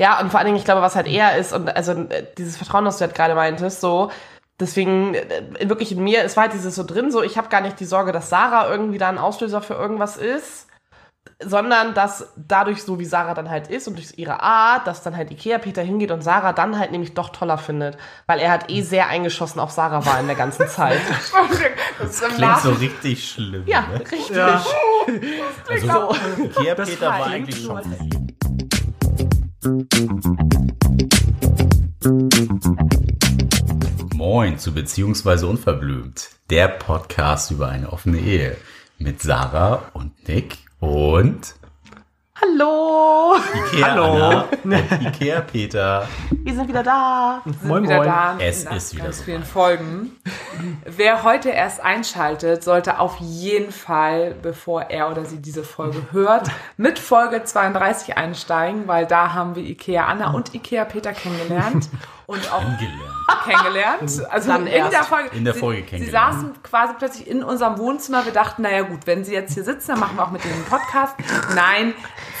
Ja, 0.00 0.20
und 0.20 0.30
vor 0.30 0.38
allen 0.38 0.46
Dingen, 0.46 0.58
ich 0.58 0.64
glaube, 0.64 0.82
was 0.82 0.94
halt 0.96 1.08
eher 1.08 1.36
ist, 1.36 1.52
und 1.52 1.74
also 1.74 1.92
äh, 1.92 2.24
dieses 2.38 2.56
Vertrauen, 2.56 2.84
das 2.84 2.98
du 2.98 3.04
halt 3.04 3.14
gerade 3.14 3.34
meintest, 3.34 3.80
so, 3.80 4.10
deswegen, 4.60 5.14
äh, 5.14 5.68
wirklich 5.68 5.92
in 5.92 6.02
mir, 6.02 6.22
es 6.22 6.36
war 6.36 6.44
halt 6.44 6.54
dieses 6.54 6.74
so 6.74 6.84
drin, 6.84 7.10
so, 7.10 7.22
ich 7.22 7.36
habe 7.36 7.48
gar 7.48 7.60
nicht 7.60 7.80
die 7.80 7.84
Sorge, 7.84 8.12
dass 8.12 8.30
Sarah 8.30 8.68
irgendwie 8.70 8.98
da 8.98 9.08
ein 9.08 9.18
Auslöser 9.18 9.60
für 9.60 9.74
irgendwas 9.74 10.16
ist, 10.16 10.68
sondern 11.44 11.94
dass 11.94 12.32
dadurch, 12.36 12.82
so 12.82 12.98
wie 12.98 13.04
Sarah 13.04 13.34
dann 13.34 13.50
halt 13.50 13.68
ist 13.68 13.86
und 13.86 13.96
durch 13.96 14.14
ihre 14.16 14.40
Art, 14.42 14.86
dass 14.86 15.02
dann 15.02 15.16
halt 15.16 15.30
Ikea-Peter 15.30 15.82
hingeht 15.82 16.10
und 16.10 16.22
Sarah 16.22 16.52
dann 16.52 16.78
halt 16.78 16.90
nämlich 16.90 17.14
doch 17.14 17.30
toller 17.30 17.58
findet, 17.58 17.96
weil 18.26 18.40
er 18.40 18.50
halt 18.50 18.70
eh 18.70 18.82
sehr 18.82 19.08
eingeschossen 19.08 19.60
auf 19.60 19.70
Sarah 19.70 20.04
war 20.04 20.18
in 20.20 20.26
der 20.26 20.36
ganzen 20.36 20.66
Zeit. 20.68 21.00
Das 21.98 22.22
im 22.22 22.34
Klingt 22.34 22.58
so 22.58 22.70
richtig 22.72 23.30
schlimm. 23.30 23.64
ja, 23.66 23.82
ne? 23.82 24.00
richtig. 24.00 24.30
Ja. 24.30 24.64
Also, 25.70 25.86
So. 25.86 26.42
Ikea 26.44 26.74
Das 26.74 26.90
Peter 26.90 27.06
war 27.08 27.26
eigentlich 27.26 27.64
schon 27.64 27.82
verliebt. 27.82 28.47
Moin 34.14 34.56
zu 34.58 34.72
Beziehungsweise 34.72 35.48
Unverblümt, 35.48 36.30
der 36.48 36.68
Podcast 36.68 37.50
über 37.50 37.68
eine 37.68 37.92
offene 37.92 38.20
Ehe 38.20 38.56
mit 38.98 39.20
Sarah 39.20 39.90
und 39.94 40.28
Nick 40.28 40.58
und 40.78 41.56
Hallo, 42.40 43.34
Ikea 43.72 43.86
Hallo. 43.90 44.04
Anna 44.04 44.44
und 44.64 45.02
Ikea 45.02 45.40
Peter. 45.40 46.06
wir 46.30 46.54
sind 46.54 46.68
wieder 46.68 46.82
da. 46.84 47.42
sind 47.44 47.64
Moin, 47.64 47.82
wieder 47.82 47.96
moin. 47.96 48.06
da 48.06 48.36
Es 48.38 48.64
nach 48.64 48.76
ist 48.76 48.94
wieder 48.94 49.04
ganz 49.04 49.18
so 49.18 49.24
vielen 49.24 49.40
weit. 49.42 49.48
Folgen. 49.48 50.16
Wer 50.84 51.24
heute 51.24 51.50
erst 51.50 51.80
einschaltet, 51.80 52.62
sollte 52.62 53.00
auf 53.00 53.16
jeden 53.18 53.72
Fall, 53.72 54.36
bevor 54.40 54.82
er 54.82 55.10
oder 55.10 55.24
sie 55.24 55.38
diese 55.42 55.64
Folge 55.64 56.00
hört, 56.12 56.48
mit 56.76 56.98
Folge 57.00 57.42
32 57.42 58.16
einsteigen, 58.16 58.86
weil 58.86 59.06
da 59.06 59.32
haben 59.34 59.56
wir 59.56 59.64
Ikea 59.64 60.06
Anna 60.06 60.30
und 60.32 60.54
Ikea 60.54 60.84
Peter 60.84 61.12
kennengelernt 61.12 61.88
und 62.28 62.52
auch 62.52 62.60
Kennengelernt. 62.60 63.14
kennengelernt. 63.44 64.26
Also 64.30 64.48
Dann 64.52 64.66
in 64.66 64.72
erst. 64.72 64.92
der 64.92 65.02
Folge. 65.04 65.36
In 65.36 65.44
der 65.44 65.54
sie, 65.54 65.60
Folge 65.60 65.80
Sie 65.82 65.86
kennengelernt. 65.88 66.34
saßen 66.34 66.62
quasi 66.62 66.92
plötzlich 66.98 67.26
in 67.26 67.42
unserem 67.42 67.78
Wohnzimmer. 67.78 68.24
Wir 68.26 68.32
dachten, 68.32 68.62
naja 68.62 68.82
gut, 68.82 69.06
wenn 69.06 69.24
sie 69.24 69.32
jetzt 69.32 69.54
hier 69.54 69.64
sitzen, 69.64 69.92
dann 69.92 70.00
machen 70.00 70.16
wir 70.16 70.24
auch 70.24 70.30
mit 70.30 70.44
denen 70.44 70.54
einen 70.54 70.64
Podcast. 70.66 71.14
Nein, 71.54 71.94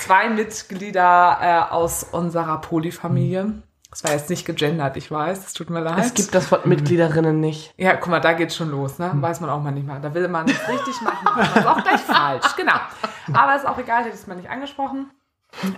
zwei 0.04 0.28
Mitglieder 0.28 1.38
äh, 1.40 1.72
aus 1.72 2.04
unserer 2.04 2.60
Polyfamilie. 2.60 3.62
Das 3.90 4.04
war 4.04 4.10
jetzt 4.12 4.28
nicht 4.28 4.44
gegendert, 4.44 4.98
ich 4.98 5.10
weiß, 5.10 5.46
es 5.46 5.54
tut 5.54 5.70
mir 5.70 5.80
leid. 5.80 5.98
Es 5.98 6.12
gibt 6.12 6.34
das 6.34 6.50
Wort 6.52 6.66
Mitgliederinnen 6.66 7.40
nicht. 7.40 7.72
Ja, 7.78 7.96
guck 7.96 8.08
mal, 8.10 8.20
da 8.20 8.34
geht's 8.34 8.54
schon 8.54 8.70
los, 8.70 8.98
ne? 8.98 9.10
Weiß 9.14 9.40
man 9.40 9.48
auch 9.48 9.62
mal 9.62 9.70
nicht 9.70 9.86
mal. 9.86 9.98
Da 10.02 10.12
will 10.12 10.28
man 10.28 10.46
es 10.46 10.68
richtig 10.68 11.00
machen, 11.00 11.24
macht 11.24 11.54
man 11.54 11.62
es 11.64 11.66
auch 11.66 11.82
gleich 11.82 12.00
falsch. 12.02 12.54
Genau. 12.56 12.74
Aber 13.32 13.56
ist 13.56 13.66
auch 13.66 13.78
egal, 13.78 14.00
hätte 14.00 14.10
ich 14.10 14.20
es 14.20 14.26
mal 14.26 14.34
nicht 14.34 14.50
angesprochen. 14.50 15.10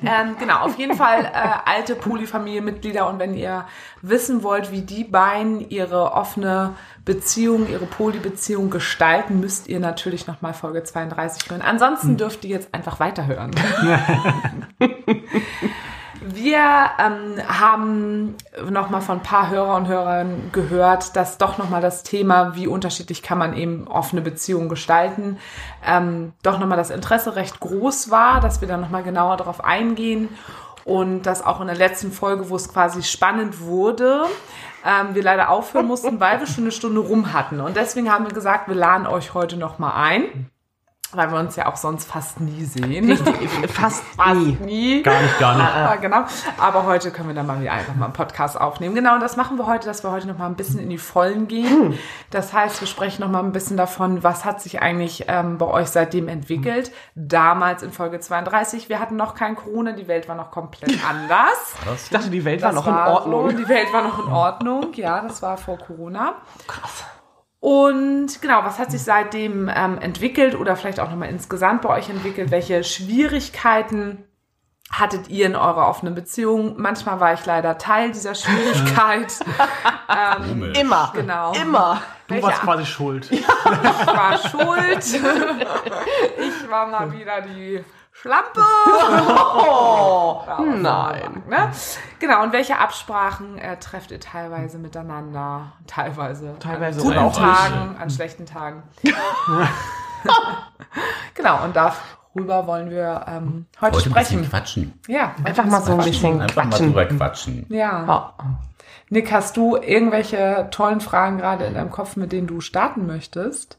Ähm, 0.05 0.37
genau, 0.39 0.59
auf 0.61 0.79
jeden 0.79 0.97
Fall 0.97 1.25
äh, 1.25 1.31
alte 1.65 1.95
Polyfamilienmitglieder 1.95 3.09
und 3.09 3.19
wenn 3.19 3.35
ihr 3.35 3.67
wissen 4.03 4.43
wollt, 4.43 4.73
wie 4.73 4.83
die 4.83 5.05
beiden 5.05 5.71
ihre 5.71 6.13
offene 6.13 6.75
Beziehung, 7.05 7.69
ihre 7.69 7.87
Polybeziehung 7.87 8.69
gestalten, 8.69 9.41
müsst 9.41 9.69
ihr 9.69 9.81
natürlich 9.81 10.27
nochmal 10.27 10.53
Folge 10.55 10.83
32 10.83 11.51
hören. 11.51 11.63
Ansonsten 11.63 12.17
dürft 12.17 12.45
ihr 12.45 12.51
jetzt 12.51 12.75
einfach 12.75 13.01
weiterhören. 13.01 13.53
Wir 16.23 16.91
ähm, 16.99 17.41
haben 17.49 18.37
nochmal 18.69 19.01
von 19.01 19.19
ein 19.19 19.23
paar 19.23 19.49
Hörer 19.49 19.75
und 19.77 19.89
Hörern 19.89 20.51
gehört, 20.53 21.17
dass 21.17 21.39
doch 21.39 21.57
nochmal 21.57 21.81
das 21.81 22.03
Thema, 22.03 22.55
wie 22.55 22.67
unterschiedlich 22.67 23.23
kann 23.23 23.39
man 23.39 23.57
eben 23.57 23.89
offene 23.89 24.21
Beziehungen 24.21 24.69
gestalten, 24.69 25.39
ähm, 25.87 26.35
doch 26.43 26.59
nochmal 26.59 26.77
das 26.77 26.91
Interesse 26.91 27.37
recht 27.37 27.61
groß 27.61 28.11
war, 28.11 28.41
dass 28.41 28.61
wir 28.61 28.69
da 28.69 28.77
nochmal 28.77 29.03
genauer 29.03 29.39
darauf 29.39 29.65
eingehen 29.65 30.29
und 30.85 31.23
dass 31.23 31.43
auch 31.43 31.63
in 31.63 31.69
der 31.69 31.77
letzten 31.77 32.13
Folge, 32.13 32.51
wo 32.51 32.57
es 32.57 32.71
quasi 32.71 33.03
spannend 33.03 33.61
wurde, 33.61 34.25
ähm, 34.85 35.15
wir 35.15 35.23
leider 35.23 35.49
aufhören 35.49 35.87
mussten, 35.87 36.21
weil 36.21 36.39
wir 36.39 36.47
schon 36.47 36.65
eine 36.65 36.73
Stunde 36.73 37.01
rum 37.01 37.33
hatten. 37.33 37.61
Und 37.61 37.77
deswegen 37.77 38.13
haben 38.13 38.27
wir 38.27 38.35
gesagt, 38.35 38.69
wir 38.69 38.75
laden 38.75 39.07
euch 39.07 39.33
heute 39.33 39.57
nochmal 39.57 39.93
ein, 39.95 40.51
weil 41.13 41.31
wir 41.33 41.39
uns 41.39 41.57
ja 41.57 41.67
auch 41.67 41.77
sonst 41.77 42.09
fast 42.09 42.41
nie 42.41 42.65
sehen. 42.65 43.17
Fast 43.69 44.03
Fast 44.17 44.37
nie. 44.37 44.57
nie. 44.65 45.03
Gar 45.03 45.21
nicht, 45.23 45.39
gar 45.39 45.57
nicht. 45.57 45.67
Ja, 45.67 45.97
genau. 45.97 46.25
Aber 46.59 46.85
heute 46.85 47.11
können 47.11 47.29
wir 47.29 47.35
dann 47.35 47.47
mal 47.47 47.61
wieder 47.61 47.73
einfach 47.73 47.95
mal 47.95 48.07
einen 48.07 48.15
Podcast 48.15 48.61
aufnehmen. 48.61 48.95
Genau, 48.95 49.15
und 49.15 49.21
das 49.21 49.37
machen 49.37 49.59
wir 49.59 49.67
heute, 49.67 49.87
dass 49.87 50.05
wir 50.05 50.11
heute 50.11 50.29
noch 50.29 50.39
mal 50.39 50.47
ein 50.47 50.55
bisschen 50.55 50.79
in 50.79 50.91
die 50.91 50.99
Vollen 50.99 51.49
gehen. 51.49 51.99
Das 52.31 52.53
heißt, 52.53 52.81
wir 52.81 52.87
sprechen 52.87 53.23
noch 53.23 53.31
mal 53.31 53.43
ein 53.43 53.53
bisschen 53.53 53.77
davon, 53.77 54.23
was 54.23 54.45
hat 54.45 54.61
sich 54.61 54.83
eigentlich 54.83 55.25
ähm, 55.29 55.59
bei 55.59 55.67
euch 55.67 55.89
seitdem 55.89 56.29
entwickelt. 56.29 56.93
Damals 57.15 57.83
in 57.83 57.93
Folge 57.93 58.21
32, 58.21 58.89
wir 58.89 59.01
hatten 59.01 59.17
noch 59.17 59.35
kein 59.35 59.57
Corona, 59.57 59.93
die 59.93 60.07
Welt 60.09 60.29
war 60.29 60.37
noch 60.37 60.51
komplett 60.51 60.99
anders. 61.09 61.75
Was? 61.85 62.05
Ich 62.05 62.11
dachte, 62.11 62.31
die 62.31 62.45
Welt 62.45 62.63
war 62.63 62.73
Das 62.73 62.85
noch 62.85 62.87
in 62.87 62.95
Ordnung. 62.95 63.51
So, 63.51 63.57
die 63.57 63.69
Welt 63.69 63.93
war 63.93 64.03
noch 64.03 64.25
in 64.27 64.33
Ordnung, 64.33 64.93
ja, 64.95 65.21
das 65.21 65.43
war 65.43 65.57
vor 65.57 65.79
Corona. 65.79 66.35
Krass. 66.67 67.05
Und 67.61 68.41
genau, 68.41 68.65
was 68.65 68.79
hat 68.79 68.91
sich 68.91 69.03
seitdem 69.03 69.71
ähm, 69.73 69.99
entwickelt 69.99 70.55
oder 70.55 70.77
vielleicht 70.77 70.99
auch 70.99 71.11
nochmal 71.11 71.29
insgesamt 71.29 71.83
bei 71.83 71.91
euch 71.91 72.09
entwickelt? 72.09 72.51
Welche 72.51 72.83
Schwierigkeiten 72.85 74.25
hattet 74.91 75.29
ihr 75.29 75.45
in 75.45 75.55
eurer 75.55 75.87
offenen 75.87 76.15
Beziehung? 76.15 76.81
Manchmal 76.81 77.21
war 77.21 77.35
ich 77.35 77.45
leider 77.45 77.77
Teil 77.77 78.13
dieser 78.13 78.35
Schwierigkeit. 78.35 79.35
ähm. 80.09 80.73
Immer. 80.73 81.13
Genau. 81.15 81.53
Immer. 81.53 82.03
Du 82.29 82.35
Welche 82.35 82.47
warst 82.47 82.63
quasi 82.63 82.87
schuld. 82.87 83.31
ich 83.31 83.47
war 83.47 84.39
schuld. 84.39 85.05
ich 86.39 86.71
war 86.71 86.87
mal 86.87 87.13
wieder 87.13 87.43
die 87.43 87.85
Schlampe. 88.13 88.61
Oh, 89.63 90.43
nein. 90.77 91.43
Ne? 91.49 91.71
Genau, 92.19 92.43
und 92.43 92.53
welche 92.53 92.79
Absprachen 92.79 93.59
äh, 93.59 93.77
trefft 93.79 94.11
ihr 94.11 94.21
teilweise 94.21 94.79
miteinander? 94.79 95.73
Teilweise. 95.87 96.55
Teilweise 96.61 97.01
an 97.01 97.07
guten 97.07 97.19
auch 97.19 97.25
nicht. 97.27 97.41
Tagen, 97.41 97.97
an 98.01 98.11
schlechten 98.11 98.47
Tagen. 98.47 98.83
genau, 101.35 101.65
und 101.65 101.77
darüber 101.77 102.67
wollen 102.67 102.91
wir 102.91 103.25
ähm, 103.29 103.67
heute, 103.81 103.97
Heute 103.97 104.11
ein 104.11 104.15
bisschen 104.15 104.45
sprechen. 104.45 104.51
quatschen. 104.51 105.01
Ja, 105.09 105.35
Einfach 105.45 105.65
mal 105.65 105.81
so 105.83 105.93
ein 105.93 105.99
bisschen 106.05 106.41
Einfach 106.41 106.57
mal 106.65 106.71
quatschen. 106.71 106.87
drüber 106.87 107.05
quatschen. 107.07 107.67
Ja. 107.69 108.05
Ja. 108.07 108.35
Nick, 109.09 109.33
hast 109.33 109.57
du 109.57 109.77
irgendwelche 109.77 110.69
tollen 110.71 111.01
Fragen 111.01 111.39
gerade 111.39 111.65
in 111.65 111.75
deinem 111.75 111.91
Kopf, 111.91 112.17
mit 112.17 112.33
denen 112.33 112.47
du 112.47 112.61
starten 112.61 113.07
möchtest? 113.07 113.79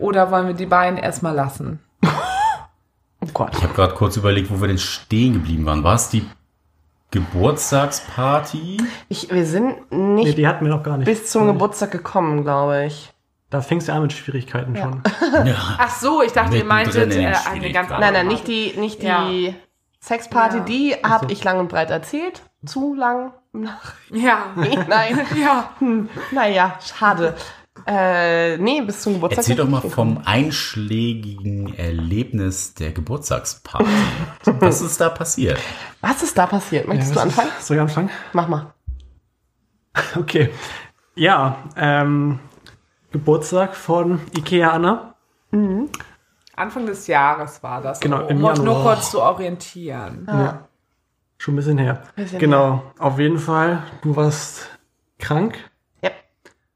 Oder 0.00 0.30
wollen 0.30 0.46
wir 0.48 0.54
die 0.54 0.66
beiden 0.66 0.98
erstmal 0.98 1.34
lassen? 1.34 1.80
Oh 3.24 3.30
Gott. 3.32 3.50
Ich 3.56 3.62
habe 3.62 3.74
gerade 3.74 3.94
kurz 3.94 4.16
überlegt, 4.16 4.50
wo 4.50 4.60
wir 4.60 4.68
denn 4.68 4.78
stehen 4.78 5.34
geblieben 5.34 5.64
waren. 5.66 5.82
War 5.84 5.94
es 5.94 6.08
die 6.10 6.24
Geburtstagsparty? 7.10 8.78
Ich, 9.08 9.30
wir 9.30 9.46
sind 9.46 9.90
Nee, 9.90 10.24
nicht 10.24 10.38
die 10.38 10.46
hatten 10.46 10.64
wir 10.64 10.74
noch 10.74 10.82
gar 10.82 10.96
nicht. 10.98 11.06
bis 11.06 11.30
zum 11.30 11.46
Geburtstag 11.46 11.90
gekommen, 11.90 12.42
glaube 12.42 12.86
ich. 12.86 13.10
Da 13.50 13.60
fing 13.60 13.78
es 13.78 13.86
ja 13.86 13.94
an 13.94 14.02
mit 14.02 14.12
Schwierigkeiten 14.12 14.76
schon. 14.76 15.02
Ja. 15.46 15.54
Ach 15.78 15.90
so, 15.90 16.22
ich 16.22 16.32
dachte, 16.32 16.56
ihr 16.56 16.64
meintet 16.64 17.12
äh, 17.14 17.34
eine 17.50 17.72
ganz 17.72 17.90
andere. 17.90 18.00
Nein, 18.00 18.12
nein, 18.12 18.26
Party. 18.26 18.28
nicht 18.28 18.48
die, 18.48 18.80
nicht 18.80 19.02
die 19.02 19.06
Ja. 19.06 19.52
Sexparty, 20.00 20.56
Ja. 20.58 20.64
die 20.64 20.94
habe 21.04 21.32
ich 21.32 21.42
lang 21.44 21.60
und 21.60 21.68
breit 21.68 21.90
erzählt. 21.90 22.42
Zu 22.66 22.94
lang. 22.94 23.32
Ja. 24.10 24.46
Nein. 24.88 25.20
Ja. 25.40 25.70
Naja, 26.32 26.78
schade. 26.84 27.34
Äh, 27.86 28.56
nee, 28.58 28.80
bis 28.82 29.02
zum 29.02 29.14
Geburtstag. 29.14 29.42
Erzähl 29.44 29.56
doch 29.56 29.68
mal 29.68 29.80
vom 29.80 30.20
einschlägigen 30.24 31.74
Erlebnis 31.76 32.74
der 32.74 32.92
Geburtstagsparty. 32.92 33.90
Was 34.44 34.80
ist 34.80 35.00
da 35.00 35.08
passiert? 35.08 35.58
Was 36.00 36.22
ist 36.22 36.38
da 36.38 36.46
passiert? 36.46 36.86
Möchtest 36.88 37.16
du 37.16 37.20
anfangen? 37.20 37.50
Soll 37.60 37.76
ich 37.76 37.80
anfangen? 37.80 38.10
Mach 38.32 38.48
mal. 38.48 38.74
Okay. 40.16 40.50
Ja, 41.14 41.58
ähm, 41.76 42.40
Geburtstag 43.12 43.76
von 43.76 44.20
Ikea 44.36 44.70
Anna. 44.70 45.14
Anfang 46.56 46.86
des 46.86 47.06
Jahres 47.06 47.62
war 47.62 47.80
das. 47.80 48.00
Genau, 48.00 48.26
im 48.26 48.38
um 48.38 48.44
euch 48.44 48.58
nur 48.58 48.82
kurz 48.82 49.12
zu 49.12 49.22
orientieren. 49.22 50.26
Ja. 50.26 50.68
Schon 51.38 51.54
ein 51.54 51.56
bisschen 51.56 51.78
her. 51.78 52.02
Bisschen 52.16 52.38
genau, 52.38 52.82
auf 52.98 53.18
jeden 53.18 53.38
Fall. 53.38 53.84
Du 54.02 54.16
warst 54.16 54.68
krank. 55.18 55.58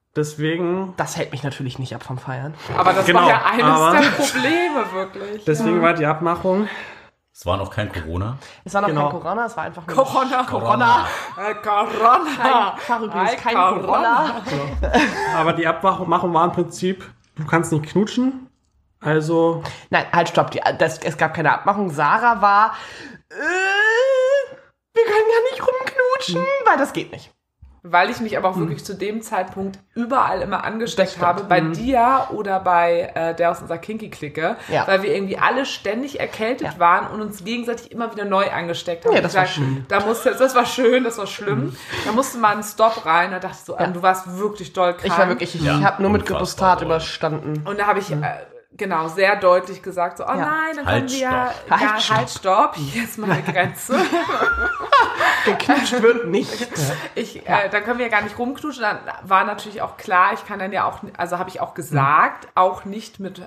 Ja. 0.09 0.23
Deswegen, 0.23 0.95
Das 0.97 1.17
hält 1.17 1.33
mich 1.33 1.43
natürlich 1.43 1.79
nicht 1.79 1.95
ab 1.95 2.03
vom 2.03 2.19
Feiern. 2.19 2.55
Aber 2.77 2.93
das 2.93 3.07
Genau, 3.07 3.21
war 3.21 3.29
ja 3.29 3.43
eines 3.45 3.65
aber- 3.65 3.93
der 4.01 4.09
Probleme, 4.11 4.93
wirklich. 4.93 5.45
deswegen 5.45 5.81
war 5.83 5.95
die 5.95 6.07
Abmachung. 6.07 6.69
Es 7.33 7.47
war 7.47 7.57
noch 7.57 7.71
kein 7.71 7.93
Corona. 7.93 8.37
Es 8.65 8.75
war 8.75 8.81
noch 8.81 8.89
Genau. 8.89 9.11
kein 9.11 9.21
Corona, 9.21 9.47
es 9.47 9.57
war 9.57 9.65
einfach 9.65 9.87
nur 9.87 9.95
Corona. 9.97 10.43
Corona. 10.43 11.07
Äh, 11.37 11.55
Corona. 11.63 12.77
Kein, 12.85 13.03
übrigens 13.05 13.37
kein 13.37 13.55
Corona. 13.55 14.43
Corona. 14.45 14.93
Aber 15.37 15.53
die 15.53 15.67
Abmachung 15.67 16.35
war 16.35 16.45
im 16.47 16.53
Prinzip, 16.53 17.09
du 17.37 17.47
kannst 17.47 17.71
nicht 17.71 17.85
knutschen. 17.87 18.49
Also, 19.01 19.63
Nein, 19.91 20.07
halt, 20.13 20.29
stopp. 20.31 20.51
Die, 20.51 20.61
das, 20.79 20.99
es 20.99 21.17
gab 21.17 21.33
keine 21.35 21.53
Abmachung. 21.53 21.91
Sarah 21.91 22.43
war, 22.43 22.73
äh, 23.31 23.35
wir 24.95 25.05
können 25.05 25.27
ja 25.33 25.51
nicht 25.53 25.63
rumknutschen, 25.65 26.45
weil 26.67 26.77
das 26.79 26.93
geht 26.93 27.13
nicht. 27.13 27.31
Weil 27.91 28.11
ich 28.11 28.21
mich 28.21 28.37
aber 28.37 28.49
auch 28.51 28.57
wirklich 28.59 28.85
zu 28.85 28.95
dem 28.95 29.23
Zeitpunkt 29.23 29.79
überall 29.95 30.43
immer 30.43 30.65
angesteckt 30.65 31.19
habe, 31.21 31.45
bei 31.45 31.61
dir 31.61 32.29
oder 32.33 32.61
bei 32.61 33.11
äh, 33.15 33.35
der 33.35 33.51
aus 33.51 33.61
unserer 33.61 33.79
Kinky-Clique, 33.79 34.57
Ja. 34.69 34.87
weil 34.87 35.03
wir 35.03 35.15
irgendwie 35.15 35.39
alle 35.39 35.65
ständig 35.67 36.21
erkältet 36.21 36.75
Ja. 36.75 36.79
waren 36.79 37.07
und 37.13 37.21
uns 37.21 37.45
gegenseitig 37.45 37.91
immer 37.93 38.13
wieder 38.13 38.25
neu 38.25 38.51
angesteckt 38.51 39.05
haben. 39.07 39.15
Ja, 39.15 39.21
das 39.21 39.35
war 39.35 39.47
sag, 39.47 39.55
schön. 39.55 39.85
Da 39.89 40.01
musste, 40.05 40.35
das 40.35 40.55
war 40.55 40.67
schön, 40.67 41.05
das 41.05 41.19
war 41.19 41.27
schlimm. 41.27 41.75
Da 42.05 42.13
musste 42.13 42.39
mal 42.39 42.57
ein 42.57 42.63
Stop 42.63 43.05
rein, 43.07 43.31
da 43.31 43.39
dachte 43.39 43.57
ich 43.59 43.65
so, 43.65 43.77
Ja. 43.79 43.87
du 43.87 44.03
warst 44.03 44.39
wirklich 44.39 44.73
doll 44.73 44.93
krank. 44.95 45.05
Ich 45.13 45.19
war 45.19 45.29
wirklich, 45.29 45.55
ich 45.55 45.63
Ja, 45.63 45.81
habe 45.81 46.03
nur 46.03 46.11
mit 46.11 46.27
Gepostat 46.27 46.83
überstanden. 46.83 47.63
Und 47.67 47.79
da 47.79 47.87
habe 47.87 47.99
ich 48.01 48.11
äh, 48.13 48.17
genau 48.77 49.09
sehr 49.09 49.37
deutlich 49.37 49.83
gesagt, 49.83 50.19
so, 50.19 50.25
oh 50.25 50.29
nein, 50.35 50.77
dann 50.77 50.87
Halt, 50.87 50.97
können 51.07 51.11
wir 51.11 51.19
ja, 51.19 51.51
stopp. 51.67 51.81
ja, 51.81 51.81
Halt, 51.93 52.03
stopp. 52.03 52.17
halt, 52.17 52.31
stopp, 52.31 52.77
hier 52.77 53.05
ist 53.05 53.19
meine 53.19 53.43
Grenze. 53.53 53.97
Geknutscht 55.91 56.03
wird 56.03 56.27
nicht. 56.29 56.69
Ich, 57.15 57.47
äh, 57.49 57.69
dann 57.71 57.83
können 57.85 57.99
wir 57.99 58.07
ja 58.07 58.11
gar 58.13 58.23
nicht 58.23 58.39
rumknutschen. 58.39 58.83
Dann 58.83 58.99
war 59.23 59.45
natürlich 59.45 59.83
auch 59.83 59.97
klar, 59.97 60.33
ich 60.35 60.47
kann 60.47 60.59
dann 60.59 60.73
ja 60.73 60.85
auch, 60.85 60.99
also 61.17 61.39
habe 61.39 61.51
ich 61.51 61.61
auch 61.61 61.75
gesagt, 61.75 62.49
auch 62.55 62.85
nicht 62.85 63.21
mit 63.21 63.43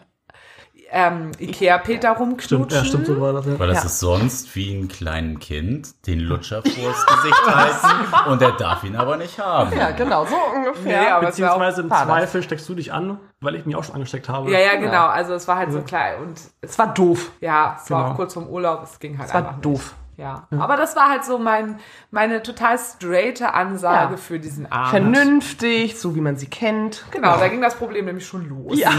ähm, 0.93 1.31
Ikea-Peter 1.39 2.11
rumknutschen. 2.11 2.43
Stimmt, 2.69 2.71
ja, 2.73 2.83
stimmt, 2.83 3.05
so 3.07 3.21
war 3.21 3.31
das. 3.31 3.45
Ja. 3.45 3.57
Weil 3.57 3.69
das 3.69 3.77
Ja. 3.77 3.83
ist 3.85 3.99
sonst 4.01 4.53
wie 4.57 4.73
ein 4.77 4.89
kleinen 4.89 5.39
Kind 5.39 6.05
den 6.05 6.19
Lutscher 6.19 6.61
vors 6.61 7.05
Gesicht 7.05 7.45
halten 7.47 8.29
und 8.29 8.41
er 8.41 8.51
darf 8.51 8.83
ihn 8.83 8.97
aber 8.97 9.15
nicht 9.15 9.39
haben. 9.39 9.71
Ja, 9.77 9.91
genau, 9.91 10.25
so 10.25 10.35
ungefähr. 10.53 11.01
Nee, 11.01 11.07
aber 11.07 11.21
war 11.23 11.29
Beziehungsweise 11.29 11.81
im 11.83 11.89
war. 11.89 12.05
Zweifel 12.05 12.43
steckst 12.43 12.67
du 12.67 12.75
dich 12.75 12.91
an, 12.91 13.19
weil 13.39 13.55
ich 13.55 13.65
mich 13.65 13.77
auch 13.77 13.85
schon 13.85 13.95
angesteckt 13.95 14.27
habe. 14.27 14.51
Ja, 14.51 14.59
ja, 14.59 14.75
genau. 14.75 15.07
Also 15.07 15.33
es 15.33 15.47
war 15.47 15.55
halt 15.55 15.71
so 15.71 15.79
klar 15.81 16.17
und 16.21 16.37
es, 16.59 16.77
war 16.77 16.93
doof. 16.93 17.31
ja, 17.39 17.77
es 17.81 17.89
war 17.89 17.99
Genau. 18.01 18.11
auch 18.11 18.15
kurz 18.17 18.33
vorm 18.33 18.47
Urlaub, 18.47 18.83
es 18.83 18.99
ging 18.99 19.17
halt 19.17 19.29
Es 19.29 19.33
war 19.33 19.41
einfach 19.47 19.63
nicht. 19.63 19.81
Ja. 20.21 20.47
aber 20.51 20.77
das 20.77 20.95
war 20.95 21.09
halt 21.09 21.25
so 21.25 21.37
mein, 21.39 21.79
meine 22.11 22.43
total 22.43 22.77
straighte 22.77 23.53
Ansage 23.55 24.11
Ja. 24.11 24.17
für 24.17 24.39
diesen 24.39 24.71
Abend. 24.71 24.89
Vernünftig, 24.91 25.99
so 25.99 26.15
wie 26.15 26.21
man 26.21 26.35
sie 26.35 26.45
kennt. 26.47 27.05
Genau, 27.11 27.37
da 27.37 27.47
ging 27.47 27.61
das 27.61 27.75
Problem 27.75 28.05
nämlich 28.05 28.27
schon 28.27 28.47
los. 28.47 28.77
Ja. 28.77 28.91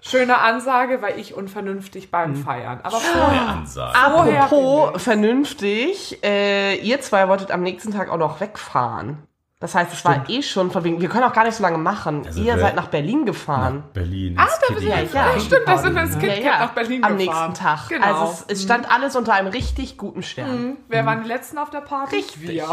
Schöne 0.00 0.38
Ansage, 0.38 1.02
weil 1.02 1.18
ich 1.18 1.34
unvernünftig 1.34 2.10
beim 2.10 2.34
Feiern. 2.36 2.80
Aber 2.82 2.96
vorher, 2.98 3.48
Ansage. 3.48 3.94
Apropos 3.98 5.02
vernünftig, 5.02 6.22
äh, 6.24 6.76
ihr 6.76 7.00
zwei 7.00 7.28
wolltet 7.28 7.50
am 7.50 7.62
nächsten 7.62 7.92
Tag 7.92 8.10
auch 8.10 8.16
noch 8.18 8.40
wegfahren. 8.40 9.18
Das 9.60 9.74
heißt, 9.74 9.92
es 9.92 10.04
war 10.04 10.28
eh 10.30 10.40
schon 10.40 10.70
von 10.70 10.84
wegen, 10.84 11.00
wir 11.00 11.08
können 11.08 11.24
auch 11.24 11.32
gar 11.32 11.42
nicht 11.42 11.56
so 11.56 11.64
lange 11.64 11.78
machen. 11.78 12.22
Also 12.24 12.38
ihr 12.40 12.54
wir- 12.54 12.60
seid 12.60 12.76
nach 12.76 12.86
Berlin 12.86 13.26
gefahren. 13.26 13.82
Berlin. 13.92 14.36
Ah, 14.38 14.46
da 14.46 14.74
bist 14.74 14.86
du 14.86 14.88
ja, 14.88 15.40
stimmt, 15.40 15.62
da 15.66 15.78
sind 15.78 15.94
wir 15.96 16.02
ins 16.02 16.14
Ja, 16.14 16.20
KitKat 16.20 16.44
ja. 16.44 16.58
nach 16.60 16.70
Berlin 16.70 17.02
Am 17.02 17.18
gefahren. 17.18 17.48
nächsten 17.48 17.64
Tag. 17.64 17.88
Genau. 17.88 18.06
Also 18.06 18.44
es, 18.46 18.58
es 18.58 18.62
stand 18.62 18.88
alles 18.88 19.16
unter 19.16 19.32
einem 19.34 19.48
richtig 19.48 19.98
guten 19.98 20.22
Stern. 20.22 20.76
Wer 20.88 21.04
waren 21.06 21.22
die 21.24 21.28
letzten 21.28 21.58
auf 21.58 21.70
der 21.70 21.80
Party? 21.80 22.16
Richtig. 22.16 22.40
Wir. 22.48 22.64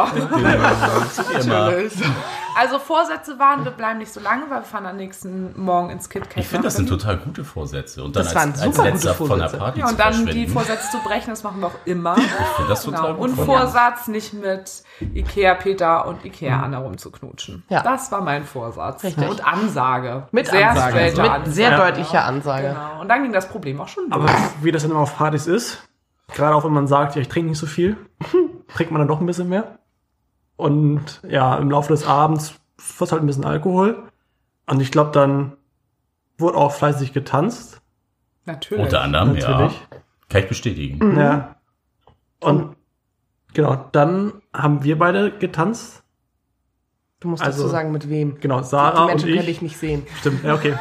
Immer. 1.42 1.74
Also 2.58 2.80
Vorsätze 2.80 3.38
waren, 3.38 3.66
wir 3.66 3.72
bleiben 3.72 4.00
nicht 4.00 4.14
so 4.14 4.22
lange, 4.22 4.44
weil 4.50 4.60
wir 4.62 4.66
fahren 4.66 4.86
am 4.86 4.96
nächsten 4.96 5.60
Morgen 5.60 5.90
ins 5.90 6.08
KitKat. 6.10 6.38
Ich 6.38 6.48
finde, 6.48 6.64
das 6.64 6.76
sind 6.78 6.88
total 6.88 7.18
gute 7.18 7.44
Vorsätze. 7.44 8.02
Und 8.02 8.16
dann 8.16 8.24
Das 8.24 8.34
waren 8.34 8.52
als, 8.54 8.62
als 8.62 8.76
super 8.78 8.90
letzter 8.90 9.14
gute 9.16 9.28
von 9.28 9.40
der 9.40 9.50
Vorsätze. 9.50 9.58
Party 9.58 9.80
ja, 9.82 9.86
zu 9.88 9.92
und 9.92 10.00
dann 10.00 10.26
die. 10.28 10.48
Vorsätze 10.48 10.90
zu 10.92 11.00
brechen, 11.00 11.32
das 11.32 11.44
machen 11.44 11.60
wir 11.60 11.68
auch 11.68 11.76
immer. 11.84 12.16
Ich 12.18 12.24
finde 12.56 12.70
das 12.70 12.84
total 12.84 13.02
Genau. 13.08 13.14
gut. 13.16 13.30
Und 13.32 13.36
Vorsatz, 13.46 14.08
nicht 14.08 14.34
mit 14.34 14.84
Ikea 15.02 15.56
Peter 15.56 16.08
und 16.08 16.24
Ikea 16.24 16.56
Anna 16.75 16.86
rumzuknutschen. 16.86 17.63
Ja. 17.69 17.81
Das 17.83 18.12
war 18.12 18.22
mein 18.22 18.44
Vorsatz. 18.44 19.04
Richtig. 19.04 19.30
Und 19.30 19.45
Ansage. 19.45 20.27
Mit 20.31 20.48
sehr 20.48 20.69
Ansage. 20.69 20.92
straighte 20.92 21.22
Mit 21.22 21.31
Ansage. 21.31 21.51
sehr 21.51 21.77
deutlicher 21.77 22.25
Ansage. 22.25 22.68
Genau. 22.69 23.01
Und 23.01 23.07
dann 23.10 23.24
ging 23.24 23.33
das 23.33 23.48
Problem 23.50 23.80
auch 23.81 23.88
schon 23.88 24.12
Aber 24.12 24.24
los. 24.25 24.31
wie 24.62 24.72
das 24.72 24.81
dann 24.83 24.92
immer 24.92 25.01
auf 25.01 25.16
Partys 25.18 25.48
ist, 25.48 25.88
gerade 26.33 26.56
auch 26.56 26.63
wenn 26.63 26.74
man 26.74 26.88
sagt, 26.88 27.16
ja, 27.16 27.22
ich 27.22 27.30
trinke 27.30 27.50
nicht 27.50 27.60
so 27.60 27.66
viel, 27.68 27.98
trinkt 28.75 28.92
man 28.92 29.00
dann 29.00 29.07
doch 29.07 29.19
ein 29.19 29.25
bisschen 29.25 29.50
mehr. 29.50 29.80
Und 30.57 31.22
ja, 31.27 31.56
im 31.57 31.69
Laufe 31.69 31.92
des 31.94 32.06
Abends 32.07 32.56
wird 32.98 33.12
halt 33.12 33.22
ein 33.24 33.27
bisschen 33.27 33.45
Alkohol. 33.45 34.04
Und 34.68 34.81
ich 34.81 34.92
glaube, 34.92 35.12
dann 35.12 35.54
wurde 36.38 36.57
auch 36.57 36.72
fleißig 36.72 37.13
getanzt. 37.13 37.81
Natürlich. 38.45 38.83
Unter 38.83 39.01
anderem, 39.01 39.33
Natürlich. 39.33 39.80
ja. 39.92 39.98
Kann 40.30 40.42
ich 40.42 40.48
bestätigen. 40.48 41.18
Ja. 41.19 41.56
Und 42.39 42.75
genau, 43.54 43.75
dann 43.92 44.33
haben 44.54 44.83
wir 44.83 44.98
beide 44.98 45.31
getanzt. 45.31 46.04
Du 47.25 47.30
musst 47.31 47.42
Also- 47.44 47.63
dazu 47.63 47.72
sagen, 47.72 47.92
mit 47.92 48.07
wem. 48.07 48.39
Genau, 48.39 48.60
Die 48.60 48.66
Sarah 48.66 49.01
und 49.01 49.07
Menschen 49.07 49.30
können 49.30 49.39
ich. 49.39 49.45
dich 49.48 49.62
nicht 49.63 49.77
sehen. 49.80 50.06
Stimmt, 50.19 50.44
ja, 50.44 50.54
okay. 50.54 50.75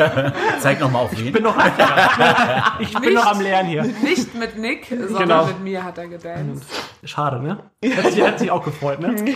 Zeig 0.58 0.80
nochmal 0.80 1.02
auf 1.04 1.12
wen. 1.14 1.26
Ich 1.26 1.32
bin 1.34 1.42
noch, 1.42 1.54
ich 2.78 2.98
bin 2.98 3.12
noch 3.12 3.26
am 3.26 3.40
Lernen 3.42 3.68
hier. 3.68 3.82
Nicht 3.82 4.34
mit 4.34 4.56
Nick, 4.56 4.86
sondern 4.88 5.18
Genau. 5.18 5.44
mit 5.44 5.60
mir 5.60 5.84
hat 5.84 5.98
er 5.98 6.08
gedanced. 6.08 6.64
Schade, 7.04 7.42
ne? 7.42 7.58
Hat 7.94 8.10
sich, 8.10 8.26
hat 8.26 8.38
sich 8.38 8.50
auch 8.50 8.64
gefreut, 8.64 9.00
ne? 9.00 9.14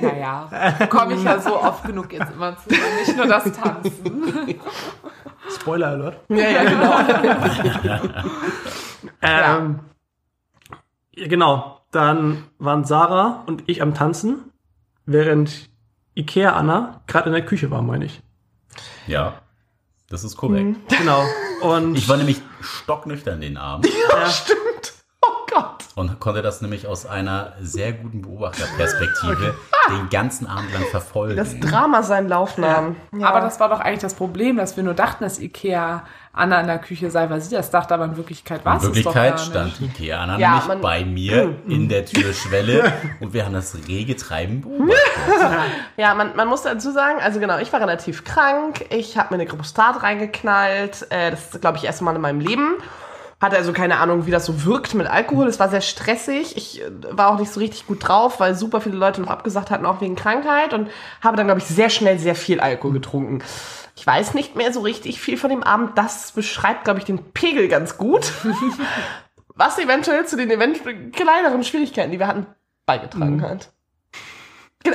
Naja, 0.00 0.48
komme 0.88 1.12
ich 1.14 1.22
ja 1.24 1.38
so 1.40 1.60
oft 1.62 1.84
genug 1.84 2.10
jetzt 2.12 2.32
immer 2.32 2.56
zu. 2.56 2.70
Nicht 2.70 3.14
nur 3.16 3.26
das 3.26 3.44
Tanzen. 3.52 4.54
Spoiler 5.60 5.88
Alert. 5.88 6.20
Ja, 6.30 6.36
ja, 6.48 6.64
genau. 6.64 6.94
Ähm, 9.22 9.78
ja, 11.14 11.28
genau. 11.28 11.80
Dann 11.90 12.44
waren 12.58 12.84
Sarah 12.84 13.44
und 13.46 13.64
ich 13.66 13.80
am 13.82 13.92
Tanzen, 13.94 14.52
während 15.06 15.67
Ikea 16.18 16.52
Anna 16.52 17.00
gerade 17.06 17.26
in 17.28 17.32
der 17.32 17.44
Küche 17.44 17.70
war, 17.70 17.80
meine 17.82 18.04
ich. 18.06 18.20
Ja, 19.06 19.34
das 20.10 20.24
ist 20.24 20.36
korrekt. 20.36 20.76
Genau. 20.98 21.22
Und 21.62 21.94
Ich 21.94 22.08
war 22.08 22.16
nämlich 22.16 22.40
stocknüchtern 22.60 23.40
den 23.40 23.56
Abend 23.56 23.86
ja, 24.10 24.26
Stimmt. 24.26 24.58
Oh 25.24 25.46
Gott. 25.50 25.84
und 25.96 26.18
konnte 26.20 26.42
das 26.42 26.60
nämlich 26.60 26.86
aus 26.86 27.06
einer 27.06 27.54
sehr 27.60 27.92
guten 27.92 28.22
Beobachterperspektive 28.22 29.54
den 29.90 30.08
ganzen 30.10 30.46
Abend 30.46 30.72
lang 30.72 30.84
verfolgen. 30.90 31.36
Das 31.36 31.58
Drama 31.58 32.02
seinen 32.02 32.28
Lauf 32.28 32.58
nahm. 32.58 32.96
Ja. 33.16 33.28
Aber 33.28 33.40
das 33.40 33.58
war 33.60 33.68
doch 33.68 33.80
eigentlich 33.80 34.00
das 34.00 34.14
Problem, 34.14 34.56
dass 34.56 34.76
wir 34.76 34.84
nur 34.84 34.94
dachten, 34.94 35.24
dass 35.24 35.38
Ikea 35.38 36.04
Anna 36.38 36.60
in 36.60 36.66
der 36.66 36.78
Küche 36.78 37.10
sei, 37.10 37.28
weil 37.30 37.40
sie 37.40 37.54
das 37.54 37.70
dachte, 37.70 37.94
aber 37.94 38.04
in 38.06 38.16
Wirklichkeit 38.16 38.64
war 38.64 38.72
In 38.74 38.78
es 38.78 38.84
es 38.84 38.88
doch 38.88 38.94
Wirklichkeit 39.14 39.36
gar 39.36 39.64
nicht. 39.64 39.76
stand 39.76 39.80
Ikea 39.80 40.20
Anna 40.22 40.38
Ja, 40.38 40.60
nämlich 40.60 40.80
bei 40.82 41.04
mir 41.04 41.56
in 41.66 41.88
der 41.88 42.04
Türschwelle 42.06 42.92
und 43.20 43.32
wir 43.32 43.44
haben 43.44 43.54
das 43.54 43.76
rege 43.88 44.16
Treiben 44.16 44.60
beobachtet. 44.62 44.96
Ja, 45.96 46.14
man, 46.14 46.36
man 46.36 46.48
muss 46.48 46.62
dazu 46.62 46.90
sagen, 46.92 47.18
also 47.20 47.40
genau, 47.40 47.58
ich 47.58 47.72
war 47.72 47.80
relativ 47.80 48.24
krank, 48.24 48.84
ich 48.90 49.18
habe 49.18 49.34
mir 49.34 49.40
eine 49.40 49.46
Grobostat 49.50 50.02
reingeknallt, 50.02 51.06
äh, 51.10 51.30
das 51.32 51.54
ist, 51.54 51.60
glaube 51.60 51.78
ich, 51.78 51.84
erste 51.84 52.04
Mal 52.04 52.14
in 52.14 52.20
meinem 52.22 52.40
Leben. 52.40 52.76
Hatte 53.40 53.56
also 53.56 53.72
keine 53.72 53.98
Ahnung, 53.98 54.26
wie 54.26 54.32
das 54.32 54.46
so 54.46 54.64
wirkt 54.64 54.94
mit 54.94 55.06
Alkohol. 55.06 55.46
Es 55.46 55.60
war 55.60 55.68
sehr 55.68 55.80
stressig. 55.80 56.56
Ich 56.56 56.82
äh, 56.82 56.86
war 57.12 57.28
auch 57.28 57.38
nicht 57.38 57.52
so 57.52 57.60
richtig 57.60 57.86
gut 57.86 58.06
drauf, 58.08 58.40
weil 58.40 58.56
super 58.56 58.80
viele 58.80 58.96
Leute 58.96 59.20
noch 59.20 59.28
abgesagt 59.28 59.70
hatten, 59.70 59.86
auch 59.86 60.00
wegen 60.00 60.16
Krankheit. 60.16 60.74
Und 60.74 60.88
habe 61.22 61.36
dann, 61.36 61.46
glaube 61.46 61.60
ich, 61.60 61.66
sehr 61.66 61.88
schnell 61.88 62.18
sehr 62.18 62.34
viel 62.34 62.58
Alkohol 62.58 62.94
getrunken. 62.94 63.40
Ich 63.98 64.06
weiß 64.06 64.34
nicht 64.34 64.54
mehr 64.54 64.72
so 64.72 64.80
richtig 64.80 65.20
viel 65.20 65.36
von 65.36 65.50
dem 65.50 65.64
Abend. 65.64 65.98
Das 65.98 66.30
beschreibt, 66.30 66.84
glaube 66.84 67.00
ich, 67.00 67.04
den 67.04 67.32
Pegel 67.32 67.66
ganz 67.66 67.98
gut. 67.98 68.32
Was 69.56 69.76
eventuell 69.76 70.24
zu 70.24 70.36
den 70.36 70.52
event 70.52 70.82
kleineren 71.12 71.64
Schwierigkeiten, 71.64 72.12
die 72.12 72.20
wir 72.20 72.28
hatten, 72.28 72.46
beigetragen 72.86 73.42
hat. 73.42 73.72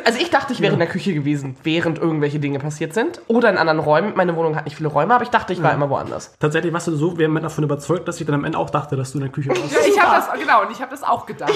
Also 0.05 0.19
ich 0.19 0.29
dachte, 0.29 0.53
ich 0.53 0.61
wäre 0.61 0.73
in 0.73 0.79
der 0.79 0.87
Küche 0.87 1.13
gewesen, 1.13 1.55
während 1.63 1.99
irgendwelche 1.99 2.39
Dinge 2.39 2.59
passiert 2.59 2.93
sind. 2.93 3.21
Oder 3.27 3.49
in 3.49 3.57
anderen 3.57 3.79
Räumen. 3.79 4.13
Meine 4.15 4.35
Wohnung 4.35 4.55
hat 4.55 4.65
nicht 4.65 4.77
viele 4.77 4.89
Räume, 4.89 5.13
aber 5.15 5.23
ich 5.23 5.29
dachte, 5.29 5.53
ich 5.53 5.61
war 5.61 5.73
immer 5.73 5.89
woanders. 5.89 6.33
tatsächlich 6.39 6.73
warst 6.73 6.87
du 6.87 6.95
so 6.95 7.17
vehement 7.17 7.45
davon 7.45 7.63
überzeugt, 7.63 8.07
dass 8.07 8.19
ich 8.19 8.25
dann 8.25 8.35
am 8.35 8.45
Ende 8.45 8.57
auch 8.57 8.69
dachte, 8.69 8.95
dass 8.95 9.11
du 9.11 9.17
in 9.19 9.23
der 9.23 9.31
Küche 9.31 9.49
warst. 9.49 9.71
Ja, 9.71 9.79
ich 9.87 10.01
habe 10.01 10.15
das, 10.15 10.39
genau, 10.39 10.61
und 10.63 10.71
ich 10.71 10.81
habe 10.81 10.91
das 10.91 11.03
auch 11.03 11.25
gedacht. 11.25 11.51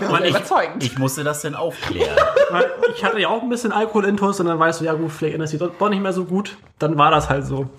Und 0.00 0.24
ich, 0.24 0.30
Überzeugend. 0.30 0.82
ich 0.82 0.98
musste 0.98 1.24
das 1.24 1.42
dann 1.42 1.54
aufklären. 1.54 2.16
Ich 2.94 3.04
hatte 3.04 3.20
ja 3.20 3.28
auch 3.28 3.42
ein 3.42 3.48
bisschen 3.48 3.72
Alkoholintus 3.72 4.40
und 4.40 4.46
dann 4.46 4.58
weißt 4.58 4.80
du, 4.80 4.84
ja 4.84 4.94
gut, 4.94 5.12
vielleicht 5.12 5.34
ändert 5.34 5.48
sich 5.48 5.60
doch 5.60 5.70
doch 5.78 5.88
nicht 5.88 6.02
mehr 6.02 6.12
so 6.12 6.24
gut. 6.24 6.56
Dann 6.78 6.98
war 6.98 7.10
das 7.10 7.30
halt 7.30 7.46
so. 7.46 7.70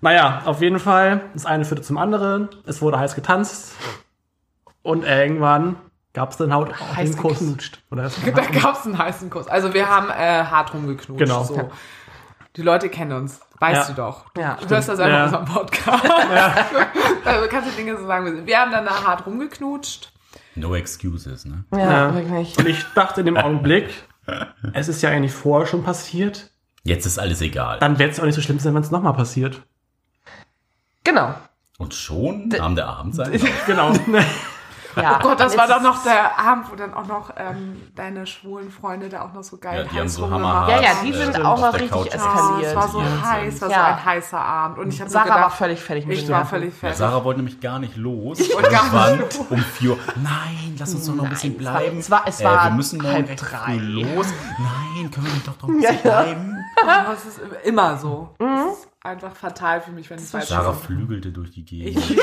Naja, 0.00 0.42
auf 0.44 0.60
jeden 0.60 0.78
Fall, 0.78 1.22
das 1.32 1.46
eine 1.46 1.64
führte 1.64 1.82
zum 1.82 1.96
anderen. 1.96 2.48
Es 2.66 2.82
wurde 2.82 2.98
heiß 2.98 3.14
getanzt. 3.14 3.74
Und 4.82 5.04
irgendwann 5.04 5.76
gab 6.16 6.30
es 6.32 6.38
dann 6.38 6.52
halt 6.52 6.72
auch 6.72 6.96
Heiß 6.96 7.10
den 7.12 7.18
Kuss. 7.20 7.38
geknutscht. 7.38 7.78
Oder 7.90 8.10
Da 8.34 8.40
gab 8.60 8.74
es 8.80 8.86
einen 8.86 8.98
heißen 8.98 9.28
Kuss. 9.30 9.46
Also 9.48 9.72
wir 9.74 9.88
haben 9.88 10.08
äh, 10.10 10.44
hart 10.44 10.72
rumgeknutscht. 10.74 11.18
Genau. 11.24 11.44
So. 11.44 11.70
Die 12.56 12.62
Leute 12.62 12.88
kennen 12.88 13.12
uns. 13.12 13.40
Weißt 13.60 13.88
Ja. 13.90 13.94
du 13.94 14.00
doch. 14.00 14.24
Ja, 14.36 14.56
du 14.60 14.68
hörst 14.68 14.88
das 14.88 14.98
einfach 14.98 15.12
Ja. 15.12 15.18
in 15.18 15.24
unserem 15.34 15.44
Podcast. 15.44 16.04
also 17.24 17.46
kannst 17.48 17.70
du 17.70 17.76
Dinge 17.76 17.96
so 17.98 18.06
sagen. 18.06 18.46
Wir 18.46 18.58
haben 18.58 18.72
dann 18.72 18.86
da 18.86 19.04
hart 19.04 19.26
rumgeknutscht. 19.26 20.10
No 20.54 20.74
excuses, 20.74 21.44
ne? 21.44 21.64
Ja, 21.72 21.78
Ja. 21.78 22.14
wirklich. 22.14 22.56
Und 22.58 22.66
ich 22.66 22.82
dachte 22.94 23.20
in 23.20 23.26
dem 23.26 23.36
Augenblick, 23.36 23.90
es 24.72 24.88
ist 24.88 25.02
ja 25.02 25.10
eigentlich 25.10 25.32
vorher 25.32 25.66
schon 25.66 25.84
passiert. 25.84 26.50
Jetzt 26.82 27.04
ist 27.04 27.18
alles 27.18 27.42
egal. 27.42 27.78
Dann 27.78 27.98
wird 27.98 28.12
es 28.12 28.20
auch 28.20 28.24
nicht 28.24 28.34
so 28.34 28.40
schlimm 28.40 28.58
sein, 28.58 28.74
wenn 28.74 28.82
es 28.82 28.90
nochmal 28.90 29.12
passiert. 29.12 29.62
Genau. 31.04 31.34
Und 31.78 31.92
schon 31.92 32.48
nahm 32.48 32.74
der 32.74 32.86
Abend 32.88 33.16
Lauf. 33.16 33.28
Genau. 33.66 33.92
Ja. 34.96 35.18
Oh 35.18 35.22
Gott, 35.28 35.40
das 35.40 35.56
war 35.56 35.68
doch 35.68 35.82
noch 35.82 36.02
der 36.02 36.38
Abend, 36.38 36.70
wo 36.70 36.74
dann 36.76 36.94
auch 36.94 37.06
noch 37.06 37.30
ähm, 37.36 37.82
deine 37.94 38.26
schwulen 38.26 38.70
Freunde 38.70 39.08
da 39.08 39.22
auch 39.22 39.32
noch 39.34 39.42
so 39.44 39.58
geil 39.58 39.84
Ja, 39.84 39.90
die 39.92 39.98
haben 40.00 40.08
so 40.08 40.26
Ja, 40.26 40.80
ja, 40.80 40.88
die 41.02 41.10
äh, 41.10 41.12
sind 41.12 41.36
auf 41.44 41.58
auch 41.58 41.66
noch 41.66 41.74
richtig 41.74 41.90
Couch 41.90 42.06
eskaliert. 42.06 42.62
Ja, 42.62 42.68
es 42.70 42.76
war 42.76 42.88
so 42.88 43.00
Ja. 43.00 43.30
heiß, 43.30 43.60
war 43.62 43.70
Ja. 43.70 43.76
so 43.76 43.82
ein 43.92 44.04
heißer 44.04 44.38
Abend. 44.40 44.78
Und 44.78 44.88
ich 44.88 45.00
habe 45.00 45.10
so 45.10 45.14
Sarah 45.14 45.28
war 45.28 45.36
gedacht, 45.36 45.52
völlig 45.58 45.80
fertig 45.82 46.06
mit 46.06 46.18
ich 46.18 46.26
mir. 46.28 46.34
war 46.34 46.46
völlig 46.46 46.72
Ja, 46.74 46.78
fertig. 46.80 46.98
Sarah 46.98 47.24
wollte 47.24 47.40
nämlich 47.40 47.60
gar 47.60 47.78
nicht 47.78 47.96
los. 47.96 48.38
Ich 48.40 48.54
wollte 48.54 48.70
gar 48.70 49.10
nicht 49.16 49.36
los. 49.38 49.46
um 49.50 49.58
vier 49.58 49.90
Uhr. 49.90 49.98
Nein, 50.16 50.76
lass 50.78 50.94
uns 50.94 51.06
doch 51.06 51.14
noch 51.14 51.24
ein 51.24 51.30
bisschen 51.30 51.56
es 51.58 51.64
war- 51.66 51.72
bleiben. 51.78 51.98
es 51.98 52.10
war- 52.10 52.22
es 52.26 52.40
äh, 52.40 52.44
war 52.44 52.64
wir 52.64 52.70
müssen 52.72 53.02
halb 53.06 53.36
drei. 53.36 53.74
früh 53.74 53.78
los. 53.78 54.26
Nein, 54.58 55.10
können 55.10 55.26
wir 55.26 55.32
nicht 55.34 55.46
doch 55.46 55.60
noch 55.62 55.68
ein 55.68 55.76
bisschen 55.76 55.98
Ja, 56.04 56.10
ja. 56.10 56.22
bleiben? 56.22 56.55
Oh, 56.84 57.12
es 57.12 57.24
ist 57.24 57.40
immer 57.64 57.96
so. 57.96 58.34
Es 58.38 58.78
ist 58.78 58.88
einfach 59.02 59.34
fatal 59.36 59.80
für 59.80 59.92
mich, 59.92 60.10
wenn 60.10 60.18
ich 60.18 60.32
weiß, 60.32 60.48
Sarah 60.48 60.72
flügelte 60.72 61.30
durch 61.30 61.52
die 61.52 61.64
Gegend. 61.64 61.96
Ich, 61.96 62.10
ich, 62.10 62.18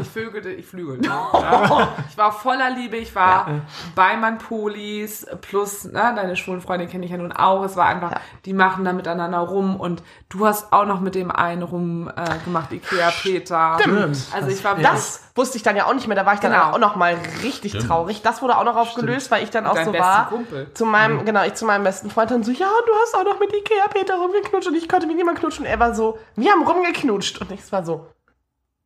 ich 0.00 0.08
vögelte, 0.08 0.50
ich 0.50 0.66
flügelte. 0.66 1.08
Ja. 1.08 1.88
Ich 2.10 2.18
war 2.18 2.32
voller 2.32 2.70
Liebe, 2.70 2.96
ich 2.96 3.14
war 3.14 3.62
bei 3.94 4.16
meinen 4.16 4.38
Polis, 4.38 5.26
plus, 5.40 5.84
ne, 5.84 6.12
deine 6.16 6.36
schwulen 6.36 6.60
Freunde 6.60 6.88
kenne 6.88 7.04
ich 7.04 7.12
ja 7.12 7.16
nun 7.16 7.32
auch. 7.32 7.64
Es 7.64 7.76
war 7.76 7.86
einfach, 7.86 8.12
die 8.44 8.52
machen 8.52 8.84
da 8.84 8.92
miteinander 8.92 9.38
rum 9.38 9.78
und 9.78 10.02
du 10.28 10.46
hast 10.46 10.72
auch 10.72 10.84
noch 10.86 11.00
mit 11.00 11.14
dem 11.14 11.30
einen 11.30 11.62
rum 11.62 12.10
äh, 12.14 12.38
gemacht, 12.44 12.72
Ikea 12.72 13.10
Peter. 13.22 13.78
Stimmt. 13.80 14.18
Also 14.32 14.48
ich 14.48 14.62
war 14.64 14.74
Das 14.76 15.31
wusste 15.34 15.56
ich 15.56 15.62
dann 15.62 15.76
ja 15.76 15.86
auch 15.86 15.94
nicht 15.94 16.06
mehr. 16.08 16.16
Da 16.16 16.26
war 16.26 16.34
ich 16.34 16.40
dann 16.40 16.52
Genau. 16.52 16.70
auch 16.72 16.78
noch 16.78 16.96
mal 16.96 17.16
richtig 17.42 17.72
Stimmt. 17.72 17.88
traurig. 17.88 18.22
Das 18.22 18.42
wurde 18.42 18.56
auch 18.58 18.64
noch 18.64 18.76
aufgelöst, 18.76 19.30
weil 19.30 19.42
ich 19.42 19.50
dann 19.50 19.66
auch 19.66 19.74
Dein 19.74 19.86
so 19.86 19.92
war. 19.94 20.28
Kumpel. 20.28 20.72
Zu 20.74 20.84
meinem, 20.84 21.24
genau, 21.24 21.42
ich 21.44 21.54
zu 21.54 21.64
meinem 21.64 21.84
besten 21.84 22.10
Freund 22.10 22.30
dann 22.30 22.42
so, 22.42 22.50
ja, 22.52 22.68
du 22.86 22.92
hast 23.02 23.14
auch 23.16 23.24
noch 23.24 23.40
mit 23.40 23.52
Ikea 23.52 23.88
Peter 23.88 24.16
rumgeknutscht 24.16 24.68
und 24.68 24.74
ich 24.74 24.88
konnte 24.88 25.06
mit 25.06 25.16
niemand 25.16 25.38
knutschen. 25.38 25.64
Er 25.64 25.78
war 25.80 25.94
so, 25.94 26.18
wir 26.36 26.50
haben 26.52 26.66
rumgeknutscht. 26.66 27.40
Und 27.40 27.50
ich 27.52 27.72
war 27.72 27.84
so, 27.84 28.06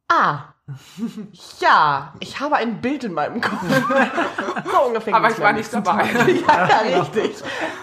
ah, 0.08 0.38
ja, 1.60 2.12
ich 2.20 2.40
habe 2.40 2.56
ein 2.56 2.80
Bild 2.80 3.04
in 3.04 3.12
meinem 3.12 3.40
Kopf. 3.40 3.60
so 4.72 4.86
ungefähr. 4.86 5.14
Aber 5.14 5.30
ich 5.30 5.38
mir 5.38 5.44
war 5.44 5.52
nicht 5.52 5.72
dabei. 5.72 6.04
Ja, 6.48 6.84
ja, 6.84 7.00
richtig. 7.02 7.36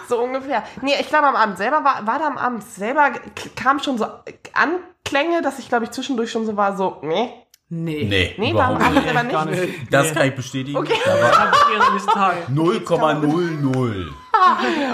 So 0.10 0.22
ungefähr. 0.22 0.64
Nee, 0.82 0.96
ich 1.00 1.08
glaube, 1.08 1.28
am 1.28 1.36
Abend 1.36 1.58
selber 1.58 1.84
war, 1.84 2.06
war 2.06 2.20
da 2.20 2.28
am 2.28 2.38
Abend 2.38 2.64
selber, 2.64 3.12
kam 3.56 3.80
schon 3.80 3.98
so 3.98 4.06
Anklänge, 4.54 5.42
dass 5.42 5.60
ich, 5.60 5.70
glaube 5.70 5.86
ich, 5.86 5.92
zwischendurch 5.92 6.32
schon 6.32 6.46
so 6.46 6.58
war, 6.58 6.76
so, 6.76 6.98
nee. 7.02 7.32
Nee. 7.76 8.04
Nee, 8.06 8.36
Nee, 8.38 8.54
war 8.54 8.68
am 8.68 8.76
überhaupt 8.76 8.98
Abend 8.98 9.14
nicht. 9.24 9.32
Gar 9.32 9.46
nicht. 9.46 9.62
nicht. 9.62 9.94
Das 9.94 10.14
kann 10.14 10.28
ich 10.28 10.36
bestätigen. 10.36 10.78
Okay. 10.78 10.94
Da 11.06 11.12
war 11.22 11.32
Dann 11.32 11.54
später 11.54 11.88
am 11.88 11.94
nächsten 11.94 12.12
Tag. 12.12 12.36
0,00. 12.50 14.08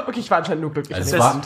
Okay, 0.08 0.20
ich 0.20 0.32
war 0.32 0.38
anscheinend 0.38 0.62
nur 0.62 0.72
glücklich. 0.72 0.96
Also 0.96 1.16
es 1.18 1.22
war 1.22 1.42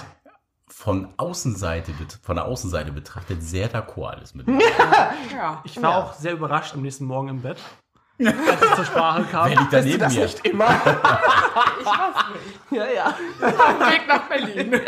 von 0.69 1.13
Außenseite, 1.17 1.91
von 2.21 2.35
der 2.35 2.45
Außenseite 2.45 2.91
betrachtet 2.91 3.41
sehr 3.41 3.71
d'accord 3.71 4.09
alles 4.11 4.35
mit. 4.35 4.47
Ja. 5.33 5.61
Ich 5.63 5.81
war 5.81 5.89
Ja. 5.91 5.97
auch 6.03 6.13
sehr 6.13 6.33
überrascht 6.33 6.73
am 6.75 6.81
nächsten 6.81 7.05
Morgen 7.05 7.29
im 7.29 7.41
Bett, 7.41 7.57
als 8.19 8.35
es 8.61 8.75
zur 8.75 8.85
Sprache 8.85 9.23
kam. 9.23 9.49
Wer 9.49 9.59
liegt 9.59 9.73
da 9.73 9.81
neben 9.81 9.99
das 9.99 10.13
mir? 10.13 10.21
nicht 10.23 10.45
immer. 10.45 10.65
ich 10.69 11.85
weiß 11.85 12.15
nicht. 12.33 12.71
Ja, 12.71 12.85
ja. 12.85 13.05
Auf 13.07 13.77
dem 13.79 13.87
Weg 13.91 14.07
nach 14.07 14.21
Berlin. 14.29 14.81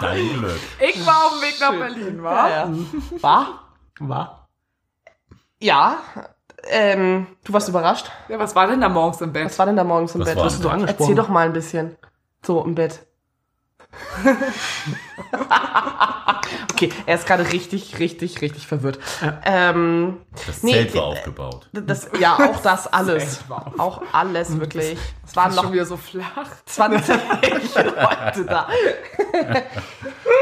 Dein 0.00 0.28
Glück. 0.38 0.60
Ich 0.88 1.06
war 1.06 1.24
auf 1.26 1.32
dem 1.32 1.42
Weg 1.42 1.60
nach 1.60 1.70
Berlin, 1.72 2.22
wa? 2.22 2.48
ja, 2.48 2.64
ja. 2.64 2.68
War? 3.20 3.46
War? 4.00 4.39
Ja. 5.60 5.96
Ähm, 6.68 7.26
du 7.44 7.52
warst 7.52 7.68
überrascht. 7.68 8.10
Ja, 8.28 8.38
was 8.38 8.54
war 8.54 8.66
denn 8.66 8.80
da 8.80 8.88
morgens 8.88 9.20
im 9.20 9.32
Bett? 9.32 9.46
Was 9.46 9.58
war 9.58 9.66
denn 9.66 9.76
da 9.76 9.84
morgens 9.84 10.14
im 10.14 10.20
Was 10.20 10.28
Bett? 10.28 10.36
war 10.36 10.44
Hast 10.44 10.62
du 10.62 10.68
angesprochen? 10.68 11.00
Erzähl 11.00 11.14
doch 11.14 11.28
mal 11.28 11.46
ein 11.46 11.52
bisschen. 11.52 11.96
So 12.42 12.62
im 12.64 12.74
Bett. 12.74 13.06
okay, 16.72 16.92
er 17.06 17.14
ist 17.16 17.26
gerade 17.26 17.50
richtig, 17.52 17.98
richtig, 17.98 18.40
richtig 18.40 18.66
verwirrt. 18.66 18.98
Ähm, 19.44 20.18
Das 20.46 20.62
Nee, 20.62 20.72
Zelt 20.74 20.94
war 20.94 21.02
äh, 21.02 21.06
aufgebaut. 21.06 21.68
das, 21.72 22.08
ja, 22.18 22.34
auch 22.36 22.60
das 22.62 22.86
alles. 22.86 23.48
War 23.48 23.72
Auch 23.78 24.02
alles, 24.12 24.58
wirklich. 24.60 24.96
Es 25.26 25.34
waren 25.36 25.52
Schon 25.52 25.64
noch 25.66 25.72
wieder 25.72 25.86
so 25.86 25.96
flach. 25.96 26.46
20 26.66 27.08
Leute 27.74 28.44
da. 28.44 28.68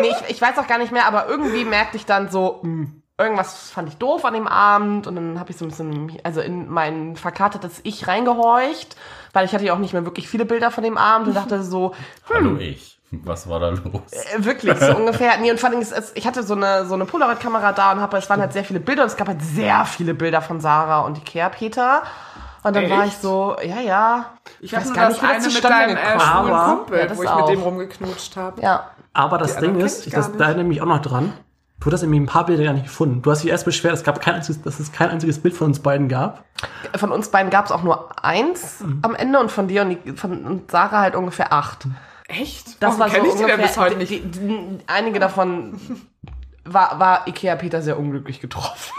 nee, 0.00 0.08
ich, 0.08 0.30
ich 0.36 0.42
weiß 0.42 0.58
auch 0.58 0.66
gar 0.66 0.78
nicht 0.78 0.92
mehr, 0.92 1.06
aber 1.06 1.26
irgendwie 1.28 1.64
merkte 1.64 1.96
ich 1.96 2.04
dann 2.06 2.30
so, 2.30 2.60
mh, 2.62 2.86
irgendwas 3.18 3.70
fand 3.70 3.88
ich 3.88 3.96
doof 3.96 4.24
an 4.24 4.34
dem 4.34 4.46
Abend 4.46 5.06
und 5.06 5.16
dann 5.16 5.40
habe 5.40 5.50
ich 5.50 5.56
so 5.56 5.64
ein 5.64 5.68
bisschen, 5.68 6.18
also 6.22 6.40
in 6.40 6.68
mein 6.70 7.16
verkartetes 7.16 7.80
Ich 7.82 8.06
reingehorcht, 8.08 8.96
weil 9.32 9.44
ich 9.44 9.52
hatte 9.52 9.64
ja 9.64 9.74
auch 9.74 9.78
nicht 9.78 9.92
mehr 9.92 10.04
wirklich 10.04 10.28
viele 10.28 10.44
Bilder 10.44 10.70
von 10.70 10.84
dem 10.84 10.96
Abend 10.96 11.28
und 11.28 11.34
dachte 11.34 11.62
so, 11.62 11.94
Hallo 12.32 12.56
ich. 12.56 12.96
Was 13.10 13.48
war 13.48 13.58
da 13.58 13.70
los? 13.70 13.82
äh, 14.12 14.44
wirklich 14.44 14.76
so 14.78 14.94
ungefähr. 14.94 15.38
Nee, 15.40 15.50
und 15.50 15.58
vor 15.58 15.70
allem, 15.70 15.82
ich 16.14 16.26
hatte 16.26 16.42
so 16.42 16.54
eine, 16.54 16.84
so 16.84 16.92
eine 16.92 17.06
Polaroid-Kamera 17.06 17.72
da 17.72 17.92
und 17.92 18.00
habe, 18.02 18.18
es 18.18 18.28
waren 18.28 18.40
halt 18.40 18.52
sehr 18.52 18.64
viele 18.64 18.80
Bilder 18.80 19.02
und 19.04 19.08
es 19.08 19.16
gab 19.16 19.28
halt 19.28 19.40
sehr 19.40 19.86
viele 19.86 20.12
Bilder 20.12 20.42
von 20.42 20.60
Sarah 20.60 21.00
und 21.00 21.16
Ikea 21.16 21.48
Peter. 21.48 22.02
Und 22.62 22.76
dann 22.76 22.90
war 22.90 23.04
ich 23.06 23.12
Echt? 23.12 23.22
so, 23.22 23.56
ja, 23.62 23.80
ja. 23.80 24.26
Ich 24.60 24.72
weiß 24.74 24.80
habe 24.80 24.88
nur 24.88 24.94
gar 24.96 25.08
das 25.08 25.22
nicht, 25.22 25.22
wie 25.22 25.26
das 25.26 25.32
eine 25.32 25.46
mit 25.46 25.52
zustande 25.54 25.94
deinem 25.94 25.96
äh, 25.96 26.18
gekommen 26.18 26.78
Kumpel, 26.78 26.98
Ja, 26.98 27.06
das 27.06 27.18
wo 27.18 27.22
ich 27.22 27.28
auch. 27.30 27.48
mit 27.48 27.56
dem 27.56 27.62
rumgeknutscht 27.62 28.36
habe. 28.36 28.60
Ja. 28.60 28.90
Aber 29.14 29.38
das 29.38 29.54
Die 29.54 29.60
Ding 29.62 29.80
ist, 29.80 30.00
ich 30.00 30.08
ich, 30.08 30.12
das, 30.12 30.30
da 30.36 30.44
erinnere 30.44 30.62
ich 30.64 30.68
mich 30.68 30.82
auch 30.82 30.86
noch 30.86 31.00
dran. 31.00 31.32
Du 31.80 31.92
hast 31.92 32.02
nämlich 32.02 32.20
ein 32.20 32.26
paar 32.26 32.46
Bilder 32.46 32.64
gar 32.64 32.72
nicht 32.72 32.86
gefunden. 32.86 33.22
Du 33.22 33.30
hast 33.30 33.42
dich 33.42 33.50
erst 33.50 33.64
beschwert, 33.64 33.94
es 33.94 34.02
gab 34.02 34.20
kein 34.20 34.34
einziges, 34.34 34.62
dass 34.62 34.80
es 34.80 34.90
kein 34.92 35.10
einziges 35.10 35.38
Bild 35.38 35.54
von 35.54 35.68
uns 35.68 35.78
beiden 35.80 36.08
gab. 36.08 36.44
Von 36.96 37.12
uns 37.12 37.28
beiden 37.30 37.50
gab 37.50 37.66
es 37.66 37.72
auch 37.72 37.82
nur 37.82 38.24
eins 38.24 38.82
am 39.02 39.14
Ende 39.14 39.38
und 39.38 39.50
von 39.52 39.68
dir 39.68 39.82
und, 39.82 39.90
die, 40.04 40.12
von 40.12 40.44
und 40.44 40.70
Sarah 40.70 41.00
halt 41.00 41.14
ungefähr 41.14 41.52
acht. 41.52 41.86
Echt? 42.26 42.82
Das 42.82 42.98
Warum 42.98 43.00
war 43.00 43.08
so 43.08 43.14
kenn 43.14 43.24
ich 43.24 43.30
die 43.32 43.36
ungefähr. 43.38 43.56
denn 43.56 43.66
bis 43.66 43.78
heute 43.78 43.96
nicht? 43.96 44.10
Die, 44.10 44.20
die, 44.20 44.78
einige 44.88 45.20
davon 45.20 45.80
war, 46.64 46.98
war 46.98 47.28
Ikea 47.28 47.54
Peter 47.56 47.80
sehr 47.80 47.98
unglücklich 47.98 48.40
getroffen. 48.40 48.92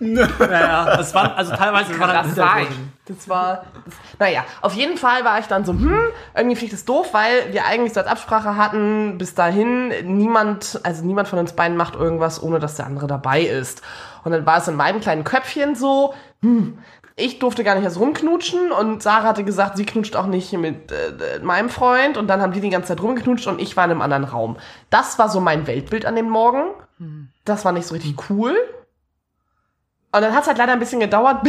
Naja, 0.00 0.96
das 0.96 1.14
waren, 1.14 1.32
also 1.32 1.54
teilweise 1.54 1.98
waren 2.00 2.26
das 2.26 2.34
sein? 2.34 2.66
Das 3.06 3.28
war. 3.28 3.64
Das, 3.84 3.94
naja, 4.18 4.44
auf 4.62 4.72
jeden 4.74 4.96
Fall 4.96 5.24
war 5.24 5.38
ich 5.38 5.46
dann 5.46 5.64
so, 5.64 5.72
hm, 5.72 5.98
irgendwie 6.34 6.56
finde 6.56 6.66
ich 6.66 6.70
das 6.70 6.84
doof, 6.86 7.12
weil 7.12 7.52
wir 7.52 7.66
eigentlich 7.66 7.92
so 7.92 8.00
als 8.00 8.08
Absprache 8.08 8.56
hatten, 8.56 9.18
bis 9.18 9.34
dahin, 9.34 9.88
niemand, 10.16 10.80
also 10.84 11.04
niemand 11.04 11.28
von 11.28 11.38
uns 11.38 11.52
beiden 11.52 11.76
macht 11.76 11.94
irgendwas, 11.94 12.42
ohne 12.42 12.58
dass 12.58 12.76
der 12.76 12.86
andere 12.86 13.06
dabei 13.06 13.42
ist. 13.42 13.82
Und 14.24 14.32
dann 14.32 14.46
war 14.46 14.58
es 14.58 14.68
in 14.68 14.76
meinem 14.76 15.00
kleinen 15.00 15.24
Köpfchen 15.24 15.74
so, 15.74 16.14
hm, 16.42 16.78
ich 17.16 17.38
durfte 17.38 17.64
gar 17.64 17.74
nicht 17.74 17.84
erst 17.84 17.98
rumknutschen 17.98 18.72
und 18.72 19.02
Sarah 19.02 19.28
hatte 19.28 19.44
gesagt, 19.44 19.76
sie 19.76 19.84
knutscht 19.84 20.16
auch 20.16 20.26
nicht 20.26 20.52
mit 20.54 20.90
äh, 20.90 21.40
meinem 21.42 21.68
Freund 21.68 22.16
und 22.16 22.28
dann 22.28 22.40
haben 22.40 22.52
die 22.52 22.60
die 22.60 22.70
ganze 22.70 22.88
Zeit 22.88 23.02
rumgeknutscht 23.02 23.46
und 23.46 23.60
ich 23.60 23.76
war 23.76 23.84
in 23.84 23.90
einem 23.90 24.02
anderen 24.02 24.24
Raum. 24.24 24.56
Das 24.88 25.18
war 25.18 25.28
so 25.28 25.40
mein 25.40 25.66
Weltbild 25.66 26.06
an 26.06 26.16
dem 26.16 26.30
Morgen. 26.30 26.70
Das 27.44 27.64
war 27.64 27.72
nicht 27.72 27.86
so 27.86 27.94
richtig 27.94 28.30
cool. 28.30 28.56
Und 30.12 30.22
dann 30.22 30.34
hat 30.34 30.42
es 30.42 30.48
halt 30.48 30.58
leider 30.58 30.72
ein 30.72 30.78
bisschen 30.78 31.00
gedauert, 31.00 31.46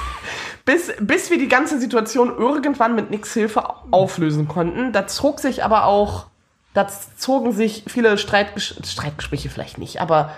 bis, 0.64 0.92
bis 1.00 1.30
wir 1.30 1.38
die 1.38 1.48
ganze 1.48 1.78
Situation 1.78 2.36
irgendwann 2.36 2.94
mit 2.94 3.10
nix 3.10 3.32
Hilfe 3.32 3.64
auflösen 3.90 4.48
konnten. 4.48 4.92
Da 4.92 5.06
zog 5.06 5.40
sich 5.40 5.64
aber 5.64 5.86
auch, 5.86 6.26
da 6.74 6.88
zogen 7.16 7.52
sich 7.52 7.84
viele 7.86 8.18
Streitges 8.18 8.74
Streitgespräche 8.84 9.50
vielleicht 9.50 9.78
nicht, 9.78 10.00
aber 10.00 10.32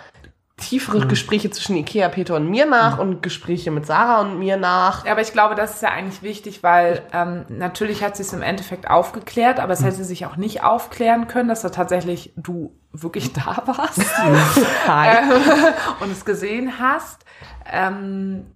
tiefere 0.56 1.06
Gespräche 1.08 1.50
zwischen 1.50 1.76
Ikea, 1.76 2.08
Peter 2.08 2.36
und 2.36 2.48
mir 2.48 2.64
nach 2.64 2.98
und 2.98 3.22
Gespräche 3.22 3.72
mit 3.72 3.86
Sarah 3.86 4.20
und 4.20 4.38
mir 4.38 4.56
nach. 4.56 5.04
Ja, 5.04 5.12
aber 5.12 5.20
ich 5.20 5.32
glaube, 5.32 5.56
das 5.56 5.74
ist 5.74 5.82
ja 5.82 5.90
eigentlich 5.90 6.22
wichtig, 6.22 6.62
weil 6.62 7.02
ähm, 7.12 7.44
natürlich 7.48 8.04
hat 8.04 8.16
sie 8.16 8.22
es 8.22 8.32
im 8.32 8.42
Endeffekt 8.42 8.88
aufgeklärt, 8.88 9.58
aber 9.58 9.72
es 9.72 9.82
hätte 9.82 10.04
sich 10.04 10.26
auch 10.26 10.36
nicht 10.36 10.62
aufklären 10.62 11.26
können, 11.26 11.48
dass 11.48 11.62
da 11.62 11.70
tatsächlich 11.70 12.32
du 12.36 12.78
wirklich 12.92 13.32
da 13.32 13.62
warst 13.66 14.00
Hi. 14.86 15.32
und 16.00 16.12
es 16.12 16.24
gesehen 16.24 16.78
hast. 16.78 17.24
Ähm, 17.70 18.46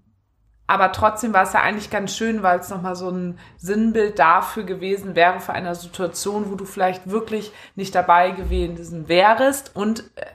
aber 0.69 0.93
trotzdem 0.93 1.33
war 1.33 1.43
es 1.43 1.55
ja 1.55 1.63
eigentlich 1.63 1.91
ganz 1.91 2.15
schön, 2.15 2.43
weil 2.45 2.61
es 2.61 2.69
nochmal 2.69 2.95
so 2.95 3.09
ein 3.09 3.39
Sinnbild 3.57 4.19
dafür 4.19 4.63
gewesen 4.63 5.17
wäre, 5.17 5.41
für 5.41 5.55
eine 5.55 5.75
Situation, 5.75 6.51
wo 6.51 6.55
du 6.55 6.65
vielleicht 6.65 7.11
wirklich 7.11 7.53
nicht 7.75 7.95
dabei 7.95 8.31
gewesen 8.31 9.09
wärst 9.09 9.75
und 9.75 10.05
äh, 10.15 10.27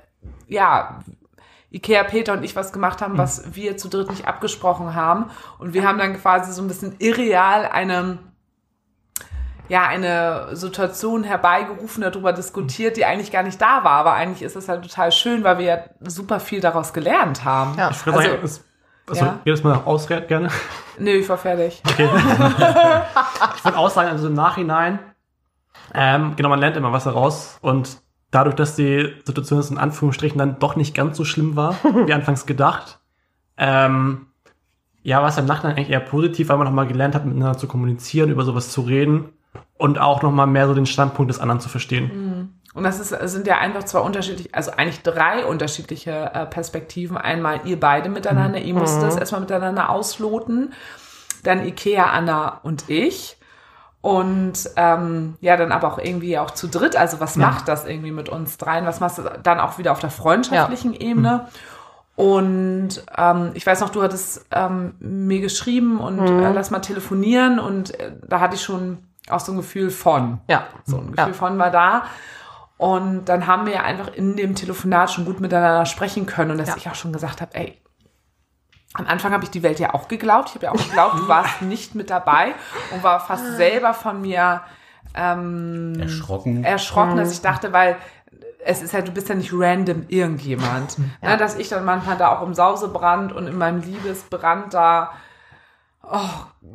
ja, 0.48 1.00
Ikea, 1.74 2.04
Peter 2.04 2.34
und 2.34 2.44
ich 2.44 2.56
was 2.56 2.72
gemacht 2.72 3.02
haben, 3.02 3.18
was 3.18 3.56
wir 3.56 3.78
zu 3.78 3.90
dritt 3.90 4.10
nicht 4.12 4.28
abgesprochen 4.28 4.94
haben. 4.94 5.32
Und 5.58 5.74
wir 5.74 5.88
haben 5.88 5.98
dann 5.98 6.14
quasi 6.16 6.52
so 6.54 6.62
ein 6.62 6.68
bisschen 6.68 6.96
irreal 7.00 7.66
eine, 7.68 8.20
ja, 9.70 9.88
eine 9.88 10.56
Situation 10.56 11.24
herbeigerufen, 11.24 12.04
darüber 12.04 12.32
diskutiert, 12.32 12.96
die 12.96 13.06
eigentlich 13.06 13.32
gar 13.32 13.42
nicht 13.44 13.60
da 13.60 13.84
war. 13.84 13.94
Aber 13.94 14.14
eigentlich 14.14 14.44
ist 14.44 14.56
es 14.56 14.70
halt 14.70 14.84
total 14.84 15.12
schön, 15.12 15.44
weil 15.44 15.58
wir 15.58 15.66
ja 15.66 15.78
super 16.02 16.40
viel 16.40 16.62
daraus 16.62 16.94
gelernt 16.94 17.44
haben. 17.44 17.76
Ja. 17.78 17.90
Ich 17.90 18.06
würde 18.06 18.20
Also- 18.20 18.30
sagen, 18.32 18.42
es, 18.44 18.64
also 19.10 19.26
ja. 19.26 19.40
jedes 19.44 19.64
Mal 19.64 19.82
ausreden 19.84 20.28
gerne. 20.28 20.50
Nö, 21.00 21.10
ich 21.12 21.28
war 21.28 21.38
fertig. 21.38 21.82
Ich 23.56 23.66
würde 23.66 23.78
auch 23.78 23.90
sagen, 23.90 24.10
also 24.10 24.28
im 24.28 24.34
Nachhinein, 24.34 25.00
ähm, 25.94 26.36
genau, 26.36 26.50
man 26.50 26.60
lernt 26.60 26.76
immer 26.78 26.92
was 26.92 27.06
daraus 27.06 27.58
und 27.62 28.02
dadurch, 28.34 28.56
dass 28.56 28.76
die 28.76 29.14
Situation 29.26 29.60
jetzt 29.60 29.72
in 29.72 29.78
Anführungsstrichen 29.78 30.38
dann 30.38 30.60
doch 30.60 30.76
nicht 30.76 30.96
ganz 30.96 31.16
so 31.18 31.24
schlimm 31.24 31.56
war, 31.56 31.76
wie 32.06 32.14
anfangs 32.14 32.46
gedacht, 32.46 33.00
ähm, 33.58 34.28
ja, 35.04 35.22
war 35.22 35.30
es 35.30 35.38
im 35.38 35.46
Nachhinein 35.46 35.76
eigentlich 35.76 35.90
eher 35.90 36.00
positiv, 36.00 36.50
weil 36.50 36.58
man 36.58 36.66
nochmal 36.66 36.88
gelernt 36.88 37.14
hat, 37.14 37.26
miteinander 37.26 37.58
zu 37.58 37.68
kommunizieren, 37.68 38.32
über 38.32 38.44
sowas 38.44 38.72
zu 38.72 38.82
reden 38.82 39.30
und 39.78 40.00
auch 40.00 40.22
nochmal 40.22 40.48
mehr 40.48 40.68
so 40.68 40.74
den 40.74 40.86
Standpunkt 40.86 41.30
des 41.30 41.40
anderen 41.40 41.60
zu 41.60 41.70
verstehen. 41.70 42.54
Und 42.74 42.84
das 42.84 43.00
ist, 43.00 43.10
sind 43.32 43.46
ja 43.46 43.60
einfach 43.60 43.84
zwei 43.84 44.00
unterschiedliche, 44.00 44.50
also 44.54 44.72
eigentlich 44.72 45.04
drei 45.04 45.46
unterschiedliche 45.46 46.32
äh, 46.34 46.46
Perspektiven. 46.46 47.18
Einmal 47.18 47.62
ihr 47.66 47.80
beide 47.80 48.10
miteinander, 48.10 48.60
ihr 48.60 48.74
musstet 48.74 49.04
das 49.04 49.18
erstmal 49.18 49.42
miteinander 49.42 49.90
ausloten. 49.90 50.74
dann 51.44 51.66
Ikea, 51.66 52.06
Anna 52.06 52.62
und 52.64 52.90
ich. 52.90 53.38
Und 54.04 54.70
ähm, 54.76 55.36
ja, 55.40 55.56
dann 55.56 55.72
aber 55.72 55.88
auch 55.88 55.98
irgendwie 55.98 56.38
auch 56.38 56.52
zu 56.52 56.68
dritt. 56.68 56.98
Also 56.98 57.22
was 57.22 57.38
macht 57.38 57.70
das 57.70 57.86
irgendwie 57.86 58.12
mit 58.12 58.28
uns 58.28 58.58
dreien? 58.58 58.86
Was 58.86 59.00
machst 59.00 59.18
du 59.18 59.24
dann 59.42 59.62
auch 59.62 59.78
wieder 59.78 59.94
auf 59.94 60.00
der 60.00 60.10
freundschaftlichen 60.10 60.94
Ebene? 60.94 61.48
Und 62.16 62.90
ähm, 63.18 63.52
ich 63.54 63.66
weiß 63.66 63.80
noch, 63.80 63.90
du 63.90 64.04
hattest 64.04 64.46
ähm, 64.52 64.96
mir 65.00 65.40
geschrieben 65.40 66.00
und 66.00 66.20
äh, 66.20 66.52
lass 66.54 66.70
mal 66.70 66.80
telefonieren. 66.80 67.60
Und 67.60 67.98
äh, 68.00 68.12
da 68.28 68.40
hatte 68.42 68.56
ich 68.56 68.62
schon 68.64 69.00
auch 69.30 69.40
so 69.40 69.54
ein 69.54 69.56
Gefühl 69.58 69.90
von. 69.90 70.42
Ja. 70.50 70.66
So 70.84 70.98
ein 70.98 71.12
Gefühl 71.14 71.28
Ja. 71.30 71.34
von 71.34 71.58
war 71.58 71.72
da. 71.72 72.04
Und 72.78 73.26
dann 73.30 73.48
haben 73.48 73.66
wir 73.66 73.74
ja 73.74 73.84
einfach 73.84 74.10
in 74.14 74.36
dem 74.36 74.54
Telefonat 74.56 75.12
schon 75.12 75.24
gut 75.26 75.40
miteinander 75.40 75.86
sprechen 75.86 76.26
können. 76.26 76.52
Und 76.52 76.58
dass 76.58 76.68
Ja. 76.70 76.76
ich 76.78 76.90
auch 76.90 76.96
schon 76.96 77.14
gesagt 77.14 77.40
habe, 77.40 77.56
ey, 77.56 77.80
am 78.94 79.08
Anfang 79.08 79.34
habe 79.34 79.44
ich 79.44 79.50
die 79.50 79.64
Welt 79.64 79.80
ja 79.80 79.94
auch 79.94 80.08
geglaubt. 80.08 80.50
Ich 80.50 80.56
habe 80.56 80.66
ja 80.66 80.72
auch 80.72 80.88
geglaubt, 80.88 81.20
du 81.20 81.28
warst 81.28 81.62
nicht 81.62 81.96
mit 81.96 82.10
dabei 82.10 82.54
und 82.94 83.04
war 83.04 83.20
fast 83.20 83.56
selber 83.58 83.94
von 83.94 84.22
mir 84.22 84.62
ähm, 85.16 85.96
Erschrocken. 86.00 86.64
erschrocken, 86.64 87.18
dass 87.18 87.32
ich 87.32 87.42
dachte, 87.42 87.74
weil 87.74 87.98
es 88.66 88.82
ist 88.82 88.94
ja, 88.94 89.02
du 89.02 89.12
bist 89.12 89.30
ja 89.30 89.36
nicht 89.36 89.52
random 89.54 90.06
irgendjemand. 90.08 90.98
Ne, 91.22 91.38
dass 91.38 91.56
ich 91.58 91.70
dann 91.70 91.86
manchmal 91.86 92.18
da 92.18 92.30
auch 92.30 92.42
im 92.42 92.54
Sausebrand 92.54 93.34
und 93.34 93.48
in 93.48 93.58
meinem 93.58 93.82
Liebesbrand 93.82 94.74
da 94.74 95.12
oh, 96.06 96.20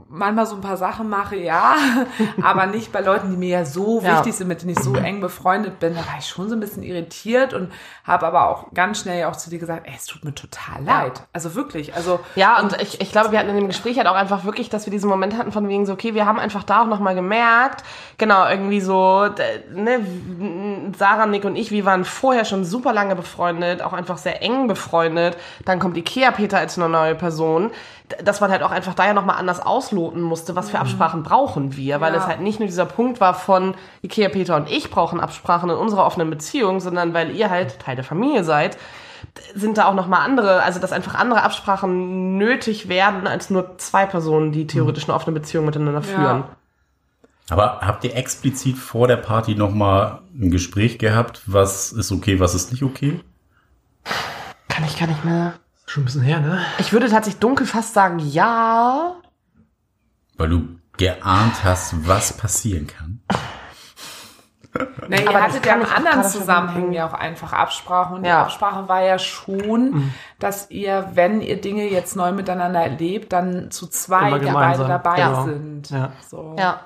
manchmal 0.09 0.47
so 0.47 0.55
ein 0.57 0.63
paar 0.63 0.77
Sachen 0.79 1.09
mache, 1.09 1.37
ja, 1.37 1.75
aber 2.43 2.67
nicht 2.67 2.93
bei 2.93 3.01
Leuten, 3.01 3.31
die 3.31 3.37
mir 3.37 3.49
ja 3.61 3.65
so 3.65 4.01
Ja. 4.01 4.17
wichtig 4.17 4.35
sind, 4.35 4.49
mit 4.49 4.63
denen 4.63 4.71
ich 4.73 4.79
so 4.81 4.95
eng 4.97 5.21
befreundet 5.21 5.79
bin. 5.81 5.95
Da 5.95 6.01
war 6.01 6.17
ich 6.19 6.27
schon 6.27 6.49
so 6.49 6.57
ein 6.57 6.61
bisschen 6.61 6.83
irritiert 6.83 7.53
und 7.53 7.71
habe 8.05 8.27
aber 8.27 8.49
auch 8.49 8.73
ganz 8.73 9.01
schnell 9.01 9.27
auch 9.27 9.37
zu 9.37 9.51
dir 9.51 9.59
gesagt, 9.59 9.87
ey, 9.87 9.93
es 9.95 10.07
tut 10.07 10.25
mir 10.25 10.35
total 10.35 10.83
leid. 10.83 11.23
Also 11.33 11.55
wirklich, 11.55 11.95
also 11.95 12.21
Ja, 12.37 12.61
und 12.61 12.81
ich, 12.81 13.01
ich 13.03 13.13
glaube, 13.13 13.31
wir 13.33 13.39
hatten 13.39 13.51
in 13.51 13.57
dem 13.57 13.67
Gespräch 13.69 13.99
halt 13.99 14.07
auch 14.09 14.15
einfach 14.15 14.45
wirklich, 14.45 14.71
dass 14.71 14.87
wir 14.87 14.91
diesen 14.91 15.11
Moment 15.11 15.37
hatten 15.37 15.53
von 15.53 15.69
wegen 15.69 15.85
so, 15.85 15.93
okay, 15.93 16.15
wir 16.15 16.25
haben 16.25 16.39
einfach 16.39 16.65
da 16.65 16.83
auch 16.83 16.87
nochmal 16.87 17.15
gemerkt, 17.15 17.85
genau, 18.17 18.49
irgendwie 18.49 18.81
so, 18.81 19.27
ne, 19.75 20.01
Sarah, 20.97 21.27
Nick 21.27 21.45
und 21.45 21.57
ich, 21.57 21.71
wir 21.71 21.85
waren 21.85 22.05
vorher 22.05 22.45
schon 22.45 22.65
super 22.65 22.93
lange 22.93 23.15
befreundet, 23.15 23.83
auch 23.83 23.93
einfach 23.93 24.17
sehr 24.19 24.43
eng 24.43 24.69
befreundet. 24.69 25.37
Dann 25.67 25.79
kommt 25.79 25.97
Ikea 25.99 26.31
Peter 26.31 26.59
als 26.59 26.79
eine 26.79 26.89
neue 26.89 27.15
Person. 27.15 27.71
Dass 28.23 28.41
man 28.41 28.51
halt 28.51 28.63
auch 28.63 28.71
einfach 28.71 28.95
da 28.95 29.07
ja 29.07 29.13
nochmal 29.13 29.37
anders 29.37 29.61
ausloten 29.61 30.23
musste, 30.23 30.57
was 30.57 30.71
für 30.71 30.79
Absprachen 30.79 31.23
brauchen 31.23 31.77
wir, 31.77 32.01
weil 32.01 32.15
Ja. 32.15 32.21
es 32.21 32.27
halt 32.27 32.41
nicht 32.41 32.59
nur 32.59 32.67
dieser 32.67 32.87
Punkt 32.87 33.21
war 33.21 33.35
von 33.35 33.75
Ikea 34.03 34.29
Peter 34.31 34.57
und 34.57 34.71
ich 34.71 34.91
brauchen 34.91 35.21
Absprachen 35.21 35.69
in 35.69 35.77
unserer 35.77 36.07
offenen 36.07 36.31
Beziehung, 36.31 36.81
sondern 36.81 37.13
weil 37.15 37.31
ihr 37.35 37.51
halt 37.51 37.79
Teil 37.81 37.97
der 37.97 38.05
Familie 38.05 38.45
seid, 38.45 38.79
sind 39.55 39.79
da 39.79 39.87
auch 39.87 39.95
noch 39.95 40.07
mal 40.07 40.21
andere, 40.25 40.63
also 40.63 40.81
dass 40.81 40.93
einfach 40.93 41.15
andere 41.17 41.43
Absprachen 41.43 42.39
nötig 42.39 42.89
werden 42.89 43.27
als 43.27 43.51
nur 43.51 43.77
zwei 43.79 44.07
Personen, 44.07 44.53
die 44.53 44.67
theoretisch 44.67 45.05
eine 45.05 45.15
offene 45.15 45.39
Beziehung 45.39 45.67
miteinander 45.67 46.03
führen. 46.03 46.45
Aber 47.51 47.81
habt 47.81 48.05
ihr 48.05 48.15
explizit 48.15 48.77
vor 48.77 49.09
der 49.09 49.17
Party 49.17 49.55
nochmal 49.55 50.21
ein 50.35 50.51
Gespräch 50.51 50.99
gehabt? 50.99 51.43
Was 51.47 51.93
ist 51.93 52.13
okay, 52.13 52.41
was 52.41 52.55
ist 52.55 52.73
nicht 52.73 52.83
okay? 52.83 53.21
Kann 54.69 54.85
ich 54.85 54.99
gar 54.99 55.09
nicht 55.09 55.25
mehr. 55.25 55.55
Schon 55.89 56.03
ein 56.03 56.05
bisschen 56.05 56.21
her, 56.23 56.41
ne? 56.41 56.61
Ich 56.77 56.93
würde 56.93 57.09
tatsächlich 57.09 57.41
dunkel 57.41 57.67
fast 57.67 57.95
sagen, 57.95 58.19
ja. 58.19 59.15
Weil 60.37 60.51
du 60.51 60.69
geahnt 60.99 61.65
hast, 61.65 62.07
was 62.07 62.37
passieren 62.37 62.87
kann. 62.87 63.21
Ne, 65.09 65.23
ihr 65.23 65.29
Aber 65.31 65.39
das 65.39 65.49
hattet 65.49 65.65
ja 65.65 65.77
in 65.77 65.87
anderen 65.87 66.25
Zusammenhängen 66.25 66.93
ja 66.93 67.09
auch 67.09 67.15
einfach 67.15 67.55
Absprachen. 67.55 68.17
Und 68.17 68.25
die 68.25 68.29
Ja. 68.29 68.43
Absprache 68.43 68.87
war 68.87 69.03
ja 69.03 69.19
schon, 69.19 70.13
dass 70.39 70.71
ihr, 70.71 71.09
wenn 71.15 71.41
ihr 71.41 71.59
Dinge 71.59 71.89
jetzt 71.89 72.17
neu 72.17 72.33
miteinander 72.33 72.81
erlebt, 72.81 73.33
dann 73.33 73.71
zu 73.71 73.87
zweit 73.87 74.43
ja 74.43 74.53
beide 74.53 74.87
dabei 74.87 75.17
genau. 75.17 75.45
sind. 75.45 75.89
Ja. 75.89 76.13
So. 76.29 76.55
Ja. 76.59 76.83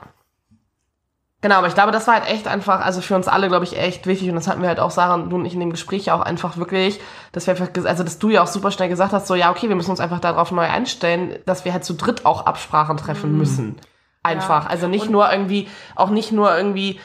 Genau, 1.43 1.57
aber 1.57 1.67
ich 1.67 1.75
glaube, 1.75 1.91
das 1.91 2.07
war 2.07 2.15
halt 2.15 2.31
echt 2.31 2.47
einfach, 2.47 2.81
also 2.81 3.01
für 3.01 3.17
uns 3.17 3.27
alle, 3.27 3.49
glaube 3.49 3.65
ich, 3.65 3.77
echt 3.77 4.07
wichtig. 4.07 4.29
Und 4.29 4.37
das 4.37 4.47
hatten 4.47 4.63
wir 4.63 4.69
halt 4.69 4.79
auch, 4.79 4.93
Sarah 4.93 5.15
und 5.15 5.29
du 5.29 5.37
und 5.37 5.45
ich 5.45 5.55
in 5.55 5.61
dem 5.61 5.71
Gespräch 5.71 6.07
ja 6.07 6.15
auch 6.15 6.21
einfach 6.21 6.57
wirklich, 6.57 7.01
dass 7.33 7.49
wir 7.49 7.55
einfach, 7.55 7.69
also 7.85 8.05
dass 8.05 8.21
du 8.21 8.31
ja 8.31 8.45
auch 8.45 8.47
super 8.47 8.71
schnell 8.71 8.89
gesagt 8.89 9.13
hast, 9.13 9.27
so, 9.27 9.35
ja, 9.35 9.51
okay, 9.51 9.69
wir 9.69 9.75
müssen 9.75 9.91
uns 9.91 9.99
einfach 9.99 10.21
darauf 10.21 10.53
neu 10.53 10.63
einstellen, 10.63 11.37
dass 11.45 11.65
wir 11.65 11.73
halt 11.73 11.85
zu 11.85 11.95
dritt 11.95 12.25
auch 12.25 12.47
Absprachen 12.47 12.97
treffen 12.97 13.37
müssen. 13.37 13.77
Einfach. 14.23 14.65
Ja. 14.65 14.71
Also 14.71 14.87
nicht 14.87 15.11
nur 15.11 15.33
irgendwie, 15.33 15.69
auch 15.97 16.11
nicht 16.11 16.31
nur 16.31 16.57
irgendwie, 16.57 17.01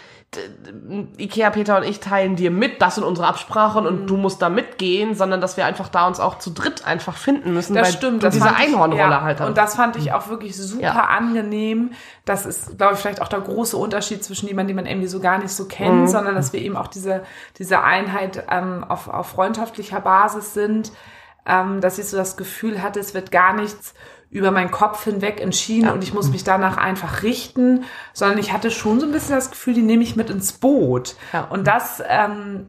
Ikea, 1.18 1.50
Peter 1.52 1.78
und 1.78 1.84
ich 1.84 2.00
teilen 2.02 2.36
dir 2.36 2.52
mit, 2.52 2.82
das 2.82 2.96
sind 2.96 3.06
unsere 3.06 3.28
Absprachen 3.28 3.88
und 3.88 4.08
du 4.08 4.18
musst 4.18 4.42
da 4.42 4.50
mitgehen, 4.50 5.16
sondern 5.16 5.40
dass 5.42 5.56
wir 5.58 5.66
einfach 5.66 5.88
da 5.88 6.06
uns 6.06 6.20
auch 6.20 6.38
zu 6.38 6.52
dritt 6.52 6.86
einfach 6.86 7.16
finden 7.16 7.54
müssen, 7.54 7.74
Das 7.76 7.94
stimmt. 7.94 8.24
Das 8.24 8.34
diese 8.34 8.54
Einhornrolle 8.54 9.00
ja, 9.12 9.22
halt. 9.22 9.40
Und 9.42 9.58
das 9.58 9.76
fand 9.76 9.96
ich 9.96 10.12
auch 10.12 10.28
wirklich 10.28 10.56
super 10.58 10.84
Ja. 10.84 11.06
angenehm. 11.06 11.92
Das 12.26 12.46
ist, 12.46 12.78
glaube 12.78 12.96
ich, 12.96 13.00
vielleicht 13.00 13.22
auch 13.22 13.30
der 13.30 13.40
große 13.40 13.78
Unterschied 13.78 14.24
zwischen 14.24 14.48
jemandem, 14.48 14.76
den 14.76 14.84
man 14.84 14.92
irgendwie 14.92 15.08
so 15.08 15.20
gar 15.22 15.38
nicht 15.38 15.52
so 15.52 15.66
kennt, 15.66 16.02
Mhm. 16.02 16.08
sondern 16.08 16.36
dass 16.36 16.52
wir 16.52 16.62
eben 16.62 16.76
auch 16.76 16.88
diese, 16.88 17.24
diese 17.58 17.82
Einheit 17.82 18.44
ähm, 18.52 18.84
auf, 18.84 19.08
auf 19.08 19.28
freundschaftlicher 19.30 20.02
Basis 20.02 20.54
sind, 20.54 20.92
ähm, 21.46 21.80
dass 21.80 21.98
ich 22.00 22.08
so 22.10 22.18
das 22.18 22.36
Gefühl 22.36 22.84
hatte, 22.84 23.00
es 23.00 23.14
wird 23.14 23.32
gar 23.32 23.54
nichts 23.54 23.94
über 24.30 24.52
meinen 24.52 24.72
Kopf 24.72 25.04
hinweg 25.06 25.40
entschieden 25.42 25.90
und 25.90 26.04
ich 26.04 26.14
muss 26.14 26.30
mich 26.30 26.44
danach 26.44 26.78
einfach 26.78 27.24
richten, 27.24 27.86
sondern 28.14 28.38
ich 28.40 28.52
hatte 28.52 28.72
schon 28.72 29.00
so 29.00 29.06
ein 29.06 29.12
bisschen 29.12 29.36
das 29.36 29.52
Gefühl, 29.52 29.74
die 29.74 29.82
nehme 29.82 30.04
ich 30.04 30.16
mit 30.16 30.30
ins 30.30 30.54
Boot. 30.54 31.16
Ja. 31.34 31.42
Und 31.46 31.66
das, 31.66 32.04
ähm, 32.08 32.68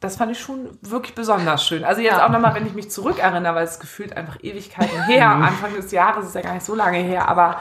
das 0.00 0.16
fand 0.16 0.32
ich 0.32 0.40
schon 0.40 0.78
wirklich 0.82 1.14
besonders 1.14 1.66
schön. 1.66 1.84
Also 1.84 2.00
jetzt 2.00 2.16
Ja. 2.18 2.26
auch 2.26 2.30
nochmal, 2.30 2.54
wenn 2.54 2.66
ich 2.66 2.74
mich 2.74 2.90
zurückerinnere, 2.90 3.54
weil 3.54 3.64
es 3.64 3.80
gefühlt 3.80 4.16
einfach 4.16 4.38
Ewigkeiten 4.42 5.02
her, 5.04 5.28
Anfang 5.30 5.74
des 5.74 5.90
Jahres 5.92 6.26
ist 6.26 6.34
ja 6.34 6.40
gar 6.40 6.54
nicht 6.54 6.64
so 6.64 6.74
lange 6.74 6.98
her, 6.98 7.28
aber 7.28 7.60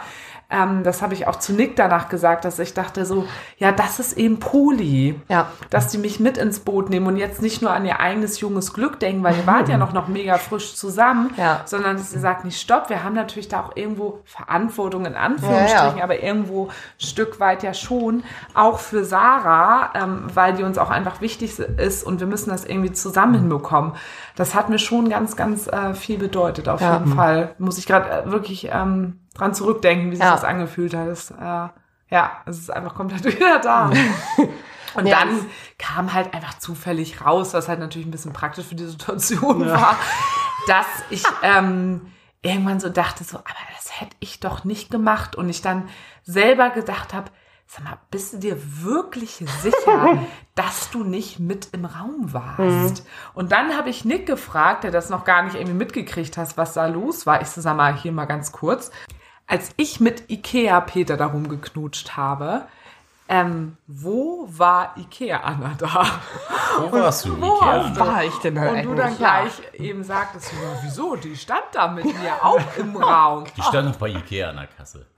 ähm, 0.51 0.83
das 0.83 1.01
habe 1.03 1.13
ich 1.13 1.27
auch 1.27 1.35
zu 1.37 1.53
Nick 1.53 1.75
danach 1.75 2.09
gesagt, 2.09 2.43
dass 2.43 2.57
ich 2.57 2.73
dachte 2.73 3.05
so, 3.05 3.25
ja, 3.57 3.71
das 3.71 3.99
ist 3.99 4.17
eben 4.17 4.39
Poli. 4.39 5.19
Ja. 5.29 5.51
Dass 5.69 5.89
die 5.89 5.99
mich 5.99 6.19
mit 6.19 6.37
ins 6.37 6.59
Boot 6.61 6.89
nehmen 6.89 7.05
und 7.05 7.17
jetzt 7.17 7.41
nicht 7.41 7.61
nur 7.61 7.71
an 7.71 7.85
ihr 7.85 7.99
eigenes 7.99 8.39
junges 8.39 8.73
Glück 8.73 8.99
denken, 8.99 9.23
weil 9.23 9.37
ihr 9.37 9.45
wart 9.45 9.69
ja 9.69 9.77
noch, 9.77 9.93
noch 9.93 10.07
mega 10.07 10.37
frisch 10.37 10.75
zusammen, 10.75 11.31
Ja. 11.37 11.61
sondern 11.65 11.97
dass 11.97 12.13
ihr 12.13 12.19
sagt, 12.19 12.45
nicht 12.45 12.59
stopp, 12.59 12.89
wir 12.89 13.03
haben 13.03 13.13
natürlich 13.13 13.47
da 13.47 13.61
auch 13.61 13.75
irgendwo 13.75 14.21
Verantwortung 14.25 15.05
in 15.05 15.15
Anführungsstrichen, 15.15 15.97
Ja, 15.99 16.03
aber 16.03 16.23
irgendwo 16.23 16.67
ein 16.67 16.71
Stück 17.05 17.39
weit 17.39 17.61
ja 17.61 17.73
schon, 17.75 18.23
auch 18.55 18.79
für 18.79 19.05
Sarah, 19.05 19.91
ähm, 19.93 20.23
weil 20.33 20.53
die 20.53 20.63
uns 20.63 20.77
auch 20.79 20.89
einfach 20.89 21.21
wichtig 21.21 21.59
ist 21.59 22.03
und 22.03 22.19
wir 22.19 22.27
müssen 22.27 22.49
das 22.49 22.65
irgendwie 22.65 22.91
zusammen 22.91 23.35
hinbekommen. 23.35 23.93
Das 24.35 24.55
hat 24.55 24.69
mir 24.69 24.79
schon 24.79 25.09
ganz, 25.09 25.35
ganz 25.35 25.67
äh, 25.67 25.93
viel 25.93 26.17
bedeutet, 26.17 26.67
auf 26.69 26.81
jeden 26.81 27.13
Fall. 27.15 27.53
Muss 27.59 27.77
ich 27.77 27.85
gerade 27.85 28.09
äh, 28.09 28.31
wirklich 28.31 28.69
ähm, 28.71 29.19
dran 29.39 29.53
zurückdenken, 29.53 30.11
wie 30.11 30.15
sich 30.15 30.23
Ja. 30.25 30.31
das 30.31 30.43
angefühlt 30.43 30.93
hat. 30.93 31.07
Das, 31.07 31.31
äh, 31.31 31.69
ja, 32.11 32.31
es 32.45 32.57
ist 32.59 32.71
einfach 32.71 32.95
komplett 32.95 33.23
wieder 33.35 33.59
da. 33.59 33.91
Und 34.95 35.05
Ja, 35.05 35.19
dann 35.19 35.45
kam 35.77 36.13
halt 36.13 36.33
einfach 36.33 36.57
zufällig 36.59 37.23
raus, 37.25 37.53
was 37.53 37.67
halt 37.67 37.79
natürlich 37.79 38.07
ein 38.07 38.11
bisschen 38.11 38.33
praktisch 38.33 38.65
für 38.65 38.75
die 38.75 38.85
Situation 38.87 39.65
war, 39.67 39.95
dass 40.67 40.87
ich 41.11 41.23
ähm, 41.43 42.11
irgendwann 42.41 42.79
so 42.79 42.89
dachte, 42.89 43.23
so, 43.23 43.37
aber 43.37 43.49
das 43.75 44.01
hätte 44.01 44.15
ich 44.19 44.39
doch 44.39 44.63
nicht 44.63 44.89
gemacht. 44.89 45.35
Und 45.35 45.49
ich 45.49 45.61
dann 45.61 45.89
selber 46.23 46.69
gedacht 46.71 47.13
habe, 47.13 47.29
sag 47.67 47.83
mal, 47.83 47.99
bist 48.09 48.33
du 48.33 48.37
dir 48.39 48.57
wirklich 48.83 49.43
sicher, 49.61 50.17
dass 50.55 50.89
du 50.89 51.03
nicht 51.03 51.39
mit 51.39 51.69
im 51.73 51.85
Raum 51.85 52.33
warst? 52.33 53.05
Und 53.35 53.51
dann 53.51 53.77
habe 53.77 53.91
ich 53.91 54.05
Nick 54.05 54.25
gefragt, 54.25 54.83
der 54.83 54.89
das 54.91 55.11
noch 55.11 55.23
gar 55.23 55.43
nicht 55.43 55.53
irgendwie 55.53 55.73
mitgekriegt 55.77 56.35
hat, 56.37 56.57
was 56.57 56.73
da 56.73 56.87
los 56.87 57.27
war. 57.27 57.41
Ich 57.43 57.49
so, 57.49 57.61
sag 57.61 57.77
mal, 57.77 57.95
hier 57.95 58.11
mal 58.11 58.25
ganz 58.25 58.51
kurz. 58.51 58.89
Als 59.51 59.71
ich 59.77 59.99
mit 59.99 60.29
Ikea 60.29 60.79
Peter 60.81 61.17
darum 61.17 61.49
geknutscht 61.49 62.15
habe, 62.15 62.67
ähm, 63.27 63.77
wo 63.87 64.47
war 64.47 64.93
Ikea 64.95 65.39
Anna 65.39 65.71
da? 65.75 66.05
Wo 66.77 66.91
warst 66.91 67.25
du, 67.25 67.41
Wo 67.41 67.55
Ikea? 67.57 67.67
warst 67.67 67.99
war 67.99 68.23
ich 68.23 68.35
denn 68.37 68.53
da 68.53 68.69
Und 68.69 68.83
du 68.83 68.93
dann 68.93 69.07
eigentlich? 69.07 69.19
Ja. 69.19 69.41
gleich 69.41 69.73
eben 69.73 70.03
sagtest, 70.03 70.51
ja, 70.53 70.59
wieso? 70.83 71.15
Die 71.15 71.35
stand 71.35 71.63
da 71.71 71.87
mit 71.87 72.05
mir 72.05 72.43
auch 72.43 72.61
im 72.77 72.95
Raum. 72.95 73.45
Die 73.57 73.61
stand 73.63 73.89
noch 73.89 73.95
bei 73.95 74.09
Ikea 74.09 74.49
an 74.51 74.57
der 74.57 74.67
Kasse. 74.67 75.07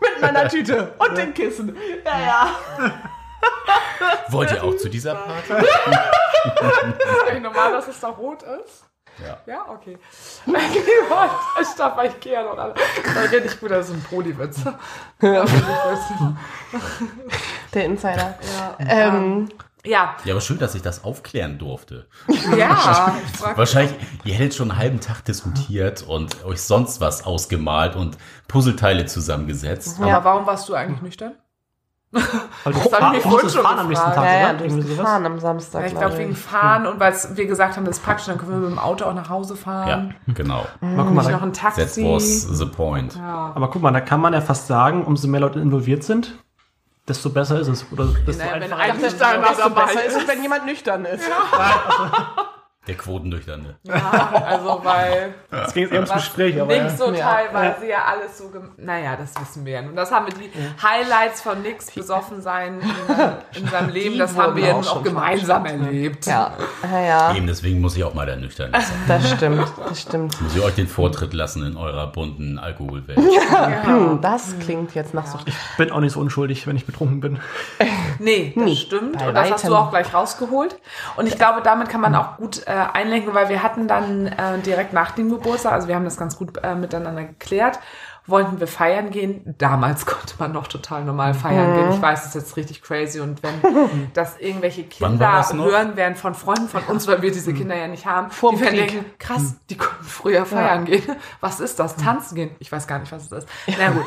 Mit 0.00 0.20
meiner 0.20 0.48
Tüte 0.48 0.92
und 0.98 1.16
dem 1.18 1.34
Kissen. 1.34 1.76
Ja, 2.04 2.20
ja. 2.20 2.50
Wollt 4.28 4.50
ihr 4.52 4.62
auch 4.62 4.76
zu 4.76 4.88
dieser 4.88 5.14
Party? 5.14 5.52
Ist 6.46 7.28
eigentlich 7.28 7.42
normal, 7.42 7.72
dass 7.72 7.88
es 7.88 8.00
da 8.00 8.08
rot 8.08 8.42
ist? 8.42 8.84
Ja. 9.24 9.38
Ja, 9.46 9.64
okay. 9.70 9.96
Ich 10.46 11.68
darf 11.76 11.96
bei 11.96 12.06
Ikea 12.06 12.42
noch 12.42 12.58
alle. 12.58 12.74
Das 13.14 13.30
geht 13.30 13.44
nicht 13.44 13.58
gut, 13.60 13.70
das 13.70 13.88
ist 13.88 13.94
ein 13.94 14.02
Prodi-Witz. 14.02 14.58
Der 17.74 17.84
Insider. 17.84 18.38
Ähm, 18.78 19.48
Ja, 19.84 20.16
Ja, 20.24 20.34
aber 20.34 20.40
schön, 20.40 20.58
dass 20.58 20.74
ich 20.74 20.82
das 20.82 21.04
aufklären 21.04 21.58
durfte. 21.58 22.08
ja. 22.56 23.16
Ich 23.34 23.56
Wahrscheinlich, 23.56 23.94
ihr 24.24 24.34
hättet 24.34 24.54
schon 24.54 24.70
einen 24.70 24.78
halben 24.80 25.00
Tag 25.00 25.24
diskutiert 25.24 26.02
und 26.02 26.44
euch 26.44 26.60
sonst 26.60 27.00
was 27.00 27.24
ausgemalt 27.24 27.96
und 27.96 28.18
Puzzleteile 28.48 29.06
zusammengesetzt. 29.06 29.98
aber 30.00 30.24
warum 30.24 30.46
warst 30.46 30.68
du 30.68 30.74
eigentlich 30.74 31.02
nüchtern? 31.02 31.32
Weil 32.12 32.22
du 32.22 32.32
hab 32.64 32.74
ich 32.76 32.82
mich 32.82 32.82
fahr- 32.90 33.00
vorhin 33.12 33.30
musstest 33.30 33.54
schon 33.56 33.64
fahren 33.64 33.78
am 33.80 33.88
nächsten 33.88 34.04
Tag, 34.06 34.14
gefragt. 34.14 34.32
Ja, 34.32 34.40
ja, 34.40 34.54
oder? 34.54 34.58
du 34.64 34.70
sowas. 34.82 34.96
gefahren 34.96 35.26
am 35.26 35.38
Samstag. 35.40 35.80
Ja, 35.80 35.86
ich 35.86 35.92
glaub 35.92 36.02
glaube 36.06 36.18
wegen 36.18 36.36
Fahren 36.36 36.86
und 36.86 37.00
weil 37.00 37.14
wir 37.34 37.46
gesagt 37.46 37.76
haben, 37.76 37.84
das 37.84 37.96
ist 37.98 38.04
praktisch, 38.04 38.26
dann 38.26 38.38
können 38.38 38.50
wir 38.52 38.58
mit 38.58 38.70
dem 38.70 38.78
Auto 38.78 39.04
auch 39.04 39.14
nach 39.14 39.28
Hause 39.28 39.54
Ja, 39.54 39.60
fahren. 39.60 40.14
genau. 40.28 40.66
Aber 40.80 41.04
guck 41.04 41.14
mal, 41.14 41.22
Nicht 41.22 41.32
noch 41.32 41.40
da, 41.40 41.46
ein 41.46 41.52
That 41.52 41.76
Taxi. 41.76 42.04
was 42.04 42.42
the 42.58 42.66
point. 42.66 43.18
aber 43.20 43.68
guck 43.70 43.82
mal, 43.82 43.90
da 43.92 44.00
kann 44.00 44.20
man 44.20 44.32
ja 44.32 44.40
fast 44.40 44.66
sagen, 44.66 45.04
umso 45.04 45.28
mehr 45.28 45.40
Leute 45.40 45.58
involviert 45.60 46.04
sind, 46.04 46.38
desto 47.08 47.28
besser 47.30 47.60
ist 47.60 47.68
es. 47.68 47.86
Oder 47.92 48.06
desto 48.26 48.42
Naja, 48.42 48.54
wenn 48.54 48.62
einfacher. 48.72 48.80
ein- 48.82 49.00
Desto 49.00 49.24
Nüchterner 49.24 49.46
dabei 49.58 49.84
besser 49.86 50.04
ist 50.04 50.16
ist. 50.16 50.22
es, 50.22 50.28
wenn 50.28 50.42
jemand 50.42 50.64
nüchtern 50.66 51.04
ist. 51.04 51.24
Der 52.86 52.94
Quotennüchterne. 52.96 53.76
Ja, 53.82 54.32
also 54.46 54.80
weil 54.84 55.34
Es 55.50 55.72
ging 55.74 55.88
eher 55.88 55.94
ums 55.96 56.12
Gespräch, 56.12 56.60
aber 56.60 56.74
ja. 56.74 56.84
Nix 56.84 56.98
so 56.98 57.12
Ja. 57.12 57.34
teilweise 57.34 57.86
ja 57.88 58.04
alles 58.04 58.38
so, 58.38 58.50
naja, 58.76 59.16
das 59.16 59.32
wissen 59.40 59.64
wir 59.64 59.72
ja. 59.72 59.80
Und 59.80 59.96
das 59.96 60.12
haben 60.12 60.26
wir 60.26 60.34
die 60.34 60.50
Highlights 60.82 61.40
von 61.42 61.62
Nix 61.62 61.90
besoffen 61.90 62.40
sein 62.42 62.80
in, 63.54 63.62
in 63.62 63.68
seinem 63.68 63.88
Leben, 63.90 64.12
Die 64.12 64.18
das 64.18 64.36
haben 64.36 64.54
wir 64.56 64.66
ja 64.68 64.74
auch 64.74 64.82
nun 64.82 64.88
auch 64.88 65.02
gemeinsam 65.02 65.66
erlebt. 65.66 66.26
Ja, 66.26 66.52
ja, 66.90 67.00
ja. 67.00 67.34
Eben 67.34 67.46
deswegen 67.46 67.80
muss 67.80 67.96
ich 67.96 68.04
auch 68.04 68.14
mal 68.14 68.26
der 68.26 68.36
Nüchterne 68.36 68.72
sein. 68.80 68.82
Das 69.08 69.30
stimmt, 69.30 69.66
das 69.88 70.00
stimmt. 70.02 70.40
Muss 70.40 70.54
ich 70.56 70.62
euch 70.62 70.74
den 70.74 70.86
Vortritt 70.88 71.32
lassen 71.34 71.64
in 71.66 71.76
eurer 71.76 72.06
bunten 72.06 72.58
Alkoholwelt. 72.58 73.18
Hm, 73.18 74.20
das 74.20 74.54
klingt 74.60 74.94
jetzt 74.94 75.12
nach 75.14 75.26
so. 75.26 75.38
Ich 75.44 75.54
bin 75.76 75.90
auch 75.90 76.00
nicht 76.00 76.12
so 76.12 76.20
unschuldig, 76.20 76.66
wenn 76.66 76.76
ich 76.76 76.86
betrunken 76.86 77.20
bin. 77.20 77.38
Nee, 78.18 78.52
das 78.54 78.64
Nie. 78.64 78.76
stimmt. 78.76 79.18
Bei 79.18 79.28
Und 79.28 79.34
das 79.34 79.50
hast 79.50 79.66
du 79.68 79.74
auch 79.74 79.90
gleich 79.90 80.12
rausgeholt. 80.14 80.78
Und 81.16 81.26
ich 81.26 81.36
glaube, 81.36 81.60
damit 81.62 81.88
kann 81.88 82.00
man 82.00 82.14
auch 82.14 82.36
gut 82.36 82.62
äh, 82.66 82.75
einlenken, 82.84 83.34
weil 83.34 83.48
wir 83.48 83.62
hatten 83.62 83.88
dann 83.88 84.26
äh, 84.26 84.58
direkt 84.58 84.92
nach 84.92 85.12
dem 85.12 85.30
Geburtstag, 85.30 85.72
also 85.72 85.88
wir 85.88 85.94
haben 85.94 86.04
das 86.04 86.16
ganz 86.16 86.36
gut 86.36 86.62
äh, 86.62 86.74
miteinander 86.74 87.24
geklärt, 87.24 87.78
wollten 88.26 88.58
wir 88.60 88.66
feiern 88.66 89.10
gehen. 89.10 89.54
Damals 89.58 90.06
konnte 90.06 90.34
man 90.38 90.52
noch 90.52 90.66
total 90.66 91.04
normal 91.04 91.34
feiern 91.34 91.74
gehen. 91.74 91.92
Ich 91.92 92.02
weiß, 92.02 92.24
das 92.24 92.34
ist 92.34 92.42
jetzt 92.42 92.56
richtig 92.56 92.82
crazy. 92.82 93.20
Und 93.20 93.42
wenn 93.42 94.10
das 94.14 94.38
irgendwelche 94.38 94.84
Kinder 94.84 95.44
hören 95.52 95.96
werden 95.96 96.16
von 96.16 96.34
Freunden 96.34 96.68
von 96.68 96.82
uns, 96.84 97.06
weil 97.06 97.22
wir 97.22 97.30
diese 97.30 97.54
Kinder 97.54 97.76
ja 97.76 97.88
nicht 97.88 98.06
haben, 98.06 98.30
Vorm 98.30 98.56
die 98.56 98.62
werden 98.62 98.76
denken, 98.76 99.04
krass, 99.18 99.56
die 99.70 99.76
konnten 99.76 100.04
früher 100.04 100.44
feiern 100.44 100.84
gehen. 100.84 101.04
Was 101.40 101.60
ist 101.60 101.78
das? 101.78 101.96
Tanzen 101.96 102.34
gehen? 102.34 102.50
Ich 102.58 102.70
weiß 102.70 102.86
gar 102.86 102.98
nicht, 102.98 103.12
was 103.12 103.30
es 103.30 103.32
ist. 103.32 103.48
Na 103.78 103.90
gut. 103.90 104.04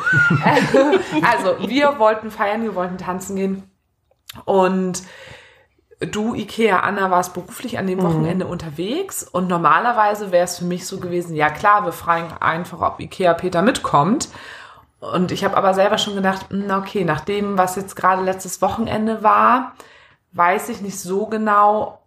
also, 1.24 1.68
wir 1.68 1.98
wollten 2.00 2.32
feiern, 2.32 2.64
wir 2.64 2.76
wollten 2.76 2.98
tanzen 2.98 3.36
gehen. 3.36 3.64
Und 4.46 5.04
du, 6.00 6.34
Ikea, 6.34 6.80
Anna, 6.80 7.12
warst 7.12 7.34
beruflich 7.34 7.78
an 7.78 7.88
dem 7.88 8.02
Wochenende 8.02 8.48
unterwegs 8.48 9.24
und 9.24 9.48
normalerweise 9.48 10.32
wäre 10.32 10.46
es 10.46 10.58
für 10.58 10.66
mich 10.66 10.88
so 10.88 11.00
gewesen, 11.00 11.36
ja 11.36 11.50
klar, 11.50 11.86
wir 11.86 11.92
fragen 11.92 12.32
einfach, 12.40 12.82
ob 12.82 13.00
Ikea 13.00 13.34
Peter 13.34 13.62
mitkommt. 13.62 14.30
Und 15.02 15.32
ich 15.32 15.46
habe 15.46 15.56
aber 15.56 15.74
selber 15.74 15.98
schon 15.98 16.16
gedacht, 16.16 16.48
hm, 16.50 16.70
okay, 16.72 17.04
nach 17.06 17.22
dem, 17.22 17.58
was 17.58 17.76
jetzt 17.76 17.96
gerade 17.96 18.22
letztes 18.22 18.62
Wochenende 18.62 19.24
war, 19.24 19.74
weiß 20.34 20.70
ich 20.70 20.82
nicht 20.82 21.00
so 21.00 21.26
genau, 21.26 22.00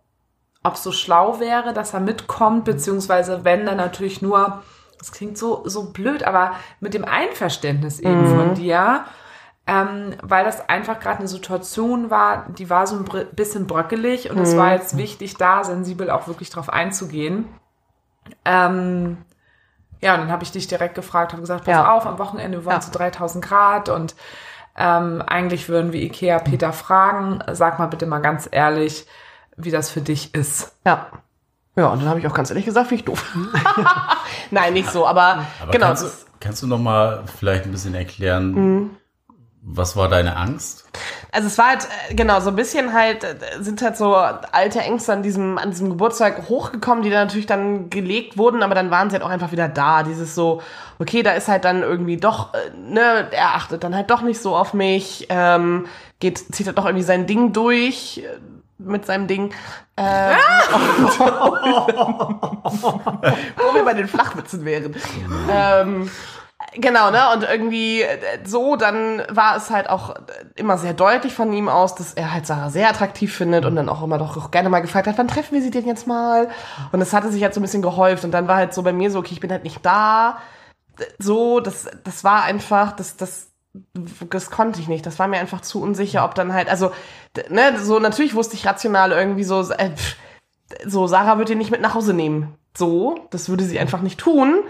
ob 0.63 0.75
es 0.75 0.83
so 0.83 0.93
schlau 0.93 1.41
wäre, 1.41 1.73
dass 1.73 1.95
er 1.95 2.01
mitkommt, 2.01 2.65
beziehungsweise 2.65 3.45
wenn 3.45 3.67
dann 3.67 3.79
natürlich 3.79 4.23
nur, 4.23 4.63
das 4.99 5.13
klingt 5.13 5.37
so, 5.37 5.63
so 5.67 5.91
blöd, 5.93 6.23
aber 6.23 6.53
mit 6.81 6.95
dem 6.95 7.05
Einverständnis 7.05 7.99
eben 7.99 8.27
von 8.27 8.55
dir, 8.55 9.05
ähm, 9.67 10.15
weil 10.23 10.45
das 10.45 10.69
einfach 10.69 10.99
gerade 11.01 11.19
eine 11.21 11.29
Situation 11.29 12.11
war, 12.11 12.47
die 12.51 12.69
war 12.69 12.87
so 12.87 12.97
ein 12.97 13.27
bisschen 13.33 13.67
bröckelig 13.67 14.31
und 14.31 14.39
es 14.39 14.57
war 14.57 14.73
jetzt 14.73 14.97
wichtig, 14.97 15.37
da 15.37 15.63
sensibel 15.65 16.11
auch 16.11 16.27
wirklich 16.27 16.51
drauf 16.51 16.69
einzugehen. 16.69 17.45
Ähm, 18.45 19.19
ja, 20.01 20.15
und 20.15 20.21
dann 20.23 20.33
habe 20.33 20.43
ich 20.43 20.51
dich 20.51 20.67
direkt 20.67 20.95
gefragt, 20.97 21.33
habe 21.33 21.43
gesagt, 21.43 21.65
pass 21.65 21.73
Ja. 21.73 21.93
auf, 21.93 22.07
am 22.07 22.19
Wochenende 22.19 22.59
wir 22.59 22.65
wollen 22.65 22.77
Ja. 22.77 22.81
zu 22.81 22.91
3000 22.91 23.45
Grad 23.45 23.89
und 23.89 24.15
ähm, 24.77 25.23
eigentlich 25.27 25.69
würden 25.69 25.93
wir 25.93 26.01
Ikea 26.01 26.39
Peter 26.39 26.73
fragen, 26.73 27.41
sag 27.53 27.79
mal 27.79 27.87
bitte 27.87 28.07
mal 28.07 28.19
ganz 28.21 28.49
ehrlich, 28.51 29.07
wie 29.57 29.71
das 29.71 29.91
für 29.91 30.01
dich 30.01 30.35
ist. 30.35 30.75
Ja. 30.87 31.07
Ja, 31.77 31.89
und 31.89 32.01
dann 32.01 32.09
habe 32.09 32.19
ich 32.21 32.27
auch 32.27 32.35
ganz 32.35 32.51
ehrlich 32.51 32.65
gesagt, 32.65 32.91
wie 32.91 32.97
ich 32.97 33.05
doof. 33.05 33.35
Nein, 34.51 34.73
nicht 34.75 34.91
so, 34.91 35.07
aber, 35.07 35.45
Aber 35.63 35.73
genau. 35.73 35.87
kannst, 35.87 36.03
du, 36.05 36.09
kannst 36.41 36.63
du 36.63 36.67
noch 36.67 36.79
mal 36.79 37.23
vielleicht 37.39 37.65
ein 37.65 37.71
bisschen 37.71 37.95
erklären, 37.95 38.91
was 39.65 39.97
war 39.97 40.09
deine 40.09 40.37
Angst? 40.37 40.85
Also 41.31 41.47
es 41.47 41.57
war 41.57 41.69
halt, 41.69 41.87
äh, 42.09 42.15
genau, 42.15 42.41
so 42.41 42.51
ein 42.51 42.57
bisschen 42.57 42.93
halt, 42.93 43.23
äh, 43.23 43.37
sind 43.61 43.81
halt 43.81 43.97
so 43.97 44.15
alte 44.15 44.81
Ängste 44.81 45.13
an 45.13 45.23
diesem, 45.23 45.57
an 45.57 45.71
diesem 45.71 45.89
Geburtstag 45.89 46.49
hochgekommen, 46.49 47.05
die 47.05 47.11
dann 47.11 47.27
natürlich 47.27 47.47
dann 47.47 47.89
gelegt 47.89 48.37
wurden, 48.37 48.63
aber 48.65 48.75
dann 48.75 48.91
waren 48.91 49.09
sie 49.09 49.15
halt 49.15 49.25
auch 49.25 49.31
einfach 49.31 49.53
wieder 49.53 49.69
da. 49.69 50.03
Dieses 50.03 50.35
so, 50.35 50.61
okay, 50.99 51.23
da 51.23 51.33
ist 51.33 51.47
halt 51.47 51.65
dann 51.65 51.83
irgendwie 51.83 52.17
doch, 52.17 52.53
äh, 52.55 52.71
ne, 52.77 53.29
er 53.31 53.55
achtet 53.55 53.85
dann 53.85 53.95
halt 53.95 54.11
doch 54.11 54.23
nicht 54.23 54.43
so 54.43 54.57
auf 54.57 54.75
mich, 54.75 55.27
ähm, 55.31 55.87
geht, 56.19 56.39
zieht 56.53 56.67
halt 56.67 56.77
doch 56.77 56.87
irgendwie 56.87 57.05
sein 57.05 57.27
Ding 57.27 57.53
durch 57.53 58.25
mit 58.79 59.07
seinem 59.07 59.29
Ding. 59.29 59.55
Ähm, 59.97 60.37
wo 63.59 63.75
wir 63.75 63.85
bei 63.85 63.95
den 63.95 64.09
Flachwitzen 64.09 64.65
wären. 64.65 64.97
Ähm, 65.49 66.11
Genau, 66.75 67.11
ne? 67.11 67.21
Und 67.35 67.43
irgendwie 67.43 68.03
äh, 68.03 68.19
so, 68.45 68.77
dann 68.77 69.23
war 69.29 69.57
es 69.57 69.71
halt 69.71 69.91
auch 69.91 70.15
immer 70.55 70.79
sehr 70.79 70.95
deutlich 70.95 71.35
von 71.35 71.53
ihm 71.53 71.69
aus, 71.69 71.95
dass 71.95 72.15
er 72.15 72.33
halt 72.33 72.47
Sarah 72.47 72.71
sehr 72.71 72.89
attraktiv 72.89 73.35
findet 73.35 73.65
und 73.65 73.77
dann 73.77 73.89
auch 73.89 74.03
immer 74.03 74.19
doch 74.19 74.37
auch 74.37 74.51
gerne 74.51 74.69
mal 74.69 74.81
gefragt 74.81 75.07
hat, 75.07 75.19
wann 75.19 75.29
treffen 75.29 75.55
wir 75.55 75.63
sie 75.63 75.71
denn 75.71 75.87
jetzt 75.87 76.07
mal? 76.07 76.49
Und 76.93 77.01
es 77.01 77.13
hatte 77.13 77.31
sich 77.31 77.43
halt 77.43 77.53
so 77.53 77.61
ein 77.61 77.63
bisschen 77.63 77.83
gehäuft 77.83 78.25
und 78.25 78.31
dann 78.33 78.49
war 78.49 78.57
halt 78.57 78.73
so 78.73 78.83
bei 78.83 78.93
mir 78.93 79.11
so, 79.11 79.19
okay, 79.19 79.33
ich 79.35 79.41
bin 79.41 79.51
halt 79.53 79.65
nicht 79.65 79.85
da. 79.85 80.39
So, 81.19 81.61
das, 81.61 81.89
das 82.05 82.25
war 82.25 82.45
einfach, 82.45 82.93
das, 82.93 83.17
das, 83.17 83.51
das 83.95 84.51
konnte 84.51 84.81
ich 84.81 84.89
nicht. 84.89 85.05
Das 85.05 85.19
war 85.19 85.29
mir 85.29 85.41
einfach 85.41 85.61
zu 85.61 85.83
unsicher, 85.83 86.25
ob 86.25 86.35
dann 86.35 86.55
halt, 86.55 86.71
also, 86.71 86.93
ne, 87.51 87.79
so 87.79 87.99
natürlich 87.99 88.35
wusste 88.35 88.55
ich 88.57 88.67
rational 88.67 89.13
irgendwie 89.13 89.45
so, 89.45 89.61
äh, 89.73 89.91
so, 90.87 91.07
Sarah 91.07 91.39
wird 91.39 91.51
ihn 91.51 91.59
nicht 91.59 91.71
mit 91.71 91.83
nach 91.83 91.95
Hause 91.95 92.15
nehmen. 92.15 92.55
So, 92.77 93.27
das 93.31 93.51
würde 93.51 93.65
sie 93.65 93.79
einfach 93.79 94.01
nicht 94.01 94.19
tun. 94.19 94.63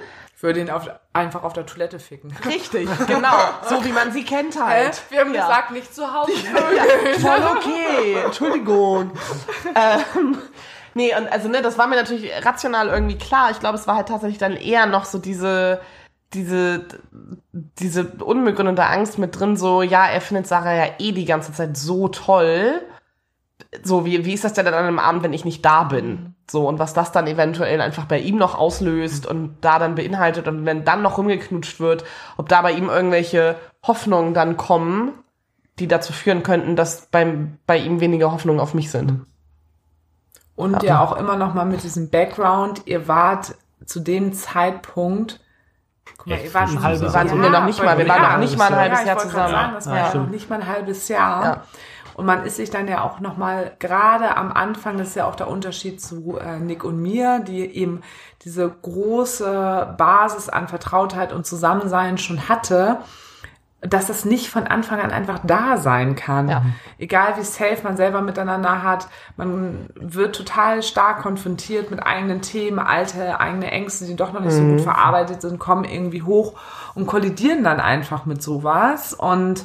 Würde 0.43 0.61
ihn 0.61 0.71
auf, 0.71 0.89
einfach 1.13 1.45
auf 1.45 1.53
der 1.53 1.67
Toilette 1.67 1.99
ficken. 2.01 2.35
Richtig, 2.45 2.89
genau. 3.07 3.33
So 3.69 3.85
wie 3.85 3.93
man 3.93 4.11
sie 4.13 4.25
kennt 4.25 4.61
halt. 4.63 5.01
Wir 5.11 5.21
haben 5.21 5.33
Ja. 5.33 5.47
gesagt, 5.47 5.71
nicht 5.71 5.95
zu 5.95 6.13
Hause. 6.13 6.33
Voll 7.21 7.57
okay. 7.57 8.17
Entschuldigung. 8.27 9.13
ähm, 9.75 10.39
nee, 10.95 11.15
und 11.17 11.31
also, 11.31 11.49
ne, 11.49 11.63
das 11.63 11.79
war 11.79 11.87
mir 11.87 11.97
natürlich 11.97 12.31
rational 12.45 12.89
irgendwie 12.89 13.19
klar. 13.19 13.51
Ich 13.53 13.61
glaube, 13.61 13.79
es 13.79 13.87
war 13.87 13.95
halt 13.97 14.09
tatsächlich 14.09 14.39
dann 14.39 14.57
eher 14.57 14.87
noch 14.87 15.05
so 15.05 15.19
diese, 15.19 15.81
diese, 16.35 16.87
diese 17.53 18.05
unbegründete 18.25 18.85
Angst 18.85 19.19
mit 19.19 19.39
drin, 19.39 19.57
so, 19.57 19.83
ja, 19.83 20.07
er 20.07 20.21
findet 20.21 20.49
Sarah 20.49 20.75
ja 20.75 20.87
eh 20.99 21.13
die 21.13 21.25
ganze 21.25 21.53
Zeit 21.53 21.77
so 21.77 22.09
toll. 22.09 22.83
So, 23.83 24.05
wie, 24.05 24.25
wie 24.25 24.33
ist 24.35 24.45
das 24.45 24.53
denn 24.53 24.65
dann 24.65 24.75
an 24.75 24.85
einem 24.85 24.99
Abend, 24.99 25.23
wenn 25.23 25.33
ich 25.33 25.45
nicht 25.45 25.65
da 25.65 25.85
bin? 25.85 26.35
So, 26.51 26.69
und 26.69 26.79
was 26.79 26.95
das 26.95 27.13
dann 27.13 27.27
eventuell 27.27 27.81
einfach 27.81 28.05
bei 28.05 28.19
ihm 28.19 28.37
noch 28.37 28.57
auslöst 28.57 29.27
und 29.27 29.57
da 29.61 29.79
dann 29.79 29.95
beinhaltet 29.95 30.49
und 30.49 30.67
wenn 30.67 30.85
dann 30.85 31.03
noch 31.03 31.19
rumgeknutscht 31.19 31.81
wird, 31.81 32.05
ob 32.37 32.49
da 32.49 32.63
bei 32.63 32.73
ihm 32.73 32.89
irgendwelche 32.89 33.57
Hoffnungen 33.87 34.35
dann 34.35 34.57
kommen, 34.57 35.13
die 35.79 35.89
dazu 35.89 36.13
führen 36.13 36.43
könnten, 36.43 36.77
dass 36.77 37.07
beim, 37.07 37.59
bei 37.67 37.79
ihm 37.79 38.01
weniger 38.01 38.33
Hoffnungen 38.33 38.61
auf 38.61 38.75
mich 38.75 38.91
sind. 38.91 39.25
Und 40.55 40.83
ja 40.83 41.01
auch 41.01 41.17
immer 41.17 41.37
noch 41.37 41.55
mal 41.55 41.65
mit 41.65 41.83
diesem 41.83 42.11
Background, 42.11 42.83
ihr 42.85 43.09
wart 43.09 43.55
zu 43.87 44.01
dem 44.01 44.33
Zeitpunkt, 44.33 45.41
guck 46.19 46.27
mal, 46.27 46.35
Echt 46.35 46.45
ihr 46.45 46.55
wart 46.55 46.69
frisch 46.69 46.81
schon 46.81 46.97
zusammen. 46.99 47.31
Wir 47.31 47.43
waren 47.43 47.53
noch 47.53 47.67
nicht 47.67 47.83
mal, 47.83 47.99
wir 47.99 48.09
waren 48.09 48.23
noch 48.23 48.39
nicht 48.39 48.59
mal 48.59 48.69
ein 48.69 48.77
halbes 48.77 49.01
ja, 49.01 49.07
Jahr 49.07 49.19
zusammen. 49.19 49.51
Sagen, 49.51 49.75
das 49.75 49.87
war 49.87 49.97
Ja, 49.97 50.15
noch 50.15 50.29
nicht 50.29 50.51
mal 50.51 50.61
ein 50.61 50.67
halbes 50.67 51.09
Jahr. 51.09 51.65
Und 52.15 52.27
man 52.27 52.45
ist 52.45 52.57
sich 52.57 52.71
dann 52.71 52.89
ja 52.89 53.03
auch 53.03 53.21
noch 53.21 53.37
mal 53.37 53.73
gerade 53.79 54.37
am 54.37 54.53
Anfang, 54.53 54.99
das 54.99 55.09
ist 55.09 55.17
ja 55.17 55.27
auch 55.27 55.37
der 55.37 55.49
Unterschied 55.49 56.01
zu 56.01 56.39
äh, 56.39 56.59
Nick 56.59 56.85
und 56.85 57.01
mir, 57.01 57.41
die 57.41 57.61
eben 57.65 58.03
diese 58.45 58.69
große 58.69 59.95
Basis 59.97 60.49
an 60.49 60.69
Vertrautheit 60.69 61.33
und 61.33 61.47
Zusammensein 61.47 62.19
schon 62.19 62.49
hatte, 62.49 62.99
dass 63.81 64.07
das 64.07 64.25
nicht 64.25 64.49
von 64.49 64.65
Anfang 64.69 65.01
an 65.01 65.11
einfach 65.11 65.41
da 65.43 65.77
sein 65.77 66.15
kann. 66.15 66.49
Ja. 66.49 66.63
Egal 66.99 67.37
wie 67.37 67.43
safe 67.43 67.79
man 67.83 67.97
selber 67.97 68.21
miteinander 68.21 68.85
hat, 68.85 69.09
man 69.37 69.89
wird 69.97 70.37
total 70.37 70.85
stark 70.85 71.23
konfrontiert 71.23 71.91
mit 71.91 72.01
eigenen 72.01 72.43
Themen, 72.43 72.79
alte 72.79 73.41
eigene 73.41 73.73
Ängste, 73.73 74.07
die 74.07 74.15
doch 74.15 74.33
noch 74.33 74.41
nicht 74.41 74.55
so 74.55 74.63
Mhm. 74.63 74.77
gut 74.77 74.83
verarbeitet 74.83 75.43
sind, 75.43 75.59
kommen 75.59 75.83
irgendwie 75.83 76.23
hoch 76.23 76.55
und 76.95 77.07
kollidieren 77.07 77.65
dann 77.65 77.81
einfach 77.81 78.25
mit 78.25 78.41
sowas. 78.41 79.15
Und 79.15 79.65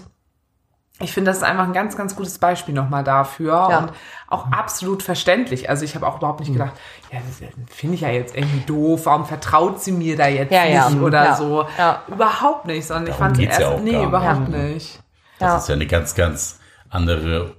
ich 1.00 1.14
finde, 1.14 1.30
das 1.30 1.38
ist 1.38 1.44
einfach 1.44 1.64
ein 1.66 1.74
ganz, 1.74 1.96
ganz 1.96 2.16
gutes 2.16 2.40
Beispiel 2.40 2.74
nochmal 2.74 3.04
dafür 3.04 3.68
Ja. 3.70 3.78
und 3.80 3.92
auch 4.28 4.52
absolut 4.52 5.04
verständlich. 5.04 5.70
Also 5.70 5.86
ich 5.86 5.94
habe 5.96 6.08
auch 6.08 6.18
überhaupt 6.18 6.40
nicht 6.40 6.52
gedacht, 6.52 6.74
ja, 7.12 7.20
das 7.26 7.50
finde 7.76 7.96
ich 7.96 8.02
ja 8.02 8.10
jetzt 8.10 8.36
irgendwie 8.36 8.62
doof, 8.66 9.02
warum 9.06 9.26
vertraut 9.26 9.82
sie 9.82 9.92
mir 9.92 10.18
da 10.18 10.28
jetzt 10.28 10.52
Ja, 10.52 10.66
ja. 10.66 10.90
nicht 10.90 11.00
oder 11.02 11.24
Ja. 11.26 11.36
so. 11.36 11.66
Ja. 11.78 12.02
Überhaupt 12.08 12.66
nicht, 12.66 12.86
sondern 12.88 13.06
ich 13.06 13.10
Darum 13.12 13.24
fand 13.26 13.34
es 13.38 13.40
geht's 13.42 13.60
erst, 13.60 13.72
ja 13.72 13.78
auch 13.78 13.82
nee, 13.82 13.92
gar 13.92 14.00
nicht. 14.00 14.08
überhaupt 14.08 14.50
nicht. 14.50 15.00
Das 15.40 15.48
Ja. 15.52 15.58
ist 15.58 15.70
ja 15.70 15.76
eine 15.76 15.86
ganz, 15.88 16.16
ganz 16.16 16.60
andere, 16.90 17.54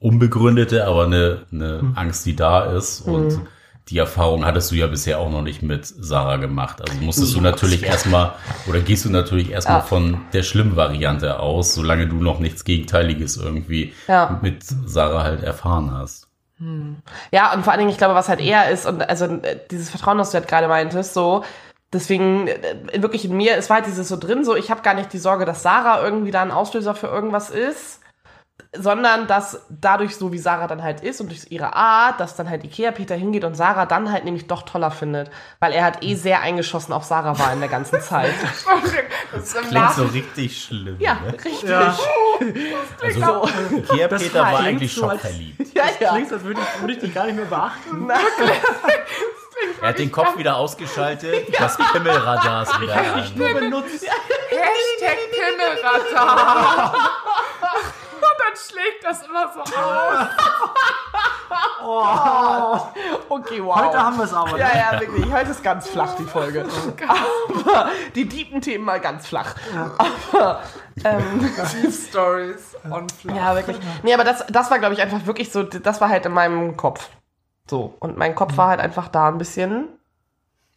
unbegründete, 0.00 0.86
aber 0.86 1.04
eine, 1.04 1.46
eine 1.52 1.92
Angst, 1.94 2.26
die 2.26 2.36
da 2.36 2.64
ist 2.64 3.00
und 3.02 3.40
die 3.90 3.98
Erfahrung 3.98 4.44
hattest 4.46 4.70
du 4.70 4.76
ja 4.76 4.86
bisher 4.86 5.18
auch 5.18 5.30
noch 5.30 5.42
nicht 5.42 5.62
mit 5.62 5.84
Sarah 5.86 6.36
gemacht. 6.36 6.80
Also 6.80 6.94
musstest 7.02 7.34
du 7.36 7.40
natürlich 7.42 7.82
erstmal 7.82 8.32
oder 8.66 8.80
gehst 8.80 9.04
du 9.04 9.10
natürlich 9.10 9.50
erstmal 9.50 9.78
Ja. 9.80 9.84
von 9.84 10.22
der 10.32 10.42
schlimmen 10.42 10.74
Variante 10.76 11.38
aus, 11.38 11.74
solange 11.74 12.06
du 12.06 12.16
noch 12.16 12.38
nichts 12.38 12.64
Gegenteiliges 12.64 13.36
irgendwie 13.36 13.92
Ja. 14.08 14.38
mit 14.42 14.64
Sarah 14.64 15.22
halt 15.22 15.42
erfahren 15.42 15.92
hast. 15.92 16.28
Ja, 17.30 17.52
und 17.52 17.62
vor 17.64 17.72
allen 17.72 17.80
Dingen, 17.80 17.90
ich 17.90 17.98
glaube, 17.98 18.14
was 18.14 18.28
halt 18.28 18.40
eher 18.40 18.70
ist, 18.70 18.86
und 18.86 19.06
also 19.06 19.26
äh, 19.26 19.58
dieses 19.70 19.90
Vertrauen, 19.90 20.16
das 20.18 20.30
du 20.30 20.38
halt 20.38 20.48
gerade 20.48 20.68
meintest, 20.68 21.12
so, 21.12 21.44
deswegen, 21.92 22.46
äh, 22.48 23.02
wirklich 23.02 23.24
in 23.26 23.36
mir, 23.36 23.56
es 23.56 23.68
war 23.68 23.78
halt 23.78 23.86
dieses 23.86 24.08
so 24.08 24.16
drin, 24.16 24.44
so, 24.44 24.54
ich 24.56 24.70
habe 24.70 24.80
gar 24.82 24.94
nicht 24.94 25.12
die 25.12 25.18
Sorge, 25.18 25.44
dass 25.44 25.62
Sarah 25.62 26.02
irgendwie 26.02 26.30
da 26.30 26.40
ein 26.42 26.52
Auslöser 26.52 26.94
für 26.94 27.08
irgendwas 27.08 27.50
ist, 27.50 28.00
sondern 28.76 29.26
dass 29.26 29.66
dadurch, 29.68 30.16
so 30.16 30.32
wie 30.32 30.38
Sarah 30.38 30.66
dann 30.68 30.82
halt 30.82 31.00
ist 31.00 31.20
und 31.20 31.28
durch 31.30 31.46
ihre 31.50 31.74
Art, 31.74 32.20
dass 32.20 32.36
dann 32.36 32.48
halt 32.48 32.64
Ikea 32.64 32.92
Peter 32.92 33.14
hingeht 33.16 33.44
und 33.44 33.54
Sarah 33.54 33.84
dann 33.86 34.10
halt 34.12 34.24
nämlich 34.24 34.46
doch 34.46 34.62
toller 34.62 34.90
findet, 34.92 35.30
weil 35.60 35.72
er 35.72 35.84
halt 35.84 36.02
eh 36.02 36.14
sehr 36.14 36.40
eingeschossen 36.40 36.92
auf 36.92 37.04
Sarah 37.04 37.38
war 37.38 37.52
in 37.52 37.60
der 37.60 37.68
ganzen 37.68 38.00
Zeit. 38.02 38.32
Das 39.32 39.54
im 39.54 39.68
Klingt 39.68 39.92
so 39.92 40.04
richtig 40.04 40.64
schlimm. 40.64 40.96
Ja, 41.00 41.14
Ne? 41.14 41.32
richtig. 41.32 41.62
Ja. 41.62 41.96
Also, 43.00 43.48
Ikea 43.76 44.08
Das 44.08 44.22
Peter 44.22 44.40
war 44.40 44.58
eigentlich 44.60 44.94
so, 44.94 45.00
schockverliebt. 45.08 45.74
Ja, 45.74 45.84
ja. 46.00 46.12
Klingt, 46.14 46.32
als 46.32 46.44
würde 46.44 46.60
ich, 46.60 46.80
würde 46.80 46.92
ich 46.94 46.98
dich 47.00 47.14
gar 47.14 47.26
nicht 47.26 47.36
mehr 47.36 47.44
beachten. 47.46 48.08
Er 49.80 49.88
hat 49.90 49.98
den 49.98 50.10
Kopf 50.10 50.36
wieder 50.36 50.56
ausgeschaltet, 50.56 51.46
das 51.58 51.76
Pimmelradar 51.92 52.64
ist 52.64 52.80
wieder 52.80 52.96
an. 52.96 53.32
Nur 53.36 53.54
benutzt. 53.54 54.04
Hashtag 54.50 55.16
Pimmelradar. 55.30 56.94
Und 58.34 58.40
dann 58.40 58.56
schlägt 58.56 59.04
das 59.04 59.22
immer 59.26 59.52
so 59.52 59.60
aus. 61.84 62.82
Okay, 63.28 63.62
wow. 63.62 63.76
Heute 63.76 64.02
haben 64.02 64.16
wir 64.16 64.24
es 64.24 64.32
aber. 64.32 64.58
Ja, 64.58 64.68
ne? 64.68 64.78
ja, 64.78 65.00
wirklich. 65.00 65.32
Heute 65.32 65.50
ist 65.50 65.62
ganz 65.62 65.88
flach, 65.88 66.14
die 66.16 66.24
Folge. 66.24 66.66
Aber 67.08 67.90
die 68.14 68.28
deepen 68.28 68.60
Themen 68.60 68.84
mal 68.84 69.00
ganz 69.00 69.26
flach. 69.26 69.54
Aber, 70.32 70.62
ähm, 71.04 71.50
Stories 71.90 72.76
on 72.90 73.08
fly. 73.20 73.36
ja, 73.36 73.54
wirklich. 73.54 73.76
Nee, 74.02 74.14
aber 74.14 74.24
das, 74.24 74.44
das 74.48 74.70
war, 74.70 74.78
glaube 74.78 74.94
ich, 74.94 75.02
einfach 75.02 75.26
wirklich 75.26 75.52
so, 75.52 75.62
das 75.62 76.00
war 76.00 76.08
halt 76.08 76.26
in 76.26 76.32
meinem 76.32 76.76
Kopf. 76.76 77.10
So. 77.68 77.94
Und 78.00 78.16
mein 78.16 78.34
Kopf 78.34 78.56
war 78.56 78.68
halt 78.68 78.80
einfach 78.80 79.08
da 79.08 79.28
ein 79.28 79.38
bisschen. 79.38 79.88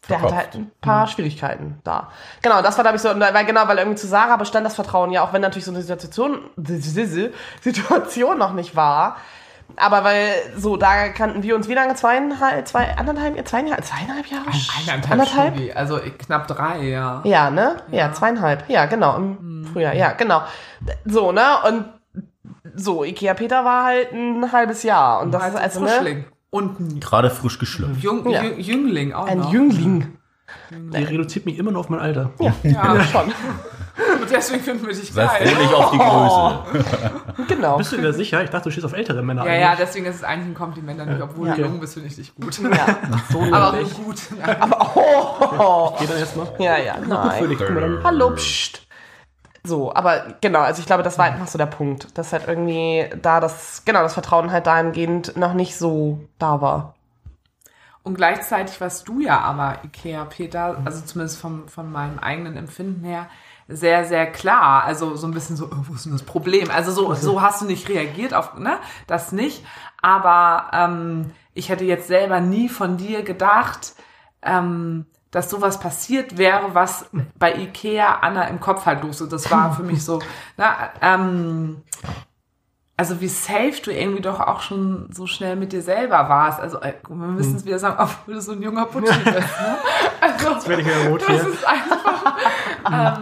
Der 0.10 0.18
hatte 0.22 0.28
Verkopft. 0.30 0.54
halt 0.54 0.56
ein 0.56 0.72
paar 0.82 1.08
Schwierigkeiten 1.08 1.80
da. 1.84 2.10
Genau, 2.42 2.62
das 2.62 2.78
war, 2.78 2.84
glaube 2.84 2.96
ich, 2.98 3.02
so, 3.02 3.10
weil, 3.10 3.46
genau, 3.46 3.68
weil 3.68 3.78
irgendwie 3.78 3.98
zu 3.98 4.08
Sarah 4.08 4.38
bestand 4.38 4.66
das 4.66 4.76
Vertrauen 4.76 5.12
ja, 5.12 5.22
auch 5.24 5.34
wenn 5.34 5.42
natürlich 5.42 5.66
so 5.66 5.72
eine 5.72 5.82
Situation, 5.82 6.40
Situation 7.62 8.38
noch 8.38 8.54
nicht 8.54 8.76
war. 8.76 9.18
Aber 9.76 10.04
weil, 10.06 10.32
so, 10.56 10.78
da 10.78 11.10
kannten 11.10 11.44
wir 11.44 11.54
uns 11.56 11.68
wie 11.68 11.74
lange? 11.74 11.94
Zweieinhalb, 11.94 12.68
zwei, 12.68 12.96
anderthalb, 12.98 13.46
zweieinhalb, 13.48 13.84
zweieinhalb 13.84 14.26
Jahre? 14.28 14.46
Eineinhalb, 14.80 15.12
Anderthalb? 15.12 15.54
Studi, 15.56 15.74
Also 15.74 16.00
knapp 16.20 16.48
drei, 16.48 16.84
ja. 16.84 17.22
Ja, 17.26 17.50
ne? 17.50 17.76
Ja, 17.92 18.14
zweieinhalb. 18.14 18.70
Ja, 18.70 18.86
genau, 18.86 19.18
im 19.18 19.38
Mhm. 19.42 19.66
Frühjahr. 19.66 19.94
Ja, 19.94 20.14
genau. 20.14 20.42
So, 21.06 21.34
ne? 21.34 21.44
Und 21.68 21.86
so, 22.76 23.04
Ikea 23.04 23.34
Peter 23.34 23.66
war 23.66 23.84
halt 23.84 24.14
ein 24.14 24.52
halbes 24.54 24.84
Jahr. 24.84 25.20
Und 25.20 25.32
das 25.34 25.50
ist 25.50 25.56
also, 25.58 25.82
ne? 25.82 26.26
Und 26.58 27.02
Gerade 27.02 27.30
frisch 27.30 27.60
geschlüpft. 27.60 28.02
Jung, 28.04 28.28
Ja. 28.30 28.42
Jüng- 28.42 28.58
Jüngling 28.60 29.14
auch 29.14 29.28
Ein 29.28 29.40
noch. 29.40 29.54
Jüngling. 29.54 30.14
Die 30.72 31.04
reduziert 31.04 31.46
mich 31.46 31.58
immer 31.58 31.72
nur 31.72 31.82
auf 31.82 31.90
mein 31.90 32.00
Alter. 32.00 32.32
Ja, 32.40 32.54
Ja. 32.64 33.04
schon. 33.04 33.32
Und 34.22 34.30
deswegen 34.32 34.62
finden 34.64 34.86
wir 34.88 34.94
dich 34.94 35.12
Sei 35.12 35.26
geil. 35.26 35.48
fröhlich 35.48 35.74
auf 35.74 35.92
die 35.92 35.98
Größe. 35.98 37.14
Genau. 37.48 37.78
Bist 37.78 37.92
du 37.92 37.98
dir 37.98 38.14
sicher? 38.14 38.44
Ich 38.44 38.50
dachte, 38.50 38.66
du 38.66 38.72
stehst 38.72 38.86
auf 38.86 38.94
ältere 38.94 39.24
Männer. 39.24 39.46
Ja, 39.46 39.54
ja, 39.54 39.68
eigentlich. 39.72 39.86
deswegen 39.88 40.06
ist 40.08 40.16
es 40.18 40.24
eigentlich 40.24 40.48
ein 40.50 40.54
Kompliment 40.56 41.00
an 41.00 41.10
dich. 41.10 41.22
Obwohl 41.22 41.48
Ja. 41.48 41.56
du 41.56 41.62
jung 41.62 41.80
bist, 41.80 41.94
finde 41.94 42.08
ich 42.10 42.16
dich 42.16 42.34
gut. 42.36 42.60
Ja. 42.60 42.70
So 43.32 43.42
Aber 43.42 43.74
auch 43.74 43.94
gut. 44.04 44.16
Aber, 44.44 44.92
oh, 44.96 45.96
Geh 46.00 46.08
dann 46.08 46.20
jetzt 46.20 46.36
mal. 46.36 46.48
Ja, 46.60 46.78
ja, 46.78 46.96
nein. 47.08 47.58
Hallo, 48.04 48.32
pst. 48.32 48.87
So, 49.68 49.94
aber 49.94 50.36
genau, 50.40 50.62
also 50.62 50.80
ich 50.80 50.86
glaube, 50.86 51.04
das 51.04 51.18
war 51.18 51.26
einfach 51.26 51.48
so 51.48 51.58
der 51.58 51.66
Punkt, 51.66 52.18
dass 52.18 52.32
halt 52.32 52.48
irgendwie 52.48 53.06
da 53.22 53.42
das, 53.42 53.84
genau, 53.84 54.02
das 54.02 54.14
Vertrauen 54.14 54.52
halt 54.52 54.66
dahingehend 54.66 55.36
noch 55.36 55.54
nicht 55.54 55.76
so 55.76 56.22
da 56.40 56.62
war. 56.62 56.96
Und 58.04 58.16
gleichzeitig 58.16 58.80
warst 58.80 59.10
du 59.10 59.20
ja 59.20 59.42
aber, 59.42 59.80
Ikea, 59.84 60.24
Peter, 60.24 60.78
also 60.86 61.02
zumindest 61.04 61.42
vom, 61.42 61.68
von 61.68 61.92
meinem 61.92 62.20
eigenen 62.20 62.56
Empfinden 62.56 63.04
her, 63.04 63.28
sehr, 63.68 64.06
sehr 64.06 64.32
klar. 64.32 64.86
Also 64.86 65.18
so 65.18 65.28
ein 65.28 65.34
bisschen 65.34 65.58
so, 65.58 65.66
oh, 65.66 65.84
wo 65.90 65.96
ist 65.96 66.06
denn 66.06 66.14
das 66.14 66.24
Problem? 66.24 66.72
Also 66.72 66.92
so, 66.92 67.14
so 67.14 67.42
hast 67.42 67.62
du 67.62 67.66
nicht 67.66 67.90
reagiert 67.90 68.34
auf, 68.34 68.58
ne? 68.58 68.78
Das 69.08 69.34
nicht. 69.34 69.66
Aber 70.02 70.72
ähm, 70.72 71.32
ich 71.54 71.68
hätte 71.68 71.84
jetzt 71.84 72.08
selber 72.08 72.40
nie 72.40 72.70
von 72.70 72.96
dir 72.96 73.24
gedacht, 73.24 73.96
ähm, 74.42 75.06
dass 75.32 75.50
sowas 75.50 75.80
passiert 75.80 76.38
wäre, 76.38 76.74
was 76.74 77.10
bei 77.38 77.56
Ikea 77.56 78.20
Anna 78.22 78.44
im 78.46 78.60
Kopf 78.60 78.86
halt 78.86 79.04
los 79.04 79.22
ist. 79.22 79.32
Das 79.32 79.52
war 79.52 79.74
für 79.74 79.84
mich 79.84 80.04
so, 80.04 80.20
na, 80.56 80.90
ähm, 81.02 81.84
also 82.96 83.22
wie 83.22 83.28
safe 83.28 83.80
du 83.84 83.92
irgendwie 83.92 84.22
doch 84.22 84.40
auch 84.40 84.62
schon 84.62 85.08
so 85.12 85.28
schnell 85.28 85.56
mit 85.56 85.72
dir 85.72 85.82
selber 85.84 86.30
warst. 86.30 86.60
Also 86.60 86.82
äh, 86.82 86.94
wir 87.08 87.16
müssen 87.16 87.56
es 87.56 87.66
wieder 87.66 87.78
sagen, 87.78 87.98
obwohl 88.00 88.36
du 88.36 88.42
so 88.42 88.54
ein 88.54 88.62
junger 88.62 88.86
Putschi 88.86 89.20
bist. 89.24 89.36
Ne? 89.36 89.78
Also, 90.20 90.50
Jetzt 90.50 90.68
werde 90.68 90.82
ich 90.82 90.88
wieder 90.88 91.10
rot 91.10 91.22
das 91.22 91.30
hier. 91.30 91.48
ist 91.48 91.64
einfach, 91.68 93.20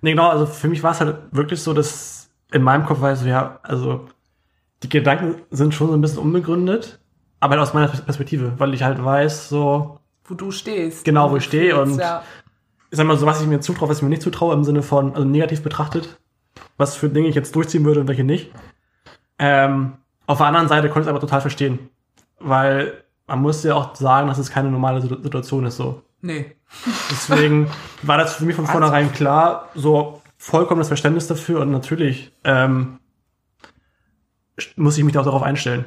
Nee, 0.00 0.10
genau, 0.12 0.28
also 0.28 0.46
für 0.46 0.68
mich 0.68 0.82
war 0.82 0.92
es 0.92 1.00
halt 1.00 1.16
wirklich 1.32 1.60
so, 1.62 1.74
dass 1.74 2.30
in 2.52 2.62
meinem 2.62 2.86
Kopf 2.86 3.00
war 3.00 3.10
es 3.10 3.20
so, 3.20 3.26
ja, 3.26 3.58
also 3.62 4.08
die 4.82 4.88
Gedanken 4.88 5.42
sind 5.50 5.74
schon 5.74 5.88
so 5.88 5.94
ein 5.94 6.00
bisschen 6.00 6.20
unbegründet, 6.20 7.00
aber 7.40 7.52
halt 7.52 7.62
aus 7.62 7.74
meiner 7.74 7.88
Perspektive, 7.88 8.52
weil 8.58 8.74
ich 8.74 8.82
halt 8.82 9.04
weiß, 9.04 9.48
so, 9.48 9.99
wo 10.30 10.34
du 10.34 10.50
stehst. 10.50 11.04
Genau, 11.04 11.30
wo 11.30 11.36
ich 11.36 11.44
stehe 11.44 11.80
und- 11.80 11.98
Ja. 11.98 12.22
ich 12.90 12.96
sag 12.96 13.06
mal 13.06 13.16
so, 13.18 13.26
was 13.26 13.40
ich 13.40 13.46
mir 13.46 13.60
zutraue, 13.60 13.88
was 13.88 13.98
ich 13.98 14.02
mir 14.02 14.08
nicht 14.08 14.22
zutraue, 14.22 14.54
im 14.54 14.64
Sinne 14.64 14.82
von, 14.82 15.12
also 15.14 15.26
negativ 15.26 15.62
betrachtet, 15.62 16.18
was 16.76 16.94
für 16.96 17.08
Dinge 17.08 17.28
ich 17.28 17.34
jetzt 17.34 17.54
durchziehen 17.54 17.84
würde 17.84 18.00
und 18.00 18.08
welche 18.08 18.24
nicht. 18.24 18.50
Ähm, 19.38 19.94
auf 20.26 20.38
der 20.38 20.46
anderen 20.46 20.68
Seite 20.68 20.88
konnte 20.88 21.00
ich 21.00 21.06
es 21.06 21.10
aber 21.10 21.20
total 21.20 21.40
verstehen, 21.40 21.90
weil 22.38 23.04
man 23.26 23.40
muss 23.42 23.62
ja 23.64 23.74
auch 23.74 23.94
sagen, 23.94 24.28
dass 24.28 24.38
es 24.38 24.50
keine 24.50 24.70
normale 24.70 25.00
Situ- 25.00 25.22
Situation 25.22 25.66
ist, 25.66 25.76
so. 25.76 26.02
Nee. 26.20 26.56
Deswegen 27.10 27.68
war 28.02 28.18
das 28.18 28.34
für 28.34 28.44
mich 28.44 28.54
von 28.56 28.66
vornherein 28.66 29.12
klar, 29.12 29.68
so 29.74 30.20
vollkommenes 30.36 30.88
Verständnis 30.88 31.26
dafür 31.26 31.60
und 31.60 31.70
natürlich 31.70 32.32
ähm, 32.44 32.98
muss 34.76 34.98
ich 34.98 35.04
mich 35.04 35.16
auch 35.18 35.24
darauf 35.24 35.42
einstellen. 35.42 35.84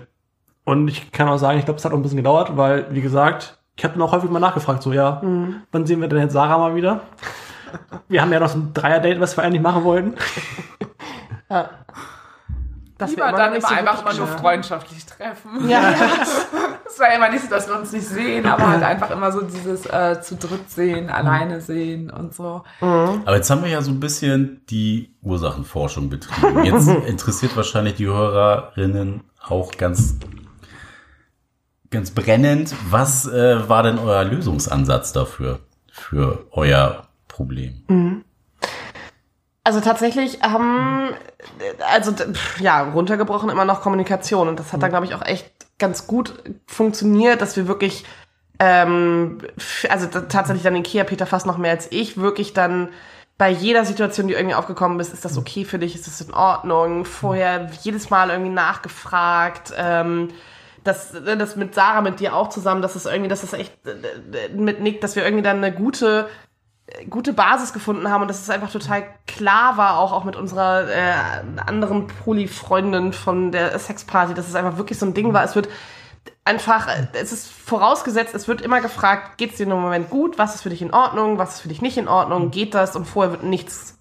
Und 0.66 0.88
ich 0.88 1.12
kann 1.12 1.28
auch 1.28 1.38
sagen, 1.38 1.60
ich 1.60 1.66
glaube, 1.66 1.78
es 1.80 1.86
hat 1.86 1.92
auch 1.92 1.98
ein 1.98 2.02
bisschen 2.02 2.18
gedauert, 2.18 2.56
weil, 2.58 2.88
wie 2.96 3.02
gesagt, 3.02 3.60
ich 3.76 3.84
habe 3.84 3.94
dann 3.94 4.04
auch 4.04 4.12
häufig 4.12 4.30
mal 4.30 4.40
nachgefragt, 4.40 4.84
so, 4.84 4.94
ja, 4.94 5.22
wann 5.72 5.86
sehen 5.86 6.02
wir 6.02 6.08
denn 6.08 6.20
jetzt 6.20 6.34
Sarah 6.34 6.58
mal 6.58 6.76
wieder? 6.76 7.02
Wir 8.08 8.22
haben 8.22 8.32
ja 8.32 8.40
noch 8.40 8.50
so 8.50 8.60
ein 8.60 8.74
Dreier-Date, 8.74 9.20
was 9.20 9.36
wir 9.36 9.44
eigentlich 9.44 9.62
machen 9.62 9.84
wollten. 9.84 10.16
Das 12.98 13.12
Lieber 13.12 13.32
dann 13.32 13.54
immer 13.54 13.70
einfach 13.70 14.02
immer 14.02 14.14
nur 14.14 14.28
freundschaftlich 14.28 15.06
treffen. 15.06 15.68
Ja, 15.68 15.94
Es 16.94 17.00
war 17.00 17.10
ja 17.10 17.16
immer 17.16 17.30
nicht 17.30 17.44
so, 17.44 17.50
dass 17.50 17.68
wir 17.68 17.76
uns 17.76 17.92
nicht 17.92 18.08
sehen, 18.08 18.46
aber 18.46 18.68
halt 18.68 18.84
einfach 18.84 19.10
immer 19.10 19.32
so 19.32 19.42
dieses 19.42 19.88
äh, 19.88 20.22
zu 20.22 20.36
dritt 20.36 20.70
sehen, 20.70 21.10
alleine 21.10 21.60
sehen 21.60 22.12
und 22.12 22.36
so. 22.36 22.64
Aber 22.82 23.36
jetzt 23.36 23.50
haben 23.50 23.64
wir 23.64 23.70
ja 23.72 23.82
so 23.82 23.90
ein 23.90 24.00
bisschen 24.00 24.62
die 24.70 25.16
Ursachenforschung 25.24 26.10
betrieben. 26.10 26.64
Jetzt 26.64 26.88
interessiert 27.08 27.58
wahrscheinlich 27.58 27.96
die 27.96 28.06
Hörerinnen 28.06 29.24
auch 29.48 29.72
ganz, 29.72 30.18
ganz 31.94 32.12
brennend. 32.12 32.74
Was 32.90 33.26
äh, 33.26 33.70
war 33.70 33.84
denn 33.84 34.00
euer 34.00 34.24
Lösungsansatz 34.26 35.14
dafür, 35.14 35.60
für 35.92 36.48
euer 36.52 37.08
Problem? 37.30 38.24
Also 39.64 39.80
tatsächlich 39.80 40.42
haben, 40.42 41.12
also 41.90 42.12
d- 42.12 42.34
pf, 42.34 42.60
ja, 42.60 42.82
runtergebrochen 42.92 43.50
immer 43.50 43.66
noch 43.66 43.82
Kommunikation. 43.82 44.50
Und 44.50 44.60
das 44.60 44.74
hat 44.74 44.84
dann, 44.84 44.90
glaube 44.90 45.06
ich, 45.06 45.16
auch 45.16 45.26
echt 45.26 45.50
ganz 45.80 46.06
gut 46.06 46.34
funktioniert, 46.68 47.42
dass 47.42 47.56
wir 47.56 47.68
wirklich, 47.68 48.04
ähm, 48.60 49.40
also 49.90 50.08
tatsächlich 50.08 50.64
dann 50.64 50.76
Ikea 50.76 51.06
Peter 51.06 51.26
fast 51.26 51.46
noch 51.46 51.58
mehr 51.58 51.72
als 51.72 51.92
ich, 51.92 52.18
wirklich 52.18 52.54
dann 52.54 52.90
bei 53.38 53.50
jeder 53.50 53.84
Situation, 53.84 54.28
die 54.28 54.36
irgendwie 54.36 54.56
aufgekommen 54.56 55.00
ist, 55.00 55.12
ist 55.12 55.26
das 55.26 55.38
okay 55.38 55.66
für 55.66 55.80
dich, 55.80 55.96
ist 55.96 56.08
das 56.08 56.22
in 56.22 56.34
Ordnung? 56.34 57.04
Vorher 57.04 57.70
jedes 57.82 58.10
Mal 58.10 58.30
irgendwie 58.30 58.52
nachgefragt. 58.52 59.74
Ähm, 59.76 60.30
das, 60.84 61.12
das 61.12 61.56
mit 61.56 61.76
Sarah, 61.76 62.02
mit 62.02 62.20
dir 62.20 62.36
auch 62.36 62.50
zusammen, 62.50 62.82
das 62.82 62.96
ist 62.96 63.06
irgendwie, 63.06 63.30
das 63.30 63.44
ist 63.44 63.54
echt 63.54 63.74
äh, 63.88 64.50
mit 64.56 64.82
Nick, 64.82 65.02
dass 65.02 65.16
wir 65.16 65.24
irgendwie 65.24 65.44
dann 65.44 65.58
eine 65.58 65.74
gute 65.74 66.28
gute 67.10 67.34
Basis 67.34 67.74
gefunden 67.74 68.10
haben 68.10 68.22
und 68.22 68.28
dass 68.28 68.42
es 68.42 68.50
einfach 68.50 68.72
total 68.72 69.06
klar 69.26 69.78
war, 69.78 69.98
auch, 69.98 70.12
auch 70.12 70.26
mit 70.26 70.36
unserer 70.36 70.90
äh, 70.90 71.14
anderen 71.66 72.08
Poly-Freundin 72.08 73.14
von 73.14 73.52
der 73.52 73.78
Sexparty, 73.80 74.34
dass 74.34 74.48
es 74.48 74.56
einfach 74.56 74.78
wirklich 74.78 75.00
so 75.00 75.06
ein 75.06 75.14
Ding 75.14 75.34
war. 75.34 75.44
Es 75.44 75.56
wird 75.56 75.70
einfach, 76.46 76.88
äh, 76.88 77.08
es 77.14 77.32
ist 77.32 77.50
vorausgesetzt, 77.50 78.36
es 78.36 78.48
wird 78.48 78.62
immer 78.62 78.82
gefragt, 78.82 79.38
geht 79.38 79.52
es 79.52 79.58
dir 79.58 79.64
im 79.64 79.70
Moment 79.70 80.10
gut, 80.10 80.38
was 80.38 80.56
ist 80.56 80.62
für 80.62 80.70
dich 80.70 80.82
in 80.82 80.94
Ordnung, 80.94 81.38
was 81.38 81.56
ist 81.56 81.62
für 81.62 81.70
dich 81.70 81.82
nicht 81.82 81.98
in 81.98 82.08
Ordnung, 82.08 82.52
geht 82.52 82.74
das? 82.74 82.96
Und 82.96 83.06
vorher 83.06 83.32
wird 83.32 83.44
nichts 83.44 83.98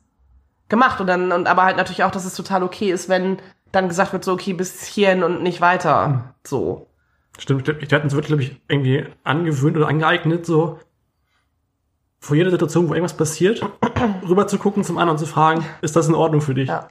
gemacht. 0.68 1.00
Und 1.00 1.06
dann, 1.06 1.30
und 1.32 1.46
aber 1.46 1.62
halt 1.64 1.76
natürlich 1.76 2.02
auch, 2.02 2.10
dass 2.10 2.24
es 2.24 2.34
total 2.34 2.62
okay 2.62 2.90
ist, 2.90 3.08
wenn 3.08 3.38
dann 3.72 3.88
gesagt 3.88 4.12
wird, 4.12 4.24
so 4.24 4.32
okay, 4.32 4.52
bis 4.52 4.84
hierhin 4.84 5.22
und 5.22 5.42
nicht 5.42 5.60
weiter. 5.60 6.34
So. 6.46 6.88
Stimmt, 7.38 7.62
stimmt. 7.62 7.80
Wir 7.80 7.96
hatten 7.96 8.06
es 8.06 8.14
wirklich, 8.14 8.28
glaube 8.28 8.42
ich, 8.42 8.60
irgendwie 8.68 9.06
angewöhnt 9.24 9.76
oder 9.76 9.88
angeeignet, 9.88 10.46
so 10.46 10.78
vor 12.20 12.36
jeder 12.36 12.50
Situation, 12.50 12.88
wo 12.88 12.94
irgendwas 12.94 13.16
passiert, 13.16 13.62
rüber 14.28 14.46
zu 14.46 14.56
gucken 14.56 14.84
zum 14.84 14.96
anderen 14.96 15.16
und 15.16 15.18
zu 15.18 15.26
fragen, 15.26 15.64
ist 15.80 15.96
das 15.96 16.08
in 16.08 16.14
Ordnung 16.14 16.40
für 16.40 16.54
dich? 16.54 16.68
Ja. 16.68 16.88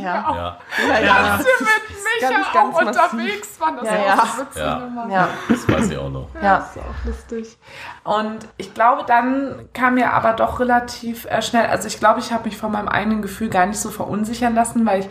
Ja, 0.00 0.28
auch. 0.28 0.34
Ja, 0.36 0.58
Ja, 1.00 1.16
Als 1.34 1.44
wir 1.44 1.52
mit 1.60 2.04
Micha 2.20 2.30
ganz, 2.30 2.46
auch 2.46 2.52
ganz 2.52 2.74
massiv. 2.96 3.12
unterwegs 3.12 3.60
waren, 3.60 3.76
das 3.76 3.84
Ja, 3.86 3.92
war 3.92 4.06
ja. 4.06 4.14
auch 4.14 4.26
so 4.26 4.40
witzig 4.42 4.62
Ja. 4.62 5.06
ja, 5.10 5.28
das 5.48 5.68
weiß 5.68 5.90
ich 5.90 5.98
auch 5.98 6.10
noch. 6.10 6.28
ja. 6.42 6.58
Das 6.58 6.76
ist 6.76 6.82
auch 6.82 7.04
lustig. 7.06 7.58
Und 8.04 8.48
ich 8.56 8.74
glaube, 8.74 9.04
dann 9.06 9.68
kam 9.72 9.94
mir 9.94 10.12
aber 10.12 10.32
doch 10.34 10.60
relativ 10.60 11.24
äh, 11.26 11.42
schnell, 11.42 11.66
also 11.66 11.88
ich 11.88 11.98
glaube, 11.98 12.20
ich 12.20 12.32
habe 12.32 12.44
mich 12.44 12.56
von 12.56 12.72
meinem 12.72 12.88
eigenen 12.88 13.22
Gefühl 13.22 13.48
gar 13.48 13.66
nicht 13.66 13.80
so 13.80 13.90
verunsichern 13.90 14.54
lassen, 14.54 14.84
weil 14.86 15.00
ich 15.00 15.08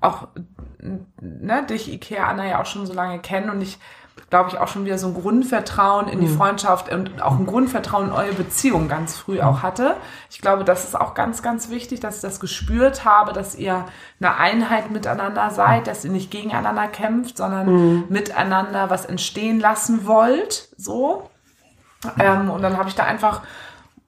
auch 0.00 0.26
ne, 1.20 1.64
dich, 1.66 1.92
Ikea, 1.92 2.26
Anna 2.26 2.46
ja 2.46 2.60
auch 2.60 2.66
schon 2.66 2.86
so 2.86 2.92
lange 2.92 3.18
kenne 3.20 3.52
und 3.52 3.60
ich 3.62 3.78
glaube 4.32 4.48
ich 4.48 4.56
auch 4.56 4.68
schon 4.68 4.86
wieder 4.86 4.96
so 4.96 5.08
ein 5.08 5.12
Grundvertrauen 5.14 6.08
in 6.08 6.22
die 6.22 6.26
Freundschaft 6.26 6.90
und 6.90 7.20
auch 7.20 7.38
ein 7.38 7.44
Grundvertrauen 7.44 8.06
in 8.06 8.12
eure 8.12 8.32
Beziehung 8.32 8.88
ganz 8.88 9.14
früh 9.14 9.42
auch 9.42 9.62
hatte. 9.62 9.94
Ich 10.30 10.40
glaube, 10.40 10.64
das 10.64 10.84
ist 10.84 10.98
auch 10.98 11.12
ganz, 11.12 11.42
ganz 11.42 11.68
wichtig, 11.68 12.00
dass 12.00 12.16
ich 12.16 12.22
das 12.22 12.40
gespürt 12.40 13.04
habe, 13.04 13.34
dass 13.34 13.54
ihr 13.54 13.84
eine 14.20 14.34
Einheit 14.38 14.90
miteinander 14.90 15.50
seid, 15.50 15.86
dass 15.86 16.02
ihr 16.06 16.10
nicht 16.10 16.30
gegeneinander 16.30 16.88
kämpft, 16.88 17.36
sondern 17.36 18.08
miteinander 18.08 18.88
was 18.88 19.04
entstehen 19.04 19.60
lassen 19.60 20.06
wollt, 20.06 20.70
so. 20.78 21.28
Ähm, 22.18 22.48
und 22.48 22.62
dann 22.62 22.78
habe 22.78 22.88
ich 22.88 22.94
da 22.94 23.04
einfach, 23.04 23.42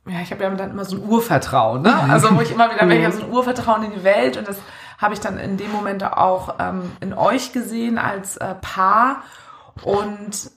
ja, 0.06 0.20
ich 0.22 0.30
habe 0.30 0.42
ja 0.42 0.48
dann 0.48 0.70
immer 0.70 0.86
so 0.86 0.96
ein 0.96 1.06
Urvertrauen, 1.06 1.82
ne? 1.82 1.94
Also 2.08 2.34
wo 2.34 2.40
ich 2.40 2.50
immer 2.50 2.70
wieder, 2.72 2.88
ich 2.88 3.04
habe 3.04 3.14
so 3.14 3.24
ein 3.24 3.30
Urvertrauen 3.30 3.82
in 3.82 3.92
die 3.92 4.04
Welt 4.04 4.38
und 4.38 4.48
das 4.48 4.56
habe 4.96 5.12
ich 5.12 5.20
dann 5.20 5.38
in 5.38 5.58
dem 5.58 5.70
Moment 5.70 6.02
auch 6.02 6.54
ähm, 6.58 6.92
in 7.00 7.12
euch 7.12 7.52
gesehen 7.52 7.98
als 7.98 8.38
äh, 8.38 8.54
Paar. 8.62 9.22
Und 9.82 10.50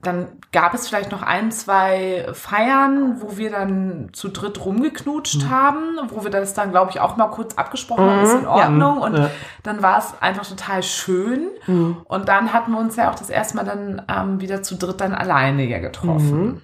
dann 0.00 0.28
gab 0.52 0.74
es 0.74 0.86
vielleicht 0.86 1.10
noch 1.10 1.22
ein, 1.22 1.50
zwei 1.50 2.28
Feiern, 2.32 3.20
wo 3.20 3.36
wir 3.36 3.50
dann 3.50 4.10
zu 4.12 4.28
dritt 4.28 4.64
rumgeknutscht 4.64 5.48
haben, 5.50 5.98
wo 6.10 6.22
wir 6.22 6.30
das 6.30 6.54
dann, 6.54 6.70
glaube 6.70 6.92
ich, 6.92 7.00
auch 7.00 7.16
mal 7.16 7.26
kurz 7.28 7.54
abgesprochen 7.56 8.08
haben, 8.08 8.22
ist 8.22 8.34
in 8.34 8.46
Ordnung. 8.46 8.98
Und 8.98 9.16
Ja. 9.16 9.30
dann 9.64 9.82
war 9.82 9.98
es 9.98 10.14
einfach 10.20 10.46
total 10.46 10.84
schön. 10.84 11.48
Und 11.66 12.28
dann 12.28 12.52
hatten 12.52 12.70
wir 12.72 12.78
uns 12.78 12.94
ja 12.94 13.10
auch 13.10 13.16
das 13.16 13.28
erste 13.28 13.56
Mal 13.56 13.64
dann 13.64 14.02
ähm, 14.08 14.40
wieder 14.40 14.62
zu 14.62 14.76
dritt 14.76 15.00
dann 15.00 15.14
alleine 15.14 15.64
ja 15.64 15.78
getroffen. 15.80 16.62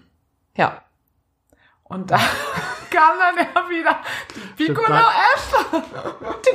ja. 0.56 0.78
Und 1.86 2.10
da 2.10 2.16
kam 2.90 3.12
dann 3.18 3.36
ja 3.46 3.68
wieder 3.68 3.96
die 4.58 4.64
Piccolo-App. 4.66 6.44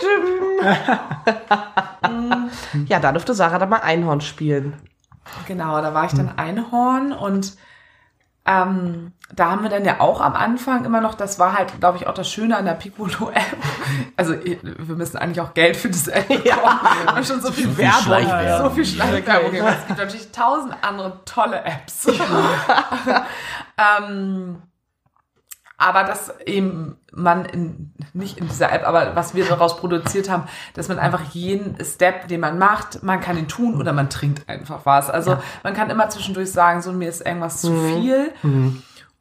Ja, 2.87 2.99
da 2.99 3.11
durfte 3.11 3.33
Sarah 3.33 3.59
dann 3.59 3.69
mal 3.69 3.81
Einhorn 3.81 4.21
spielen. 4.21 4.73
Genau, 5.47 5.81
da 5.81 5.93
war 5.93 6.05
ich 6.05 6.13
dann 6.13 6.37
Einhorn 6.37 7.11
und 7.11 7.55
ähm, 8.45 9.13
da 9.33 9.51
haben 9.51 9.61
wir 9.61 9.69
dann 9.69 9.85
ja 9.85 9.99
auch 9.99 10.21
am 10.21 10.33
Anfang 10.33 10.83
immer 10.85 11.01
noch, 11.01 11.13
das 11.13 11.37
war 11.37 11.55
halt, 11.55 11.79
glaube 11.79 11.97
ich, 11.97 12.07
auch 12.07 12.15
das 12.15 12.31
Schöne 12.31 12.57
an 12.57 12.65
der 12.65 12.73
Piccolo-App. 12.73 13.57
Also 14.17 14.33
wir 14.33 14.95
müssen 14.95 15.17
eigentlich 15.17 15.39
auch 15.41 15.53
Geld 15.53 15.77
für 15.77 15.89
diese 15.89 16.13
App 16.13 16.27
bekommen. 16.27 16.45
Wir 16.45 16.65
haben 17.05 17.23
schon 17.23 17.41
so 17.41 17.51
viel 17.51 17.65
So 17.65 17.71
viel 17.71 17.85
Werbung. 17.85 18.63
So 18.63 18.69
viel 18.71 18.85
Schleichwerbung. 18.85 19.51
gemacht. 19.51 19.77
Es 19.81 19.87
gibt 19.87 19.99
natürlich 19.99 20.31
tausend 20.31 20.75
andere 20.81 21.19
tolle 21.25 21.63
Apps. 21.63 22.07
ähm, 23.77 24.61
aber 25.79 26.03
dass 26.03 26.31
eben 26.45 26.97
man 27.11 27.45
in, 27.45 27.93
nicht 28.13 28.37
in 28.37 28.47
dieser 28.49 28.71
App, 28.71 28.85
aber 28.87 29.15
was 29.15 29.33
wir 29.33 29.45
daraus 29.45 29.77
produziert 29.77 30.29
haben, 30.29 30.43
dass 30.73 30.89
man 30.89 30.99
einfach 30.99 31.21
jeden 31.31 31.75
Step, 31.83 32.27
den 32.27 32.41
man 32.41 32.59
macht, 32.59 33.01
man 33.01 33.21
kann 33.21 33.37
ihn 33.37 33.47
tun 33.47 33.79
oder 33.79 33.93
man 33.93 34.09
trinkt 34.09 34.47
einfach 34.47 34.81
was. 34.85 35.09
Also 35.09 35.37
man 35.63 35.73
kann 35.73 35.89
immer 35.89 36.09
zwischendurch 36.09 36.51
sagen, 36.51 36.81
so 36.81 36.91
mir 36.91 37.09
ist 37.09 37.25
irgendwas 37.25 37.61
zu 37.61 37.73
viel. 37.73 38.31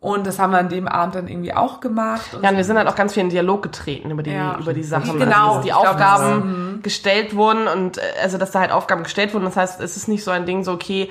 Und 0.00 0.26
das 0.26 0.38
haben 0.38 0.50
wir 0.52 0.58
an 0.58 0.68
dem 0.68 0.86
Abend 0.86 1.14
dann 1.14 1.28
irgendwie 1.28 1.54
auch 1.54 1.80
gemacht. 1.80 2.34
Und 2.34 2.42
Ja, 2.44 2.50
und 2.50 2.56
wir 2.56 2.64
sind 2.64 2.76
halt 2.76 2.86
auch 2.88 2.94
ganz 2.94 3.14
viel 3.14 3.22
in 3.22 3.30
Dialog 3.30 3.62
getreten 3.62 4.10
über 4.10 4.22
die, 4.22 4.30
Ja. 4.32 4.56
über 4.58 4.72
die 4.72 4.84
Sachen. 4.84 5.18
Genau, 5.18 5.48
Also, 5.48 5.62
die 5.62 5.68
ich 5.68 5.74
glaub, 5.74 5.86
Aufgaben 5.88 6.80
gestellt 6.82 7.34
wurden 7.34 7.66
und 7.66 7.98
äh, 7.98 8.02
also, 8.22 8.38
dass 8.38 8.50
da 8.52 8.60
halt 8.60 8.70
Aufgaben 8.72 9.02
gestellt 9.04 9.32
wurden. 9.34 9.44
Das 9.44 9.56
heißt, 9.56 9.80
es 9.80 9.96
ist 9.96 10.06
nicht 10.08 10.22
so 10.22 10.30
ein 10.30 10.44
Ding 10.46 10.62
so, 10.62 10.72
okay, 10.72 11.10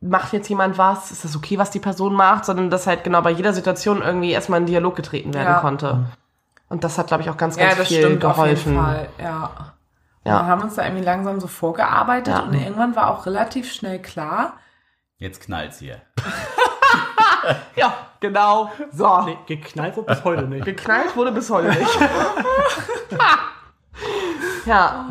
macht 0.00 0.32
jetzt 0.32 0.48
jemand 0.48 0.78
was? 0.78 1.10
Ist 1.10 1.24
das 1.24 1.34
okay, 1.36 1.58
was 1.58 1.70
die 1.70 1.80
Person 1.80 2.14
macht? 2.14 2.44
Sondern 2.44 2.70
dass 2.70 2.86
halt 2.86 3.04
genau 3.04 3.20
bei 3.22 3.30
jeder 3.30 3.52
Situation 3.52 4.00
irgendwie 4.02 4.30
erstmal 4.32 4.60
in 4.60 4.66
Dialog 4.66 4.94
getreten 4.96 5.34
werden 5.34 5.48
Ja. 5.48 5.60
konnte. 5.60 6.06
Und 6.68 6.84
das 6.84 6.98
hat, 6.98 7.06
glaube 7.08 7.22
ich, 7.22 7.30
auch 7.30 7.36
ganz, 7.36 7.56
ja, 7.56 7.66
ganz 7.66 7.78
das 7.78 7.88
viel 7.88 7.98
stimmt 8.04 8.20
geholfen. 8.20 8.78
auf 8.78 8.88
jeden 8.96 9.08
Fall. 9.08 9.08
Ja. 9.18 9.50
Ja. 10.24 10.42
Wir 10.42 10.46
haben 10.46 10.62
uns 10.62 10.74
da 10.74 10.84
irgendwie 10.84 11.04
langsam 11.04 11.40
so 11.40 11.46
vorgearbeitet 11.46 12.34
Ja. 12.34 12.40
und 12.42 12.52
irgendwann 12.54 12.94
war 12.96 13.10
auch 13.10 13.24
relativ 13.26 13.72
schnell 13.72 14.00
klar, 14.00 14.54
Jetzt 15.20 15.40
knallt's 15.42 15.78
hier. 15.80 16.00
Ja, 17.76 17.94
genau. 18.20 18.70
So. 18.92 19.22
Nee, 19.22 19.38
geknallt 19.46 19.96
wurde 19.96 20.12
bis 20.14 20.24
heute 20.24 20.42
nicht. 20.48 20.64
Geknallt 20.64 21.16
wurde 21.16 21.32
bis 21.32 21.48
heute 21.50 21.68
nicht. 21.68 21.98
ja. 23.10 23.18
herrlich. 24.66 24.66
Ja, 24.66 25.08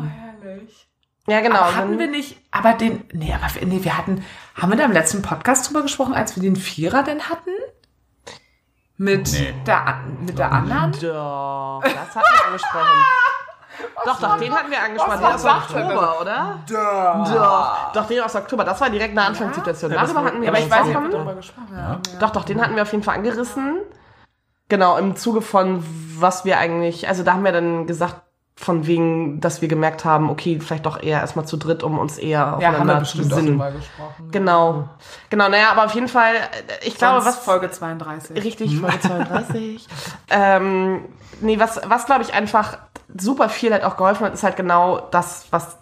genau. 1.40 1.58
Aber 1.58 1.76
hatten 1.76 1.98
wir 1.98 2.06
nicht, 2.08 2.38
aber 2.50 2.72
den, 2.74 3.04
nee, 3.12 3.32
aber 3.34 3.54
wir, 3.54 3.66
nee, 3.66 3.82
wir 3.84 3.96
hatten, 3.98 4.24
haben 4.54 4.70
wir 4.70 4.76
da 4.76 4.84
im 4.84 4.92
letzten 4.92 5.22
Podcast 5.22 5.68
drüber 5.68 5.82
gesprochen, 5.82 6.14
als 6.14 6.34
wir 6.36 6.42
den 6.42 6.56
Vierer 6.56 7.02
denn 7.02 7.28
hatten? 7.28 7.50
Mit 8.96 9.30
Nee. 9.32 9.54
der, 9.66 10.00
mit 10.20 10.38
der 10.38 10.50
anderen? 10.50 10.92
Doch, 10.92 11.80
das 11.84 12.16
hatten 12.16 12.26
wir 12.32 12.46
angesprochen. 12.46 13.04
Doch, 14.04 14.18
doch, 14.20 14.38
den 14.38 14.52
hatten 14.52 14.70
wir 14.72 14.82
angesprochen. 14.82 15.18
Den 15.20 15.22
war 15.22 15.34
aus? 15.34 15.44
Oktober, 15.44 16.20
oder? 16.20 16.58
Doch. 16.68 17.92
Doch, 17.92 18.06
den 18.08 18.20
aus 18.22 18.34
Oktober. 18.34 18.64
Das 18.64 18.80
war 18.80 18.90
direkt 18.90 19.12
eine 19.16 19.26
Anfangssituation. 19.26 19.92
Ja, 19.92 20.00
das 20.00 20.12
Darüber 20.12 20.24
war- 20.24 20.32
hatten 20.32 20.42
wir 20.42 20.48
Aber 20.48 20.58
ich 20.58 20.68
weiß 20.70 20.84
nicht, 20.86 20.96
ob 20.96 21.02
gesprochen. 21.04 21.10
wir 21.12 21.18
darüber 21.18 21.34
gesprochen 21.34 21.76
haben. 21.76 22.02
Ja. 22.12 22.18
Doch, 22.18 22.30
doch, 22.30 22.44
den 22.44 22.60
hatten 22.60 22.74
wir 22.74 22.82
auf 22.82 22.90
jeden 22.90 23.04
Fall 23.04 23.14
angerissen. 23.14 23.78
Genau, 24.68 24.98
im 24.98 25.14
Zuge 25.16 25.42
von, 25.42 25.84
was 26.18 26.44
wir 26.44 26.58
eigentlich, 26.58 27.06
also 27.08 27.22
da 27.22 27.34
haben 27.34 27.44
wir 27.44 27.52
dann 27.52 27.86
gesagt, 27.86 28.20
von 28.60 28.88
wegen, 28.88 29.40
dass 29.40 29.62
wir 29.62 29.68
gemerkt 29.68 30.04
haben, 30.04 30.28
okay, 30.30 30.58
vielleicht 30.60 30.84
doch 30.84 31.00
eher 31.00 31.20
erstmal 31.20 31.46
zu 31.46 31.56
dritt, 31.56 31.84
um 31.84 31.96
uns 31.96 32.18
eher 32.18 32.58
Ja, 32.60 32.70
aufeinander 32.70 32.94
zu 32.96 33.00
bestimmt 33.00 33.26
auch 33.32 33.36
besinnen. 33.36 33.52
drüber 33.58 33.70
gesprochen. 33.70 34.30
Genau. 34.32 34.88
Genau, 35.30 35.48
naja, 35.48 35.70
aber 35.70 35.84
auf 35.84 35.94
jeden 35.94 36.08
Fall, 36.08 36.34
äh, 36.34 36.86
ich 36.86 36.96
glaube, 36.96 37.20
Sonst 37.20 37.36
was. 37.38 37.44
Folge 37.44 37.70
32. 37.70 38.42
Richtig, 38.42 38.76
Folge 38.80 38.98
32. 38.98 39.86
ähm, 40.30 41.04
nee, 41.40 41.60
was, 41.60 41.80
was 41.86 42.06
glaube 42.06 42.22
ich 42.22 42.34
einfach 42.34 42.78
super 43.16 43.48
viel 43.48 43.72
halt 43.72 43.84
auch 43.84 43.96
geholfen 43.96 44.26
hat, 44.26 44.34
ist 44.34 44.42
halt 44.42 44.56
genau 44.56 44.98
das, 45.12 45.46
was 45.52 45.78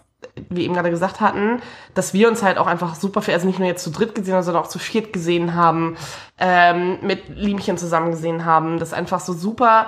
wir 0.50 0.64
eben 0.64 0.74
gerade 0.74 0.90
gesagt 0.90 1.20
hatten, 1.20 1.60
dass 1.94 2.12
wir 2.12 2.28
uns 2.28 2.42
halt 2.42 2.58
auch 2.58 2.66
einfach 2.66 2.94
super 2.94 3.22
viel, 3.22 3.34
also 3.34 3.46
nicht 3.46 3.58
nur 3.58 3.68
jetzt 3.68 3.82
zu 3.82 3.90
dritt 3.90 4.14
gesehen 4.14 4.34
haben, 4.34 4.42
sondern 4.42 4.62
auch 4.62 4.68
zu 4.68 4.78
viert 4.78 5.12
gesehen 5.12 5.54
haben, 5.54 5.96
ähm, 6.38 6.98
mit 7.02 7.28
Liemchen 7.28 7.78
zusammen 7.78 8.10
gesehen 8.10 8.44
haben, 8.44 8.78
das 8.78 8.92
einfach 8.92 9.20
so 9.20 9.32
super, 9.32 9.86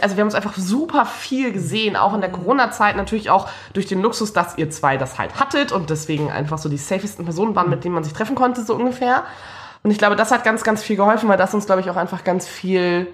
also 0.00 0.16
wir 0.16 0.20
haben 0.20 0.28
uns 0.28 0.34
einfach 0.34 0.56
super 0.56 1.06
viel 1.06 1.52
gesehen, 1.52 1.96
auch 1.96 2.14
in 2.14 2.20
der 2.20 2.30
Corona-Zeit 2.30 2.96
natürlich 2.96 3.30
auch 3.30 3.48
durch 3.72 3.86
den 3.86 4.00
Luxus, 4.00 4.32
dass 4.32 4.58
ihr 4.58 4.70
zwei 4.70 4.96
das 4.96 5.18
halt 5.18 5.38
hattet 5.40 5.72
und 5.72 5.90
deswegen 5.90 6.30
einfach 6.30 6.58
so 6.58 6.68
die 6.68 6.76
safesten 6.76 7.24
Personen 7.24 7.54
waren, 7.56 7.70
mit 7.70 7.84
denen 7.84 7.94
man 7.94 8.04
sich 8.04 8.12
treffen 8.12 8.36
konnte, 8.36 8.62
so 8.62 8.74
ungefähr. 8.74 9.24
Und 9.82 9.90
ich 9.90 9.98
glaube, 9.98 10.16
das 10.16 10.30
hat 10.30 10.44
ganz, 10.44 10.62
ganz 10.62 10.82
viel 10.82 10.96
geholfen, 10.96 11.28
weil 11.28 11.38
das 11.38 11.54
uns, 11.54 11.66
glaube 11.66 11.80
ich, 11.80 11.90
auch 11.90 11.96
einfach 11.96 12.22
ganz 12.22 12.46
viel 12.46 13.12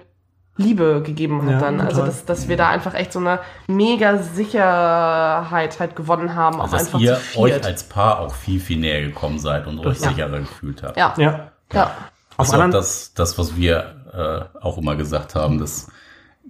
Liebe 0.57 1.01
gegeben 1.05 1.43
hat 1.45 1.51
Ja, 1.51 1.59
dann. 1.59 1.79
Also, 1.79 1.97
total. 1.97 2.07
dass, 2.07 2.25
dass 2.25 2.47
wir 2.47 2.57
da 2.57 2.69
einfach 2.69 2.93
echt 2.93 3.13
so 3.13 3.19
eine 3.19 3.39
mega 3.67 4.17
Sicherheit 4.17 5.79
halt 5.79 5.95
gewonnen 5.95 6.35
haben, 6.35 6.59
auch 6.59 6.63
Also, 6.63 6.77
dass 6.77 6.85
einfach 6.87 6.99
ihr 6.99 7.19
euch 7.35 7.63
als 7.63 7.83
Paar 7.83 8.19
auch 8.19 8.33
viel, 8.33 8.59
viel 8.59 8.79
näher 8.79 9.01
gekommen 9.01 9.39
seid 9.39 9.67
und 9.67 9.79
euch 9.85 9.99
Ja. 9.99 10.09
sicherer 10.09 10.39
gefühlt 10.39 10.83
habt. 10.83 10.97
ja, 10.97 11.13
ja, 11.17 11.51
Ja. 11.73 11.91
Das 12.37 12.49
ist 12.49 12.53
auch 12.53 12.69
das, 12.69 13.13
das, 13.15 13.37
was 13.39 13.55
wir 13.55 13.95
äh, 14.13 14.59
auch 14.63 14.77
immer 14.77 14.95
gesagt 14.95 15.33
haben. 15.35 15.57
Das 15.59 15.87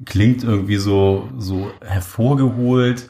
klingt 0.06 0.44
irgendwie 0.44 0.78
so, 0.78 1.30
so 1.38 1.72
hervorgeholt. 1.82 3.10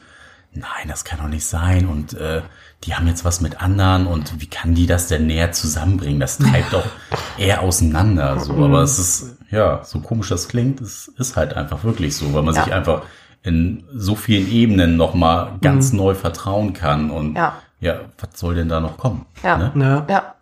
Nein, 0.58 0.88
das 0.88 1.04
kann 1.04 1.18
doch 1.20 1.28
nicht 1.28 1.46
sein. 1.46 1.86
Und 1.86 2.14
äh, 2.14 2.42
die 2.84 2.94
haben 2.94 3.06
jetzt 3.06 3.24
was 3.24 3.40
mit 3.40 3.60
anderen 3.60 4.06
und 4.06 4.40
wie 4.40 4.46
kann 4.46 4.74
die 4.74 4.86
das 4.86 5.08
denn 5.08 5.26
näher 5.26 5.52
zusammenbringen? 5.52 6.20
Das 6.20 6.38
treibt 6.38 6.72
doch 6.72 6.86
eher 7.38 7.62
auseinander. 7.62 8.38
So, 8.40 8.52
aber 8.64 8.82
es 8.82 8.98
ist, 8.98 9.36
ja, 9.50 9.82
so 9.84 10.00
komisch 10.00 10.28
das 10.28 10.48
klingt, 10.48 10.80
es 10.80 11.08
ist 11.08 11.36
halt 11.36 11.54
einfach 11.54 11.84
wirklich 11.84 12.16
so, 12.16 12.32
weil 12.34 12.42
man 12.42 12.54
Ja. 12.54 12.64
sich 12.64 12.72
einfach 12.72 13.02
in 13.42 13.84
so 13.94 14.14
vielen 14.14 14.50
Ebenen 14.50 14.96
nochmal 14.96 15.52
ganz 15.60 15.92
neu 15.92 16.14
vertrauen 16.14 16.72
kann. 16.72 17.10
Und 17.10 17.34
Ja. 17.36 17.54
ja, 17.80 18.00
was 18.18 18.38
soll 18.38 18.54
denn 18.54 18.68
da 18.68 18.80
noch 18.80 18.96
kommen? 18.98 19.26
Ja. 19.42 19.56
Ne? 19.58 19.72
Ja. 19.76 20.06
ja. 20.08 20.34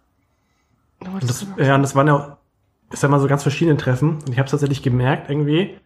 Und 1.12 1.22
das, 1.28 1.46
ja, 1.58 1.74
und 1.74 1.82
das 1.82 1.94
waren 1.94 2.06
ja 2.06 2.36
ich 2.92 3.00
sag 3.00 3.10
mal, 3.10 3.18
so 3.20 3.26
ganz 3.26 3.42
verschiedene 3.42 3.76
Treffen. 3.76 4.18
Und 4.24 4.28
ich 4.30 4.38
habe 4.38 4.48
tatsächlich 4.48 4.80
gemerkt, 4.82 5.28
irgendwie, 5.28 5.76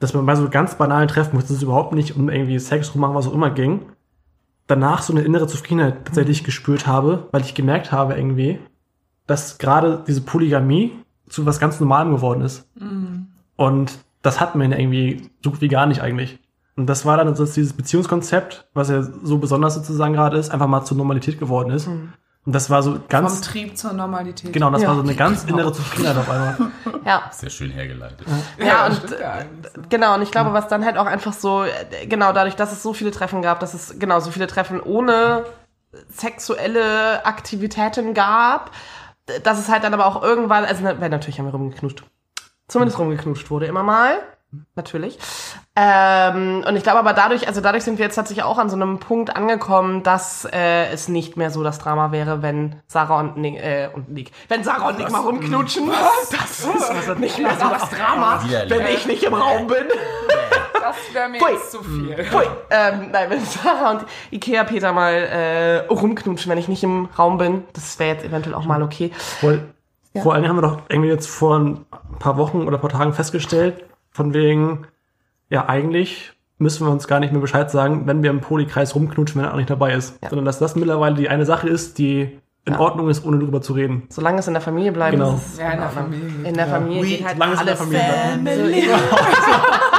dass 0.00 0.14
man 0.14 0.26
bei 0.26 0.34
so 0.34 0.48
ganz 0.48 0.74
banalen 0.74 1.08
Treffen, 1.08 1.36
wo 1.36 1.38
es 1.38 1.62
überhaupt 1.62 1.92
nicht 1.92 2.16
um 2.16 2.28
irgendwie 2.28 2.58
Sex 2.58 2.94
rummachen, 2.94 3.14
was 3.14 3.28
auch 3.28 3.34
immer 3.34 3.50
ging, 3.50 3.82
danach 4.66 5.02
so 5.02 5.12
eine 5.12 5.22
innere 5.22 5.46
Zufriedenheit 5.46 6.04
tatsächlich 6.04 6.42
gespürt 6.42 6.86
habe, 6.86 7.28
weil 7.32 7.42
ich 7.42 7.54
gemerkt 7.54 7.92
habe 7.92 8.14
irgendwie, 8.14 8.58
dass 9.26 9.58
gerade 9.58 10.02
diese 10.06 10.22
Polygamie 10.22 10.92
zu 11.28 11.46
was 11.46 11.60
ganz 11.60 11.78
Normalem 11.78 12.12
geworden 12.12 12.40
ist. 12.40 12.68
Und 13.56 13.98
das 14.22 14.40
hatten 14.40 14.58
wir 14.58 14.66
irgendwie 14.78 15.30
so 15.44 15.50
gut 15.50 15.60
wie 15.60 15.68
gar 15.68 15.86
nicht 15.86 16.02
eigentlich. 16.02 16.38
Und 16.76 16.86
das 16.86 17.04
war 17.04 17.16
dann 17.16 17.34
so 17.34 17.44
dieses 17.44 17.74
Beziehungskonzept, 17.74 18.68
was 18.74 18.88
ja 18.88 19.02
so 19.02 19.38
besonders 19.38 19.74
sozusagen 19.74 20.14
gerade 20.14 20.38
ist, 20.38 20.50
einfach 20.50 20.66
mal 20.66 20.84
zur 20.84 20.96
Normalität 20.96 21.38
geworden 21.38 21.70
ist. 21.70 21.86
Und 21.86 22.12
Und 22.50 22.54
das 22.56 22.68
war 22.68 22.82
so 22.82 22.94
Vom 22.94 23.02
ganz, 23.08 23.42
Trieb 23.42 23.78
zur 23.78 23.92
Normalität. 23.92 24.52
genau, 24.52 24.70
das 24.72 24.82
Ja. 24.82 24.88
war 24.88 24.96
so 24.96 25.02
eine 25.02 25.14
ganz 25.14 25.44
innere 25.44 25.72
Zufriedenheit 25.72 26.16
auf 26.16 26.28
einmal. 26.28 26.56
Ja. 27.04 27.30
Sehr 27.30 27.48
schön 27.48 27.70
hergeleitet. 27.70 28.26
Ja, 28.58 28.86
und 28.86 29.10
ja 29.20 29.32
eigentlich 29.34 29.72
so. 29.72 29.82
Genau, 29.88 30.16
und 30.16 30.22
ich 30.22 30.32
glaube, 30.32 30.52
was 30.52 30.66
dann 30.66 30.84
halt 30.84 30.98
auch 30.98 31.06
einfach 31.06 31.32
so, 31.32 31.62
äh, 31.62 32.06
genau 32.08 32.32
dadurch, 32.32 32.56
dass 32.56 32.72
es 32.72 32.82
so 32.82 32.92
viele 32.92 33.12
Treffen 33.12 33.40
gab, 33.40 33.60
dass 33.60 33.72
es 33.72 34.00
genau 34.00 34.18
so 34.18 34.32
viele 34.32 34.48
Treffen 34.48 34.80
ohne 34.80 35.44
sexuelle 36.08 37.24
Aktivitäten 37.24 38.14
gab, 38.14 38.72
dass 39.44 39.60
es 39.60 39.68
halt 39.68 39.84
dann 39.84 39.94
aber 39.94 40.06
auch 40.06 40.20
irgendwann, 40.20 40.64
also 40.64 40.82
natürlich 40.82 41.38
haben 41.38 41.46
wir 41.46 41.52
rumgeknutscht. 41.52 42.02
Zumindest 42.66 42.98
rumgeknutscht 42.98 43.48
wurde 43.50 43.66
immer 43.66 43.84
mal. 43.84 44.18
Natürlich. 44.74 45.18
Ähm, 45.76 46.64
und 46.66 46.76
ich 46.76 46.82
glaube 46.82 46.98
aber 46.98 47.12
dadurch, 47.12 47.46
also 47.46 47.60
dadurch 47.60 47.84
sind 47.84 47.98
wir 47.98 48.04
jetzt 48.04 48.16
tatsächlich 48.16 48.44
auch 48.44 48.58
an 48.58 48.68
so 48.68 48.76
einem 48.76 48.98
Punkt 48.98 49.36
angekommen, 49.36 50.02
dass 50.02 50.44
äh, 50.44 50.86
es 50.92 51.08
nicht 51.08 51.36
mehr 51.36 51.50
so 51.50 51.62
das 51.62 51.78
Drama 51.78 52.10
wäre, 52.10 52.42
wenn 52.42 52.76
Sarah 52.86 53.20
und 53.20 53.36
Nick, 53.36 53.62
äh, 53.62 53.88
und 53.94 54.10
Nick, 54.10 54.32
wenn 54.48 54.64
Sarah 54.64 54.88
und 54.88 54.98
Nick 54.98 55.10
mal 55.10 55.20
rumknutschen. 55.20 55.90
Das 56.30 56.60
ist 56.60 57.18
nicht 57.18 57.38
mehr 57.38 57.56
so 57.58 57.68
das 57.68 57.90
Drama, 57.90 58.42
wenn 58.68 58.86
ich 58.86 59.06
nicht 59.06 59.22
im 59.22 59.34
Raum 59.34 59.66
bin. 59.66 59.86
Das 60.80 60.96
wäre 61.12 61.28
mir 61.28 61.38
Pui. 61.38 61.52
jetzt 61.52 61.70
zu 61.70 61.82
viel. 61.82 62.14
Pui. 62.30 62.44
Ähm, 62.70 63.10
nein, 63.12 63.30
wenn 63.30 63.44
Sarah 63.44 63.92
und 63.92 64.04
Ikea 64.32 64.64
Peter 64.64 64.92
mal 64.92 65.12
äh, 65.12 65.78
rumknutschen, 65.86 66.50
wenn 66.50 66.58
ich 66.58 66.68
nicht 66.68 66.82
im 66.82 67.08
Raum 67.16 67.38
bin, 67.38 67.64
das 67.74 67.98
wäre 67.98 68.14
jetzt 68.14 68.24
eventuell 68.24 68.54
auch 68.54 68.64
mal 68.64 68.82
okay. 68.82 69.12
Vor, 69.40 69.58
vor 70.20 70.34
allem 70.34 70.48
haben 70.48 70.56
wir 70.56 70.62
doch 70.62 70.82
irgendwie 70.88 71.10
jetzt 71.10 71.28
vor 71.28 71.58
ein 71.58 71.84
paar 72.18 72.36
Wochen 72.36 72.66
oder 72.66 72.78
ein 72.78 72.80
paar 72.80 72.90
Tagen 72.90 73.12
festgestellt, 73.12 73.84
von 74.10 74.34
wegen, 74.34 74.86
ja, 75.48 75.68
eigentlich 75.68 76.32
müssen 76.58 76.86
wir 76.86 76.92
uns 76.92 77.08
gar 77.08 77.20
nicht 77.20 77.32
mehr 77.32 77.40
Bescheid 77.40 77.70
sagen, 77.70 78.06
wenn 78.06 78.22
wir 78.22 78.30
im 78.30 78.40
Polykreis 78.40 78.94
rumknutschen, 78.94 79.40
wenn 79.40 79.48
er 79.48 79.52
auch 79.54 79.56
nicht 79.58 79.70
dabei 79.70 79.94
ist. 79.94 80.18
Ja. 80.22 80.28
Sondern 80.28 80.44
dass 80.44 80.58
das 80.58 80.76
mittlerweile 80.76 81.14
die 81.16 81.28
eine 81.28 81.46
Sache 81.46 81.68
ist, 81.68 81.98
die 81.98 82.38
in 82.66 82.74
Ordnung 82.76 83.08
ist, 83.08 83.24
ohne 83.24 83.38
darüber 83.38 83.62
zu 83.62 83.72
reden. 83.72 84.02
Solange 84.10 84.40
es 84.40 84.46
in 84.46 84.52
der 84.52 84.60
Familie 84.60 84.92
bleibt, 84.92 85.12
Genau. 85.12 85.34
ist 85.34 85.54
es 85.54 85.58
Ja, 85.58 85.70
in 85.70 85.80
der. 85.80 85.88
Familie. 85.88 86.48
In 86.48 86.54
der 86.54 86.66
Familie 86.66 87.16
geht 87.16 87.24
halt 87.24 87.36
Solange 87.36 87.54
es 87.54 87.60
in 87.60 87.66
der 87.66 87.76
Familie 87.76 88.84
bleibt. 88.84 89.02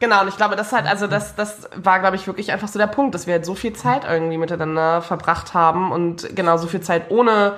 Genau, 0.00 0.22
und 0.22 0.26
ich 0.28 0.36
glaube, 0.36 0.56
das 0.56 0.72
halt, 0.72 0.86
also 0.90 1.06
das, 1.06 1.36
das 1.36 1.70
war, 1.76 2.00
glaube 2.00 2.16
ich, 2.16 2.26
wirklich 2.26 2.50
einfach 2.50 2.66
so 2.66 2.76
der 2.76 2.88
Punkt, 2.88 3.14
dass 3.14 3.28
wir 3.28 3.34
halt 3.34 3.46
so 3.46 3.54
viel 3.54 3.72
Zeit 3.72 4.02
irgendwie 4.04 4.36
miteinander 4.36 5.00
verbracht 5.00 5.54
haben 5.54 5.92
und 5.92 6.34
genau 6.34 6.56
so 6.56 6.66
viel 6.66 6.80
Zeit 6.80 7.12
ohne 7.12 7.52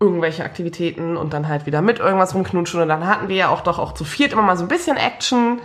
irgendwelche 0.00 0.44
Aktivitäten 0.44 1.16
und 1.16 1.32
dann 1.32 1.48
halt 1.48 1.66
wieder 1.66 1.82
mit 1.82 1.98
irgendwas 1.98 2.34
rumknutschen 2.34 2.80
und 2.80 2.88
dann 2.88 3.06
hatten 3.06 3.28
wir 3.28 3.36
ja 3.36 3.48
auch 3.48 3.62
doch 3.62 3.78
auch 3.78 3.94
zu 3.94 4.04
viert 4.04 4.32
immer 4.32 4.42
mal 4.42 4.56
so 4.56 4.64
ein 4.64 4.68
bisschen 4.68 4.96
Action. 4.96 5.60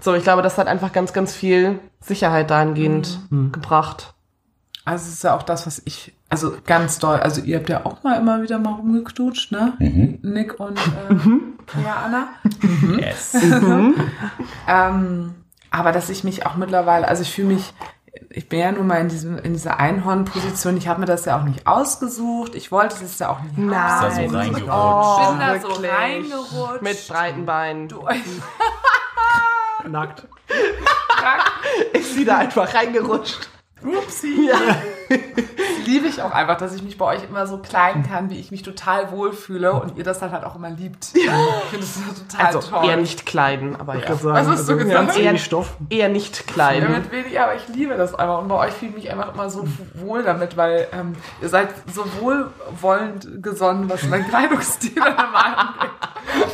So, 0.00 0.14
ich 0.14 0.22
glaube, 0.24 0.42
das 0.42 0.58
hat 0.58 0.66
einfach 0.66 0.92
ganz, 0.92 1.12
ganz 1.12 1.34
viel 1.34 1.78
Sicherheit 2.00 2.50
dahingehend 2.50 3.20
gebracht. 3.30 4.14
Also 4.84 5.06
es 5.06 5.14
ist 5.14 5.24
ja 5.24 5.36
auch 5.36 5.42
das, 5.42 5.66
was 5.66 5.82
ich, 5.84 6.14
also 6.30 6.54
ganz 6.64 6.98
doll, 6.98 7.18
also 7.20 7.42
ihr 7.42 7.58
habt 7.58 7.68
ja 7.68 7.84
auch 7.84 8.02
mal 8.02 8.18
immer 8.18 8.42
wieder 8.42 8.58
mal 8.58 8.72
rumgeknutscht, 8.72 9.52
ne? 9.52 9.74
Nick 10.22 10.58
und 10.58 10.78
äh, 10.78 11.14
ja, 11.84 12.04
Anna. 12.06 12.28
Yes. 12.98 13.36
Ähm, 14.66 15.34
aber 15.70 15.92
dass 15.92 16.08
ich 16.08 16.24
mich 16.24 16.46
auch 16.46 16.56
mittlerweile, 16.56 17.06
also 17.06 17.22
ich 17.22 17.32
fühle 17.32 17.48
mich, 17.48 17.74
ich 18.30 18.48
bin 18.48 18.60
ja 18.60 18.72
nun 18.72 18.86
mal 18.86 19.00
in, 19.00 19.08
diesem, 19.08 19.38
in 19.38 19.52
dieser 19.52 19.78
Einhorn-Position, 19.78 20.76
ich 20.76 20.88
habe 20.88 21.00
mir 21.00 21.06
das 21.06 21.24
ja 21.24 21.38
auch 21.38 21.44
nicht 21.44 21.66
ausgesucht, 21.66 22.54
ich 22.54 22.72
wollte 22.72 22.96
das 23.00 23.18
ja 23.18 23.30
auch 23.30 23.40
nicht 23.40 23.58
Nein. 23.58 23.78
haben. 23.78 24.08
Ist 24.08 24.18
da 24.18 24.28
so 24.28 24.36
reingerutscht. 24.36 25.20
Ich 25.20 25.28
bin 25.28 25.38
da 25.38 25.60
so 25.60 25.68
reingerutscht. 25.68 26.82
Mit 26.82 27.08
breiten 27.08 27.46
Beinen. 27.46 27.88
Nackt. 29.88 30.26
Ist 31.92 32.14
sie 32.14 32.24
da 32.24 32.38
einfach 32.38 32.74
reingerutscht. 32.74 33.48
Upsi. 33.84 34.50
liebe 35.86 36.06
ich 36.06 36.20
auch 36.20 36.32
einfach, 36.32 36.56
dass 36.58 36.74
ich 36.74 36.82
mich 36.82 36.98
bei 36.98 37.06
euch 37.06 37.24
immer 37.24 37.46
so 37.46 37.58
kleiden 37.58 38.02
kann, 38.06 38.28
wie 38.28 38.38
ich 38.38 38.50
mich 38.50 38.62
total 38.62 39.10
wohlfühle 39.10 39.72
und 39.72 39.96
ihr 39.96 40.04
das 40.04 40.18
dann 40.18 40.32
halt 40.32 40.44
auch 40.44 40.54
immer 40.56 40.68
liebt. 40.68 41.06
Ich 41.14 41.22
finde 41.70 41.86
das 41.86 41.98
total 42.28 42.46
Also 42.46 42.60
toll. 42.60 42.86
eher 42.88 42.96
nicht 42.98 43.24
kleiden, 43.24 43.74
aber 43.80 43.94
ja. 43.94 44.00
Ich 44.00 44.08
würde 44.08 44.22
sagen, 44.22 44.34
Was 44.34 44.46
hast 44.48 44.68
du 44.68 44.72
also 44.74 44.84
gesagt? 44.84 45.06
ganz 45.06 45.18
Eher- 45.18 45.38
Stoff. 45.38 45.76
Eher 45.88 46.08
nicht 46.10 46.36
Ja, 46.46 46.52
kleiden. 46.52 46.92
mit 46.92 47.10
wenig, 47.10 47.40
aber 47.40 47.54
ich 47.54 47.66
liebe 47.68 47.96
das 47.96 48.14
einfach. 48.14 48.38
Und 48.42 48.48
bei 48.48 48.56
euch 48.56 48.74
fühle 48.74 48.90
ich 48.90 48.96
mich 48.96 49.10
einfach 49.10 49.32
immer 49.32 49.48
so 49.48 49.66
wohl 49.94 50.22
damit, 50.22 50.56
weil 50.58 50.88
ähm, 50.92 51.14
ihr 51.40 51.48
seid 51.48 51.70
so 51.94 52.04
wohlwollend 52.20 53.42
gesonnen, 53.42 53.88
was 53.88 54.02
mein 54.04 54.28
Kleidungsstil 54.28 54.94
dann 54.96 55.12
immer 55.14 55.46
angeht. 55.58 55.90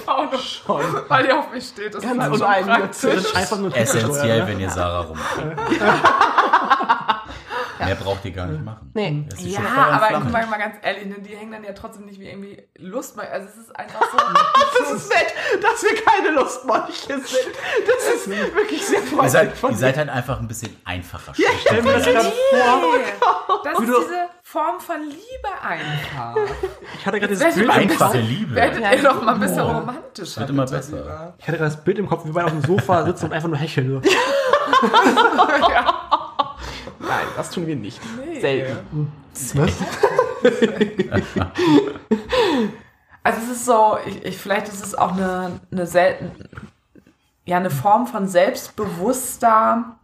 Auch 0.06 0.30
noch 0.30 0.40
schon. 0.40 0.82
Weil 1.08 1.26
ihr 1.26 1.36
auf 1.38 1.50
mich 1.52 1.66
steht. 1.66 1.94
Das 1.94 2.02
Ganz 2.02 2.14
ist 2.36 2.46
halt 2.46 2.66
praktisch. 2.66 2.96
Sind 3.00 3.36
einfach 3.36 3.58
nur 3.58 3.76
Essentiell, 3.76 4.46
wenn 4.46 4.60
ihr 4.60 4.70
Sarah 4.70 5.00
rumkommt. 5.00 5.56
Mehr 7.86 7.94
braucht 7.94 8.24
ihr 8.24 8.30
gar 8.32 8.46
nicht 8.46 8.64
machen. 8.64 8.90
Nee. 8.94 9.24
Das 9.28 9.40
ist 9.40 9.46
Ja, 9.46 9.60
aber 9.62 10.20
guck 10.20 10.30
mal, 10.32 10.46
mal 10.46 10.58
ganz 10.58 10.76
ehrlich, 10.82 11.06
ne, 11.06 11.16
die 11.20 11.36
hängen 11.36 11.52
dann 11.52 11.64
ja 11.64 11.72
trotzdem 11.72 12.06
nicht 12.06 12.18
wie 12.20 12.28
irgendwie 12.28 12.62
Lust. 12.78 13.18
Also 13.18 13.48
es 13.48 13.56
ist 13.56 13.76
einfach 13.76 14.00
so. 14.02 14.16
Das 14.76 14.90
ist 14.90 15.08
nett, 15.08 15.32
dass 15.62 15.82
wir 15.84 15.94
keine 16.02 16.30
Lustmolche 16.34 17.06
sind. 17.06 17.22
Das 17.86 18.14
ist 18.16 18.28
wirklich 18.28 18.84
sehr 18.84 18.98
Ihr 19.00 19.06
freundlich 19.06 19.30
seid, 19.32 19.56
von 19.56 19.70
ihr 19.70 19.76
seid 19.76 19.96
halt 19.96 20.08
einfach 20.08 20.40
ein 20.40 20.48
bisschen 20.48 20.76
einfacher. 20.84 21.32
Stell 21.34 21.80
mir 21.82 21.92
das 21.92 22.04
gerade 22.04 22.32
vor. 22.50 23.60
Das 23.62 23.78
ist 23.78 23.86
diese 23.86 24.28
Form 24.42 24.80
von 24.80 25.00
Liebe 25.02 25.48
einfach. 25.62 26.34
Ich 26.98 27.06
hatte 27.06 27.18
gerade 27.20 27.28
dieses 27.34 27.44
Welche 27.44 27.60
Bild 27.60 27.70
im 27.72 27.76
Einfache 27.90 28.18
Kopf. 28.18 28.28
Liebe. 28.28 28.54
Werdet 28.56 28.80
Ja. 28.82 28.92
ihr 28.94 29.02
doch 29.02 29.22
mal 29.22 29.34
ein 29.34 29.40
bisschen 29.40 29.60
Oh. 29.60 29.68
romantischer. 29.78 30.40
Wird 30.40 30.50
immer 30.50 30.66
besser. 30.66 31.34
Ich 31.38 31.46
hatte 31.48 31.58
gerade 31.58 31.70
das 31.70 31.82
Bild 31.84 31.98
im 31.98 32.08
Kopf, 32.08 32.24
wie 32.24 32.28
wir 32.28 32.34
beide 32.34 32.46
auf 32.46 32.52
dem 32.52 32.62
Sofa 32.62 33.04
sitzen 33.04 33.26
und 33.26 33.32
einfach 33.32 33.48
nur 33.48 33.58
hecheln. 33.58 34.02
So. 34.02 34.10
Das 37.36 37.50
tun 37.50 37.66
wir 37.66 37.76
nicht. 37.76 38.00
Selten. 38.40 39.12
Also 43.26 43.40
es 43.40 43.56
ist 43.56 43.64
so, 43.64 43.96
ich, 44.06 44.22
ich, 44.22 44.36
vielleicht 44.36 44.68
ist 44.68 44.84
es 44.84 44.94
auch 44.94 45.12
eine, 45.12 45.58
eine 45.72 45.86
selten, 45.86 46.30
ja, 47.46 47.56
eine 47.56 47.70
Form 47.70 48.06
von 48.06 48.28
selbstbewusster 48.28 49.96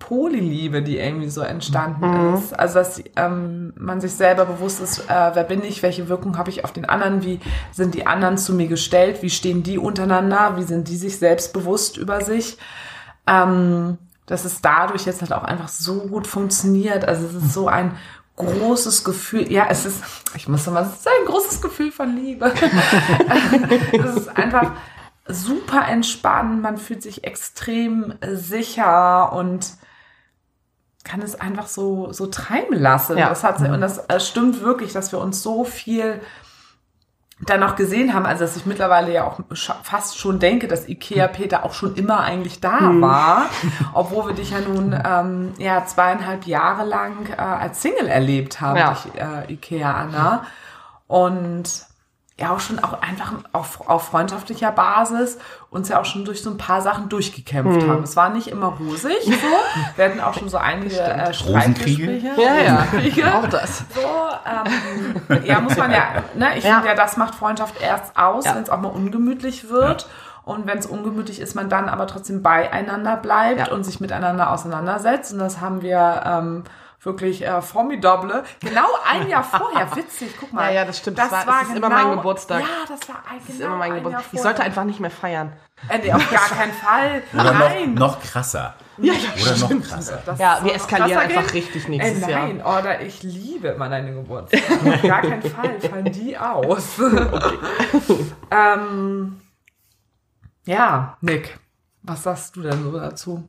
Polyliebe, 0.00 0.82
die 0.82 0.98
irgendwie 0.98 1.28
so 1.28 1.42
entstanden 1.42 2.34
ist. 2.34 2.52
Also 2.58 2.80
dass 2.80 3.00
ähm, 3.14 3.72
man 3.76 4.00
sich 4.00 4.12
selber 4.12 4.44
bewusst 4.44 4.80
ist, 4.80 5.08
äh, 5.08 5.30
wer 5.34 5.44
bin 5.44 5.62
ich, 5.62 5.84
welche 5.84 6.08
Wirkung 6.08 6.36
habe 6.36 6.50
ich 6.50 6.64
auf 6.64 6.72
den 6.72 6.84
anderen, 6.84 7.22
wie 7.22 7.38
sind 7.70 7.94
die 7.94 8.08
anderen 8.08 8.36
zu 8.36 8.54
mir 8.54 8.66
gestellt, 8.66 9.22
wie 9.22 9.30
stehen 9.30 9.62
die 9.62 9.78
untereinander, 9.78 10.56
wie 10.56 10.64
sind 10.64 10.88
die 10.88 10.96
sich 10.96 11.18
selbstbewusst 11.18 11.96
über 11.96 12.22
sich. 12.22 12.58
Ähm, 13.28 13.98
dass 14.26 14.44
es 14.44 14.60
dadurch 14.60 15.04
jetzt 15.06 15.20
halt 15.20 15.32
auch 15.32 15.44
einfach 15.44 15.68
so 15.68 16.06
gut 16.06 16.26
funktioniert. 16.26 17.04
Also 17.04 17.26
es 17.26 17.34
ist 17.34 17.52
so 17.52 17.68
ein 17.68 17.96
großes 18.36 19.04
Gefühl. 19.04 19.50
Ja, 19.52 19.66
es 19.68 19.84
ist, 19.84 20.02
ich 20.34 20.48
muss 20.48 20.66
mal, 20.66 20.82
es 20.82 21.00
ist 21.00 21.08
ein 21.08 21.26
großes 21.26 21.60
Gefühl 21.60 21.92
von 21.92 22.16
Liebe. 22.16 22.52
es 23.92 24.16
ist 24.16 24.36
einfach 24.36 24.72
super 25.26 25.86
entspannt. 25.88 26.62
Man 26.62 26.78
fühlt 26.78 27.02
sich 27.02 27.24
extrem 27.24 28.14
sicher 28.22 29.32
und 29.32 29.74
kann 31.04 31.20
es 31.20 31.40
einfach 31.40 31.66
so, 31.66 32.12
so 32.12 32.26
treiben 32.26 32.78
lassen. 32.78 33.18
Ja. 33.18 33.28
Das 33.28 33.42
hat, 33.42 33.60
und 33.60 33.80
das 33.80 34.08
äh, 34.08 34.20
stimmt 34.20 34.60
wirklich, 34.62 34.92
dass 34.92 35.12
wir 35.12 35.18
uns 35.18 35.42
so 35.42 35.64
viel 35.64 36.20
dann 37.46 37.60
noch 37.60 37.74
gesehen 37.76 38.14
haben, 38.14 38.24
also 38.24 38.44
dass 38.44 38.56
ich 38.56 38.66
mittlerweile 38.66 39.12
ja 39.12 39.24
auch 39.24 39.40
fast 39.82 40.16
schon 40.18 40.38
denke, 40.38 40.68
dass 40.68 40.88
Ikea 40.88 41.26
Peter 41.26 41.64
auch 41.64 41.72
schon 41.74 41.94
immer 41.96 42.20
eigentlich 42.20 42.60
da 42.60 42.78
war, 43.00 43.46
obwohl 43.94 44.28
wir 44.28 44.34
dich 44.34 44.50
ja 44.50 44.60
nun 44.60 44.94
ähm, 45.04 45.52
ja 45.58 45.84
zweieinhalb 45.84 46.46
Jahre 46.46 46.84
lang 46.84 47.26
äh, 47.36 47.40
als 47.40 47.82
Single 47.82 48.06
erlebt 48.06 48.60
haben, 48.60 48.76
Ja. 48.78 48.90
dich, 48.92 49.20
äh, 49.20 49.52
Ikea 49.52 49.92
Anna 49.92 50.44
und 51.08 51.64
ja 52.42 52.50
auch 52.50 52.60
schon 52.60 52.78
auch 52.82 53.00
einfach 53.00 53.32
auf, 53.52 53.88
auf 53.88 54.08
freundschaftlicher 54.08 54.72
Basis 54.72 55.38
uns 55.70 55.88
ja 55.88 56.00
auch 56.00 56.04
schon 56.04 56.24
durch 56.24 56.42
so 56.42 56.50
ein 56.50 56.58
paar 56.58 56.82
Sachen 56.82 57.08
durchgekämpft 57.08 57.88
haben. 57.88 58.02
Es 58.02 58.16
war 58.16 58.30
nicht 58.30 58.48
immer 58.48 58.66
rosig, 58.66 59.16
so. 59.24 59.32
Wir 59.96 60.04
hatten 60.04 60.20
auch 60.20 60.34
schon 60.34 60.48
so 60.48 60.56
einige 60.58 60.98
äh? 61.00 61.32
Streitgespräche. 61.32 62.30
Ja, 62.36 62.86
ja. 63.14 63.38
Auch 63.38 63.48
das. 63.48 63.84
So, 63.94 64.00
ähm, 65.30 65.44
ja, 65.44 65.60
muss 65.60 65.76
man 65.76 65.90
ja, 65.92 66.02
ne, 66.34 66.58
ich 66.58 66.64
Ja. 66.64 66.74
finde 66.74 66.88
ja, 66.88 66.94
das 66.94 67.16
macht 67.16 67.34
Freundschaft 67.34 67.80
erst 67.80 68.16
aus, 68.18 68.44
Ja. 68.44 68.54
wenn 68.56 68.62
es 68.64 68.70
auch 68.70 68.80
mal 68.80 68.88
ungemütlich 68.88 69.68
wird. 69.70 70.06
Und 70.44 70.66
wenn 70.66 70.78
es 70.78 70.86
ungemütlich 70.86 71.38
ist, 71.40 71.54
man 71.54 71.68
dann 71.68 71.88
aber 71.88 72.08
trotzdem 72.08 72.42
beieinander 72.42 73.16
bleibt 73.16 73.68
Ja. 73.68 73.72
und 73.72 73.84
sich 73.84 74.00
miteinander 74.00 74.50
auseinandersetzt. 74.50 75.32
Und 75.32 75.38
das 75.38 75.60
haben 75.60 75.82
wir 75.82 76.22
ähm, 76.26 76.64
wirklich 77.02 77.44
äh, 77.44 77.60
formidable. 77.62 78.44
Genau 78.60 78.86
ein 79.10 79.28
Jahr 79.28 79.42
vorher, 79.44 79.94
witzig, 79.96 80.34
guck 80.38 80.52
mal. 80.52 80.68
Ja, 80.68 80.80
ja, 80.80 80.84
das 80.84 80.98
stimmt. 80.98 81.18
Das 81.18 81.30
war- 81.32 81.62
es 81.62 81.68
ist 81.68 81.76
immer 81.76 81.88
mein 81.88 82.16
Geburtstag. 82.16 82.60
Ja, 82.60 82.66
das 82.88 83.08
war 83.08 83.16
ein, 83.28 83.38
Das 83.38 83.46
genau 83.46 83.58
ist 83.58 83.60
immer 83.60 83.76
mein 83.76 83.92
ein 83.92 84.02
Geburtstag. 84.04 84.32
Ich 84.34 84.40
sollte 84.42 84.62
einfach 84.62 84.84
nicht 84.84 85.00
mehr 85.00 85.10
feiern. 85.10 85.52
Äh, 85.88 85.98
nee, 85.98 86.12
auf 86.12 86.30
gar 86.30 86.48
keinen 86.48 86.72
Fall. 86.72 87.22
Oder 87.34 87.52
Nein. 87.52 87.94
noch, 87.94 88.14
noch 88.16 88.22
krasser. 88.22 88.74
Ja, 88.98 89.14
ja, 89.14 89.30
Oder 89.42 89.58
noch 89.74 89.88
krasser. 89.88 90.22
Das 90.24 90.38
Ja, 90.38 90.60
wir 90.62 90.74
eskalieren 90.74 91.18
einfach 91.20 91.42
gehen? 91.46 91.50
richtig 91.62 91.86
Äh, 91.86 91.90
nächstes 91.90 92.26
Jahr. 92.28 92.46
nein, 92.46 92.60
oder 92.62 93.00
ich 93.00 93.22
liebe 93.22 93.68
immer 93.68 93.88
deine 93.88 94.12
Geburtstage. 94.14 94.64
Auf 94.94 95.02
gar 95.02 95.22
keinen 95.22 95.42
Fall 95.42 95.80
fallen 95.80 96.12
die 96.12 96.36
aus. 96.38 96.98
ähm, 98.50 99.40
ja, 100.66 101.16
Nick, 101.20 101.58
was 102.02 102.22
sagst 102.22 102.54
du 102.56 102.62
denn 102.62 102.82
so 102.82 102.96
dazu? 102.98 103.48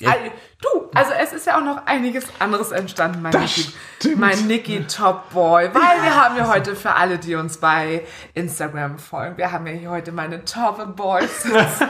Ja. 0.00 0.10
Äh, 0.12 0.30
du, 0.64 0.90
Also 0.94 1.12
es 1.12 1.32
ist 1.32 1.46
ja 1.46 1.58
auch 1.58 1.64
noch 1.64 1.86
einiges 1.86 2.24
anderes 2.38 2.72
entstanden, 2.72 3.22
mein 3.22 3.32
Niki, 3.32 3.72
mein 4.16 4.46
Niki 4.46 4.84
Top 4.86 5.30
Boy, 5.30 5.68
weil 5.72 6.02
wir 6.02 6.14
haben 6.14 6.36
ja 6.36 6.52
heute 6.52 6.74
für 6.74 6.94
alle, 6.94 7.18
die 7.18 7.34
uns 7.34 7.58
bei 7.58 8.06
Instagram 8.34 8.98
folgen, 8.98 9.36
wir 9.36 9.52
haben 9.52 9.66
ja 9.66 9.72
hier 9.72 9.90
heute 9.90 10.12
meine 10.12 10.44
Top 10.44 10.96
Boys 10.96 11.42
sitzen. 11.42 11.88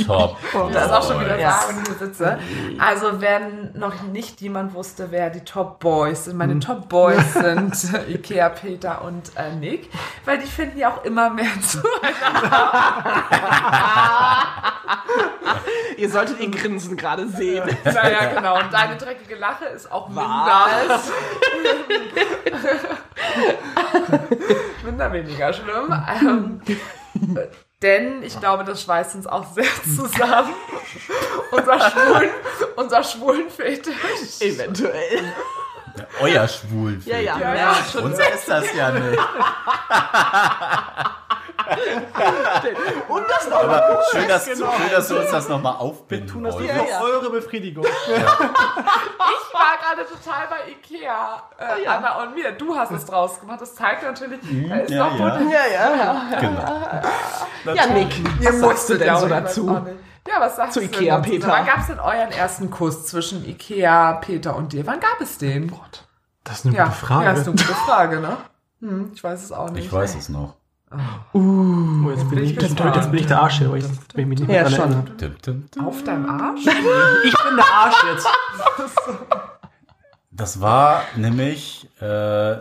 Top. 0.06 0.36
Das 0.72 0.86
ist 0.86 0.92
auch 0.92 1.06
schon 1.06 1.20
wieder 1.20 1.38
wahr, 1.38 1.64
wenn 1.68 1.82
ich 1.82 1.88
hier 1.88 1.98
sitze. 2.06 2.38
Also 2.78 3.20
wenn 3.20 3.72
noch 3.78 4.02
nicht 4.02 4.40
jemand 4.40 4.74
wusste, 4.74 5.08
wer 5.10 5.30
die 5.30 5.40
Top 5.40 5.80
Boys 5.80 6.24
sind, 6.26 6.36
meine 6.36 6.58
Top 6.60 6.88
Boys 6.88 7.32
sind 7.34 7.94
äh, 7.94 8.12
Ikea, 8.14 8.48
Peter 8.50 9.02
und 9.02 9.32
äh, 9.36 9.54
Nick, 9.56 9.90
weil 10.24 10.38
die 10.38 10.46
finden 10.46 10.78
ja 10.78 10.90
auch 10.90 11.04
immer 11.04 11.30
mehr 11.30 11.50
zu. 11.60 11.78
Ihr 15.96 16.08
solltet 16.08 16.40
ihr 16.40 16.50
Grinsen 16.50 16.96
gerade 16.96 17.28
sehen. 17.28 17.49
Naja, 17.84 18.34
genau. 18.34 18.58
Und 18.58 18.72
deine 18.72 18.96
dreckige 18.96 19.36
Lache 19.36 19.66
ist 19.66 19.90
auch 19.90 20.08
minder. 20.08 21.00
minder 24.84 25.12
weniger 25.12 25.52
schlimm. 25.52 25.94
Ähm, 26.20 26.60
äh, 27.36 27.46
denn 27.82 28.22
ich 28.22 28.38
glaube, 28.38 28.64
das 28.64 28.82
schweißt 28.82 29.14
uns 29.14 29.26
auch 29.26 29.46
sehr 29.52 29.64
zusammen. 29.82 30.54
unser 31.50 31.90
Schwulen, 31.90 32.30
unser 32.76 33.02
Schwulenfetisch. 33.02 34.40
Eventuell. 34.40 35.32
Euer 36.20 36.46
Schwul. 36.48 37.00
Ja, 37.04 37.18
ja. 37.18 37.38
Ja, 37.38 37.54
ja, 37.54 37.72
ja. 37.72 37.76
schon. 37.90 38.04
Unser 38.04 38.32
ist 38.32 38.48
das 38.48 38.72
ja 38.74 38.90
nicht. 38.92 39.18
Und 43.08 43.22
das 43.28 43.48
noch. 43.48 43.62
Aber 43.64 44.02
schön, 44.10 44.28
dass, 44.28 44.46
Genau. 44.46 44.72
schön, 44.72 44.90
dass 44.90 45.08
du 45.08 45.18
uns 45.18 45.30
das 45.30 45.48
nochmal 45.48 45.76
aufbinden 45.76 46.26
Tun 46.28 46.44
das 46.44 46.56
für 46.56 46.64
ja. 46.64 47.00
eure 47.02 47.30
Befriedigung. 47.30 47.84
Ich 49.42 49.54
war 49.54 49.76
gerade 49.94 50.08
total 50.08 50.46
bei 50.48 50.70
Ikea, 50.70 51.42
äh, 51.58 51.84
Ja. 51.84 51.96
Anna 51.96 52.22
und 52.22 52.34
mir. 52.34 52.52
Du 52.52 52.74
hast 52.76 52.92
es 52.92 53.04
draus 53.04 53.40
gemacht. 53.40 53.60
Das 53.60 53.74
zeigt 53.74 54.02
natürlich, 54.04 54.40
da 54.68 54.76
ist 54.76 54.90
ja, 54.90 55.10
noch 55.10 55.18
ja. 55.18 55.40
Ja, 55.40 55.96
ja. 55.96 56.40
Genau. 56.40 57.74
Ja, 57.74 57.86
Nick, 57.86 58.14
was 58.44 58.60
sagst 58.60 58.88
du 58.90 58.94
denn 58.98 59.16
so 59.16 59.26
dazu? 59.28 59.66
Ja, 60.28 60.34
was 60.40 60.56
sagst 60.56 60.74
Zu 60.74 60.80
du 60.80 60.86
Ikea, 60.86 61.18
denn? 61.18 61.30
Peter? 61.30 61.48
Wann 61.48 61.66
gab 61.66 61.78
es 61.80 61.86
denn 61.88 61.98
euren 61.98 62.30
ersten 62.30 62.70
Kuss 62.70 63.06
zwischen 63.06 63.44
Ikea, 63.44 64.14
Peter 64.14 64.54
und 64.54 64.72
dir? 64.72 64.86
Wann 64.86 65.00
gab 65.00 65.20
es 65.20 65.38
den? 65.38 65.72
Das 66.44 66.60
ist 66.60 66.66
eine 66.66 66.76
Ja, 66.76 66.84
gute 66.84 66.96
Frage. 66.96 67.24
ja, 67.24 67.32
ist 67.32 67.46
eine 67.48 67.56
gute 67.56 67.74
Frage, 67.74 68.20
ne? 68.20 68.36
Hm, 68.80 69.10
ich 69.14 69.22
weiß 69.24 69.42
es 69.42 69.52
auch 69.52 69.70
nicht. 69.70 69.86
Ich 69.86 69.92
weiß 69.92 70.14
es 70.14 70.28
noch. 70.28 70.54
Oh, 71.32 72.10
jetzt, 72.10 72.28
bin 72.30 72.38
ich, 72.38 72.56
ich 72.56 72.62
jetzt, 72.62 72.78
jetzt 72.78 73.10
bin 73.10 73.20
ich 73.20 73.26
der 73.26 73.40
Arsch 73.42 73.58
hier, 73.58 73.68
aber 73.68 73.76
ich 73.76 73.84
bin 74.14 74.28
mich 74.28 74.40
nicht 74.40 74.48
mehr 74.48 74.62
Ja, 74.62 74.70
schon. 74.70 75.04
Auf 75.84 76.02
deinem 76.04 76.28
Arsch? 76.28 76.60
Ich 77.24 77.34
bin 77.44 77.56
der 77.56 77.66
Arsch 77.66 78.04
jetzt. 78.12 78.26
Das 80.32 80.62
war 80.62 81.02
nämlich 81.16 81.86
äh, 82.00 82.56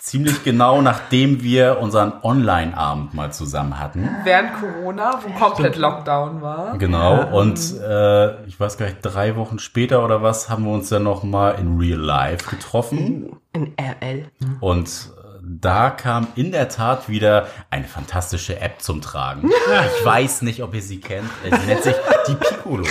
ziemlich 0.00 0.44
genau 0.44 0.82
nachdem 0.82 1.42
wir 1.42 1.78
unseren 1.80 2.12
Online-Abend 2.22 3.14
mal 3.14 3.32
zusammen 3.32 3.78
hatten. 3.78 4.08
Während 4.24 4.54
Corona, 4.54 5.20
wo 5.22 5.32
komplett 5.38 5.76
Lockdown 5.76 6.42
war. 6.42 6.76
Genau. 6.78 7.38
Und 7.38 7.58
äh, 7.80 8.44
ich 8.44 8.58
weiß 8.58 8.78
gar 8.78 8.86
nicht, 8.86 8.98
drei 9.02 9.36
Wochen 9.36 9.58
später 9.58 10.04
oder 10.04 10.22
was 10.22 10.48
haben 10.48 10.64
wir 10.64 10.72
uns 10.72 10.88
dann 10.88 11.04
noch 11.04 11.22
mal 11.22 11.52
in 11.52 11.78
Real 11.78 12.00
Life 12.00 12.50
getroffen. 12.50 13.36
In 13.52 13.74
RL. 13.78 14.26
Und 14.60 14.88
äh, 14.88 15.19
da 15.42 15.90
kam 15.90 16.26
in 16.34 16.52
der 16.52 16.68
Tat 16.68 17.08
wieder 17.08 17.46
eine 17.70 17.84
fantastische 17.86 18.60
App 18.60 18.80
zum 18.82 19.00
Tragen. 19.00 19.50
Ich 19.50 20.04
weiß 20.04 20.42
nicht, 20.42 20.62
ob 20.62 20.74
ihr 20.74 20.82
sie 20.82 21.00
kennt. 21.00 21.28
Äh, 21.44 21.56
Sie 21.56 21.66
nennt 21.66 21.82
sich 21.82 21.94
die 22.28 22.34
Piccolo. 22.34 22.84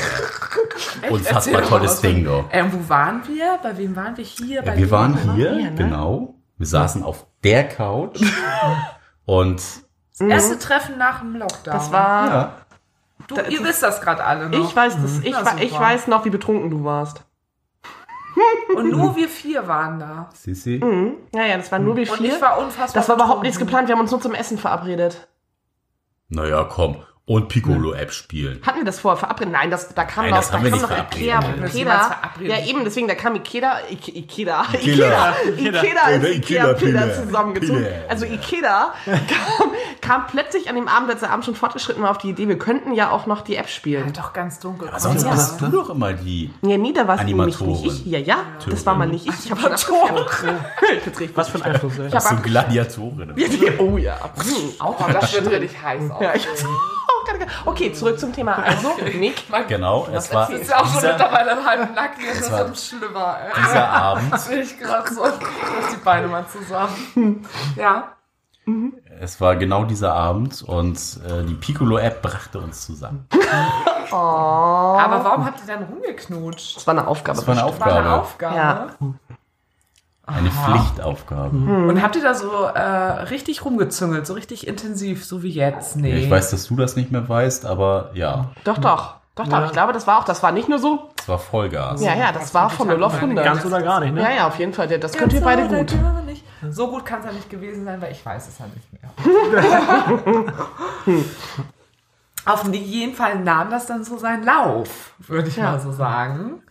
Unfassbar 1.09 1.61
tolles 1.63 2.01
Ding, 2.01 2.23
doch. 2.25 2.45
Ähm, 2.51 2.71
wo 2.71 2.89
waren 2.89 3.21
wir? 3.27 3.59
Bei 3.61 3.77
wem 3.77 3.95
waren 3.95 4.15
wir 4.17 4.23
hier? 4.23 4.61
Bei 4.61 4.73
Ja, 4.73 4.77
wir 4.77 4.91
waren 4.91 5.33
hier, 5.35 5.53
Hier, 5.53 5.71
ne? 5.71 5.75
genau. 5.75 6.35
Wir 6.57 6.67
saßen 6.67 7.03
auf 7.03 7.25
der 7.43 7.67
Couch 7.67 8.19
und 9.25 9.61
Das 10.17 10.27
erste 10.27 10.59
Treffen 10.59 10.97
nach 10.97 11.19
dem 11.19 11.35
Lockdown. 11.35 11.73
Das 11.73 11.91
war. 11.91 12.27
ja, 12.27 12.51
Du, 13.27 13.35
ihr 13.35 13.63
wisst 13.63 13.83
das 13.83 14.01
gerade 14.01 14.23
alle 14.23 14.49
noch. 14.49 14.57
Ich 14.69 14.75
weiß 14.75 14.95
das. 15.01 15.19
Ich, 15.19 15.33
wa- 15.33 15.55
ich 15.59 15.69
super. 15.71 15.81
weiß 15.83 16.07
noch, 16.07 16.25
wie 16.25 16.29
betrunken 16.29 16.69
du 16.69 16.83
warst. 16.83 17.23
Und 18.75 18.91
nur 18.91 19.15
wir 19.15 19.27
vier 19.27 19.67
waren 19.67 19.99
da. 19.99 20.29
Sissi. 20.33 20.79
Ja, 21.33 21.45
ja, 21.45 21.57
das 21.57 21.71
waren 21.71 21.83
nur 21.83 21.95
wir 21.95 22.09
Und 22.09 22.17
vier. 22.17 22.35
ich 22.35 22.41
war 22.41 22.59
unfassbar 22.59 23.01
Das 23.01 23.09
war 23.09 23.15
überhaupt 23.15 23.43
nichts 23.43 23.57
geplant. 23.59 23.87
Wir 23.87 23.95
haben 23.95 24.01
uns 24.01 24.11
nur 24.11 24.21
zum 24.21 24.33
Essen 24.33 24.57
verabredet. 24.57 25.27
Naja, 26.29 26.63
komm. 26.69 26.97
Und 27.29 27.47
Piccolo-App 27.47 28.11
spielen. 28.11 28.59
Hatten 28.65 28.79
wir 28.79 28.85
das 28.85 28.99
vorher 28.99 29.17
verabredet? 29.19 29.53
Nein, 29.53 29.69
das, 29.69 29.93
da 29.93 30.03
kam 30.03 30.23
Nein, 30.23 30.31
noch, 30.31 30.37
das 30.39 30.47
da 30.49 30.53
haben 30.57 30.63
wir 30.63 30.71
kam 30.71 30.79
nicht 30.79 30.89
noch 30.89 30.95
verabredet. 30.95 31.27
Ikea, 31.27 31.65
ist 31.65 31.75
Ikeda. 31.75 32.21
Ja, 32.41 32.65
eben, 32.65 32.83
deswegen, 32.83 33.07
da 33.07 33.13
kam 33.13 33.35
Ikeda, 33.35 33.77
Ike- 33.91 34.17
Ikeda, 34.17 34.65
Ikeda. 34.73 35.35
Ikeda, 35.55 35.81
Ikeda 35.83 36.17
Oder 36.17 36.29
Ikea-Pillar 36.31 37.13
zusammengezogen. 37.13 37.85
Also 38.09 38.25
Ikeda 38.25 38.93
kam, 39.05 39.71
kam 40.01 40.27
plötzlich 40.27 40.69
an 40.69 40.75
dem 40.75 40.87
Abend, 40.87 41.11
als 41.11 41.19
der 41.19 41.29
Abend 41.29 41.45
schon 41.45 41.53
fortgeschritten 41.53 42.01
war, 42.01 42.09
auf 42.09 42.17
die 42.17 42.29
Idee, 42.31 42.47
wir 42.47 42.57
könnten 42.57 42.93
ja 42.95 43.11
auch 43.11 43.27
noch 43.27 43.41
die 43.41 43.57
App 43.57 43.69
spielen. 43.69 44.11
Doch 44.13 44.33
ganz 44.33 44.59
dunkel. 44.59 44.87
Aber 44.89 44.99
sonst 44.99 45.23
Ja. 45.23 45.29
bist 45.29 45.61
du 45.61 45.67
doch 45.67 45.91
immer 45.91 46.13
die. 46.13 46.51
Ja, 46.63 46.77
nee, 46.79 46.93
da 46.93 47.07
war 47.07 47.13
es 47.19 47.25
nämlich 47.25 47.57
Animatorin. 47.57 47.93
nicht 47.93 48.05
ich. 48.07 48.11
Ja, 48.11 48.17
ja, 48.17 48.37
das 48.67 48.83
war 48.87 48.95
mal 48.95 49.07
nicht 49.07 49.27
ich. 49.27 49.45
Ich 49.45 49.51
habe 49.51 49.61
schon 49.77 49.93
richtig 51.05 51.37
Was 51.37 51.49
für 51.49 51.59
ein 51.59 51.73
Einfluss. 51.73 51.93
Ich 51.99 52.11
hab 52.15 52.21
So 52.23 52.29
ab- 52.29 52.41
Gladiatorin. 52.43 53.35
Oh 53.77 53.97
ja. 53.97 54.17
Auch 54.79 55.11
das 55.11 55.31
wird 55.31 55.51
richtig 55.51 55.79
heiß. 55.79 56.01
Ja, 56.21 56.33
ich 56.33 56.47
Okay, 57.65 57.91
zurück 57.93 58.19
zum 58.19 58.33
Thema. 58.33 58.57
Also, 58.65 58.91
Nick. 59.17 59.43
Genau, 59.67 60.07
es 60.13 60.33
war 60.33 60.47
Das 60.49 60.59
ist 60.59 60.69
ja 60.69 60.77
auch 60.77 60.85
schon 60.85 60.95
dieser, 60.95 61.13
mittlerweile 61.13 61.65
halb 61.65 61.95
nackt. 61.95 62.21
Jetzt 62.21 62.41
ist 62.41 62.51
war- 62.51 62.65
es 62.71 62.87
schlimmer. 62.87 63.37
Ey. 63.45 63.61
dieser 63.63 63.89
Abend. 63.89 64.39
Sehe 64.39 64.61
ich 64.61 64.79
gerade 64.79 65.13
so. 65.13 65.23
Die 65.25 65.97
Beine 66.03 66.27
mal 66.27 66.45
zusammen. 66.47 67.45
Ja. 67.75 68.13
Es 69.19 69.41
war 69.41 69.55
genau 69.55 69.83
dieser 69.85 70.13
Abend 70.13 70.61
und 70.61 70.95
äh, 71.27 71.43
die 71.43 71.55
Piccolo-App 71.55 72.21
brachte 72.21 72.59
uns 72.59 72.85
zusammen. 72.85 73.27
Aber 74.11 75.23
warum 75.23 75.45
habt 75.45 75.59
ihr 75.61 75.67
dann 75.75 75.83
rumgeknutscht? 75.83 76.77
Das 76.77 76.85
war 76.87 76.91
eine 76.93 77.07
Aufgabe. 77.07 77.37
Das 77.37 77.47
war 77.47 77.53
eine 77.57 77.79
War 77.79 77.87
eine 77.87 78.13
Aufgabe. 78.13 78.21
Aufgabe. 78.21 78.55
Ja. 78.55 78.87
Eine 80.35 80.51
Pflichtaufgabe. 80.51 81.55
Und 81.57 82.01
habt 82.01 82.15
ihr 82.15 82.23
da 82.23 82.33
so 82.33 82.51
äh, 82.63 82.79
richtig 82.81 83.65
rumgezüngelt, 83.65 84.25
so 84.27 84.33
richtig 84.33 84.67
intensiv, 84.67 85.25
so 85.25 85.43
wie 85.43 85.49
jetzt? 85.49 85.95
Nee. 85.95 86.17
Ich 86.17 86.29
weiß, 86.29 86.51
dass 86.51 86.67
du 86.67 86.75
das 86.75 86.95
nicht 86.95 87.11
mehr 87.11 87.27
weißt, 87.27 87.65
aber 87.65 88.11
ja, 88.13 88.51
Doch, 88.63 88.77
doch. 88.77 89.15
Doch, 89.35 89.47
doch. 89.47 89.65
Ich 89.67 89.71
glaube, 89.71 89.93
das 89.93 90.05
war 90.05 90.19
auch, 90.19 90.25
das 90.25 90.43
war 90.43 90.51
nicht 90.51 90.67
nur 90.67 90.79
so. 90.79 91.09
es 91.17 91.29
war 91.29 91.39
Vollgas. 91.39 92.01
Ja, 92.03 92.13
ja, 92.13 92.31
das 92.33 92.53
war 92.53 92.69
von 92.69 92.87
0 92.89 93.01
auf 93.03 93.15
100. 93.15 93.45
Ganz 93.45 93.65
oder 93.65 93.81
gar 93.81 94.01
nicht, 94.01 94.13
ne? 94.13 94.21
Ja, 94.21 94.31
ja, 94.31 94.47
auf 94.47 94.59
jeden 94.59 94.73
Fall. 94.73 94.87
Das 94.99 95.13
könnt 95.13 95.31
ihr 95.31 95.39
beide 95.41 95.65
gut. 95.67 95.95
Nicht. 96.25 96.43
So 96.69 96.89
gut 96.89 97.05
kann 97.05 97.19
es 97.21 97.25
ja 97.25 97.31
nicht 97.31 97.49
gewesen 97.49 97.85
sein, 97.85 98.01
weil 98.01 98.11
ich 98.11 98.25
weiß 98.25 98.49
es 98.49 98.59
ja 98.59 98.65
nicht 98.67 98.91
mehr. 98.91 100.43
Auf 102.45 102.67
jeden 102.73 103.13
Fall 103.15 103.39
nahm 103.39 103.69
das 103.69 103.85
dann 103.85 104.03
so 104.03 104.17
seinen 104.17 104.43
Lauf, 104.43 105.13
würde 105.19 105.47
ich 105.49 105.57
Ja. 105.57 105.71
mal 105.71 105.79
so 105.79 105.91
sagen. 105.91 106.61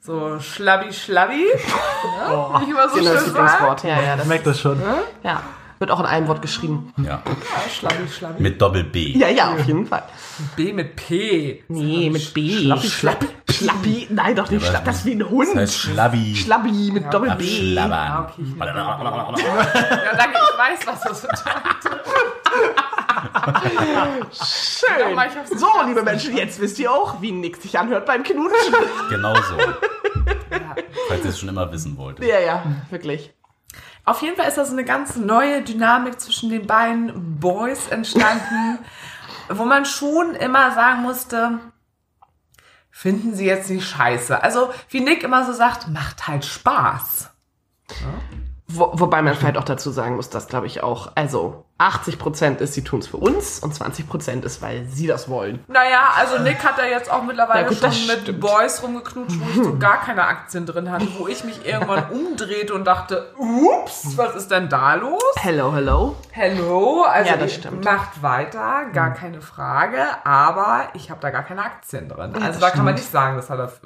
So 0.00 0.40
schlabbi 0.40 0.92
schlabbi, 0.92 1.34
ne? 1.44 1.44
wie 2.58 2.64
ich 2.64 2.70
immer 2.70 2.88
so 2.88 2.96
Genau, 2.96 3.12
das 3.12 3.24
schön. 3.24 3.32
Lieblingswort. 3.34 3.84
Ja, 3.84 4.00
ja, 4.02 4.16
das 4.16 4.26
merke 4.26 4.44
das 4.44 4.60
schon. 4.60 4.80
ja. 5.22 5.42
wird 5.78 5.90
auch 5.90 6.00
in 6.00 6.06
einem 6.06 6.28
Wort 6.28 6.40
geschrieben. 6.42 6.92
Ja. 6.96 7.04
Ja, 7.04 7.22
schlabbi 7.70 8.08
schlabbi. 8.08 8.42
Mit 8.42 8.60
Doppel-B. 8.62 9.18
Ja, 9.18 9.28
ja, 9.28 9.52
auf 9.52 9.64
jeden 9.66 9.86
Fall. 9.86 10.04
B 10.56 10.72
mit 10.72 10.96
P. 10.96 11.62
Nee, 11.68 12.08
mit 12.10 12.32
B. 12.32 12.56
Schlappi, 12.56 12.88
Schlappi. 12.88 13.26
Schlappi. 13.50 14.06
Nein, 14.10 14.34
doch 14.36 14.48
nicht 14.50 14.64
Ja. 14.72 14.80
Das 14.84 14.98
ist 14.98 15.04
wie 15.06 15.12
ein 15.12 15.28
Hund. 15.28 15.48
Das 15.48 15.56
heißt 15.62 15.78
Schlabbi. 15.80 16.34
Schlabbi 16.36 16.90
mit 16.92 17.12
Doppel 17.12 17.30
B. 17.32 17.44
Abschlabbern. 17.44 17.92
Ah, 17.92 18.28
okay, 18.30 18.54
Ja, 18.58 20.16
danke, 20.16 20.38
ich 20.38 20.58
weiß, 20.58 20.86
was 20.86 21.00
das 21.02 21.22
bedeutet. 21.22 22.00
Schön. 24.32 25.16
Nicht 25.16 25.58
So, 25.58 25.68
liebe 25.86 26.02
Menschen, 26.02 26.36
jetzt 26.36 26.60
wisst 26.60 26.78
ihr 26.78 26.90
auch, 26.92 27.20
wie 27.20 27.32
Nick 27.32 27.56
sich 27.56 27.78
anhört 27.78 28.06
beim 28.06 28.22
Knutschen. 28.22 28.74
Genau 29.10 29.34
so. 29.34 29.56
Falls 31.08 31.24
ihr 31.24 31.30
es 31.30 31.38
schon 31.38 31.48
immer 31.48 31.70
wissen 31.72 31.96
wolltet. 31.96 32.24
ja, 32.24 32.40
ja, 32.40 32.62
wirklich. 32.90 33.34
Auf 34.04 34.20
jeden 34.22 34.36
Fall 34.36 34.48
ist 34.48 34.58
da 34.58 34.64
so 34.64 34.72
eine 34.72 34.84
ganz 34.84 35.16
neue 35.16 35.62
Dynamik 35.62 36.20
zwischen 36.20 36.50
den 36.50 36.66
beiden 36.66 37.38
Boys 37.38 37.88
entstanden, 37.88 38.78
wo 39.48 39.64
man 39.64 39.84
schon 39.84 40.34
immer 40.34 40.72
sagen 40.72 41.02
musste, 41.02 41.60
finden 42.90 43.34
sie 43.34 43.46
jetzt 43.46 43.70
nicht 43.70 43.88
scheiße. 43.88 44.42
Also, 44.42 44.72
wie 44.88 45.00
Nick 45.00 45.22
immer 45.22 45.44
so 45.44 45.52
sagt, 45.52 45.88
macht 45.88 46.26
halt 46.26 46.44
Spaß. 46.44 47.30
Wo, 48.74 48.90
wobei 48.94 49.22
man 49.22 49.34
vielleicht 49.34 49.56
auch 49.56 49.64
dazu 49.64 49.90
sagen 49.90 50.16
muss, 50.16 50.30
dass 50.30 50.46
glaube 50.48 50.66
ich 50.66 50.82
auch, 50.82 51.12
also 51.14 51.64
80 51.78 52.18
Prozent 52.18 52.60
ist, 52.60 52.74
sie 52.74 52.84
tun 52.84 53.00
es 53.00 53.08
für 53.08 53.16
uns 53.16 53.58
und 53.58 53.74
20 53.74 54.08
Prozent 54.08 54.44
ist, 54.44 54.62
weil 54.62 54.84
sie 54.86 55.06
das 55.08 55.28
wollen. 55.28 55.64
Naja, 55.66 56.10
also 56.16 56.38
Nick 56.38 56.62
hat 56.64 56.78
da 56.78 56.84
jetzt 56.84 57.10
auch 57.10 57.24
mittlerweile 57.24 57.62
Ja, 57.62 57.68
gut, 57.68 57.78
schon 57.78 58.06
mit 58.06 58.20
stimmt. 58.22 58.40
Boys 58.40 58.82
rumgeknutscht, 58.84 59.36
wo 59.40 59.48
ich 59.50 59.64
so 59.66 59.78
gar 59.78 60.00
keine 60.00 60.24
Aktien 60.24 60.64
drin 60.64 60.90
hatte, 60.92 61.08
wo 61.18 61.26
ich 61.26 61.42
mich 61.42 61.66
irgendwann 61.66 62.08
umdrehte 62.10 62.72
und 62.74 62.84
dachte, 62.84 63.32
ups, 63.36 64.16
was 64.16 64.36
ist 64.36 64.50
denn 64.52 64.68
da 64.68 64.94
los? 64.94 65.20
Hello, 65.40 65.72
hello. 65.74 66.14
Hello, 66.30 67.02
also 67.02 67.30
Ja, 67.30 67.36
das 67.36 67.54
stimmt. 67.54 67.84
macht 67.84 68.22
weiter, 68.22 68.86
gar 68.92 69.12
keine 69.12 69.40
Frage, 69.40 69.98
aber 70.24 70.84
ich 70.94 71.10
habe 71.10 71.20
da 71.20 71.30
gar 71.30 71.42
keine 71.42 71.64
Aktien 71.64 72.08
drin. 72.08 72.34
Also 72.40 72.60
da 72.60 72.70
kann 72.70 72.84
man 72.84 72.94
nicht 72.94 73.10
sagen, 73.10 73.36
das 73.36 73.50
hat 73.50 73.58
er 73.58 73.64
f- 73.66 73.80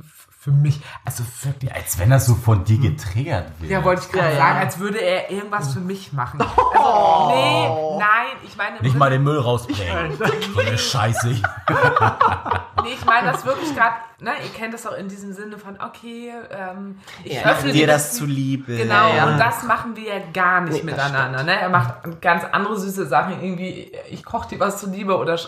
für 0.46 0.52
mich, 0.52 0.80
also 1.04 1.24
wirklich, 1.42 1.74
Als 1.74 1.98
wenn 1.98 2.08
das 2.08 2.24
so 2.26 2.36
von 2.36 2.62
dir 2.64 2.78
getriggert 2.78 3.50
wird. 3.58 3.68
ja, 3.72 3.82
wollte 3.82 4.02
ich 4.02 4.12
gerade 4.12 4.28
Ja, 4.28 4.32
ja. 4.34 4.38
sagen, 4.38 4.58
als 4.60 4.78
würde 4.78 4.98
er 5.00 5.28
irgendwas 5.28 5.72
für 5.74 5.80
mich 5.80 6.12
machen. 6.12 6.40
Also, 6.40 7.28
nee, 7.34 7.98
nein, 7.98 8.36
ich 8.46 8.56
meine, 8.56 8.80
Nicht 8.80 8.94
mal 8.96 9.10
den 9.10 9.24
Müll 9.24 9.40
rausbringen. 9.40 10.16
so 10.54 10.60
eine 10.60 10.78
Scheiße. 10.78 11.30
nee, 12.84 12.92
ich 12.94 13.04
meine 13.04 13.32
das 13.32 13.44
wirklich 13.44 13.74
gerade, 13.74 13.96
ne, 14.20 14.30
ihr 14.42 14.50
kennt 14.58 14.72
das 14.74 14.86
auch 14.86 14.96
in 14.96 15.08
diesem 15.08 15.32
Sinne 15.32 15.58
von, 15.58 15.78
okay, 15.80 16.32
ähm, 16.50 16.98
ich 17.24 17.44
öffne 17.44 17.72
Dir 17.72 17.86
das 17.86 18.14
zuliebe. 18.16 18.76
Genau, 18.76 19.14
Ja. 19.14 19.26
und 19.32 19.38
das 19.38 19.62
machen 19.64 19.96
wir 19.96 20.04
ja 20.04 20.20
gar 20.32 20.60
nicht 20.62 20.84
Nee, 20.84 20.90
miteinander. 20.90 21.42
Ne? 21.42 21.58
Er 21.60 21.68
macht 21.68 22.20
ganz 22.20 22.44
andere 22.52 22.78
süße 22.78 23.06
Sachen, 23.06 23.42
irgendwie, 23.42 23.92
ich 24.10 24.24
koche 24.24 24.48
dir 24.50 24.60
was 24.60 24.78
zuliebe 24.80 25.16
oder 25.16 25.38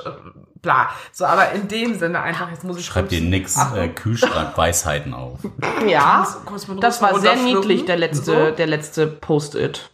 bla. 0.60 0.90
So, 1.12 1.24
aber 1.24 1.52
in 1.52 1.68
dem 1.68 1.98
Sinne 1.98 2.20
einfach, 2.20 2.50
jetzt 2.50 2.64
muss 2.64 2.78
ich 2.78 2.84
Schreib 2.86 3.08
dir 3.08 3.20
nix 3.20 3.56
Achtung. 3.56 3.78
äh, 3.78 3.88
Kühlschrank-Weisheiten 3.88 5.14
auf. 5.14 5.38
Ja, 5.86 6.26
das 6.80 7.00
war 7.00 7.18
sehr 7.20 7.36
niedlich, 7.36 7.84
der 7.84 7.96
letzte, 7.96 8.24
So. 8.24 8.50
der 8.50 8.66
letzte 8.66 9.06
Post-it. 9.06 9.90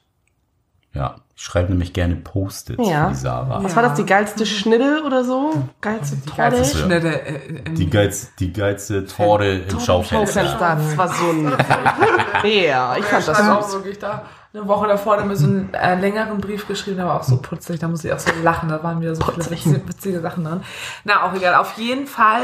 Ja, 0.92 1.16
ich 1.36 1.42
schreibe 1.42 1.70
nämlich 1.70 1.92
gerne 1.92 2.14
Post-its 2.16 2.88
Ja. 2.88 3.04
für 3.06 3.10
die 3.10 3.18
Sarah. 3.18 3.62
Was 3.64 3.74
war 3.74 3.82
das, 3.82 3.94
die 3.94 4.06
geilste 4.06 4.46
Schnitte 4.46 5.02
oder 5.04 5.24
so? 5.24 5.52
Geilste 5.80 6.16
Die 6.16 6.30
geilste 6.36 6.62
Torte? 6.78 6.86
Schnitte. 6.86 7.20
Äh, 7.26 7.34
in- 7.66 7.74
Die, 7.74 7.90
geiz, 7.90 8.34
die 8.38 8.52
geilste 8.52 9.04
Torte 9.06 9.44
im 9.68 9.80
Schaufenster. 9.80 10.44
Schaufenster, 10.44 10.76
das 10.76 10.96
war 10.96 11.08
so 11.08 11.30
ein... 11.30 11.52
Ja, 12.44 12.96
ich 12.98 13.04
fand 13.04 13.26
das 13.26 13.36
stand 13.36 13.50
auch 13.50 13.62
süß. 13.62 13.74
wirklich 13.74 13.98
da. 13.98 14.22
Eine 14.52 14.68
Woche 14.68 14.86
davor 14.86 15.16
hat 15.16 15.26
mir 15.26 15.34
so 15.34 15.46
einen 15.46 15.74
äh, 15.74 15.96
längeren 15.98 16.40
Brief 16.40 16.68
geschrieben, 16.68 16.98
der 16.98 17.06
war 17.06 17.16
auch 17.18 17.24
so 17.24 17.38
putzig, 17.38 17.80
da 17.80 17.88
musste 17.88 18.06
ich 18.06 18.14
auch 18.14 18.20
so 18.20 18.30
lachen, 18.44 18.68
da 18.68 18.80
waren 18.84 19.00
wieder 19.00 19.16
so 19.16 19.24
viele 19.24 19.38
witzige, 19.50 19.88
witzige 19.88 20.20
Sachen 20.20 20.44
drin. 20.44 20.60
Na, 21.02 21.24
auch 21.24 21.34
egal. 21.34 21.56
Auf 21.56 21.72
jeden 21.76 22.06
Fall 22.06 22.42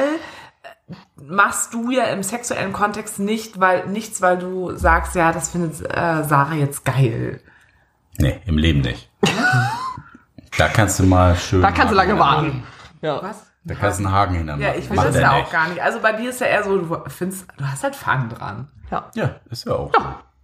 äh, 0.65 0.95
machst 1.23 1.73
du 1.75 1.93
ja 1.93 2.07
im 2.07 2.25
sexuellen 2.25 2.73
Kontext 2.73 3.21
nicht, 3.21 3.61
weil 3.61 3.87
nichts, 3.87 4.21
weil 4.21 4.39
du 4.39 4.75
sagst, 4.77 5.15
ja, 5.15 5.31
das 5.31 5.51
findet 5.51 5.81
äh, 5.83 6.25
Sarah 6.25 6.55
jetzt 6.55 6.85
geil. 6.85 7.41
Nee, 8.19 8.41
im 8.47 8.59
Leben 8.59 8.81
nicht. 8.81 9.09
Da 10.59 10.69
kannst 10.69 10.99
du 10.99 11.05
mal 11.05 11.37
schön. 11.37 11.63
Da 11.63 11.71
kannst 11.71 11.93
du 11.93 11.97
lange 11.97 12.19
warten. 12.19 12.63
Ja. 13.01 13.23
Was? 13.23 13.47
Da 13.65 13.75
kannst 13.75 14.01
du 14.01 14.05
einen 14.07 14.15
Haken 14.15 14.35
hintermachen. 14.35 14.63
Ja, 14.67 14.75
ich 14.79 14.89
will 14.89 14.97
Macht 14.97 15.09
das 15.09 15.17
ja 15.21 15.33
auch 15.33 15.37
nicht. 15.39 15.53
gar 15.53 15.69
nicht. 15.69 15.83
Also 15.83 16.01
bei 16.01 16.13
dir 16.13 16.31
ist 16.31 16.41
ja 16.41 16.47
eher 16.47 16.65
so, 16.65 16.79
du 16.79 17.03
findest, 17.09 17.47
du 17.57 17.65
hast 17.65 17.83
halt 17.85 17.95
Fun 17.97 18.29
dran. 18.31 18.69
Ja, 19.15 19.37
ist 19.51 19.67
ja 19.67 19.75
auch. 19.75 19.91
So. 19.93 20.03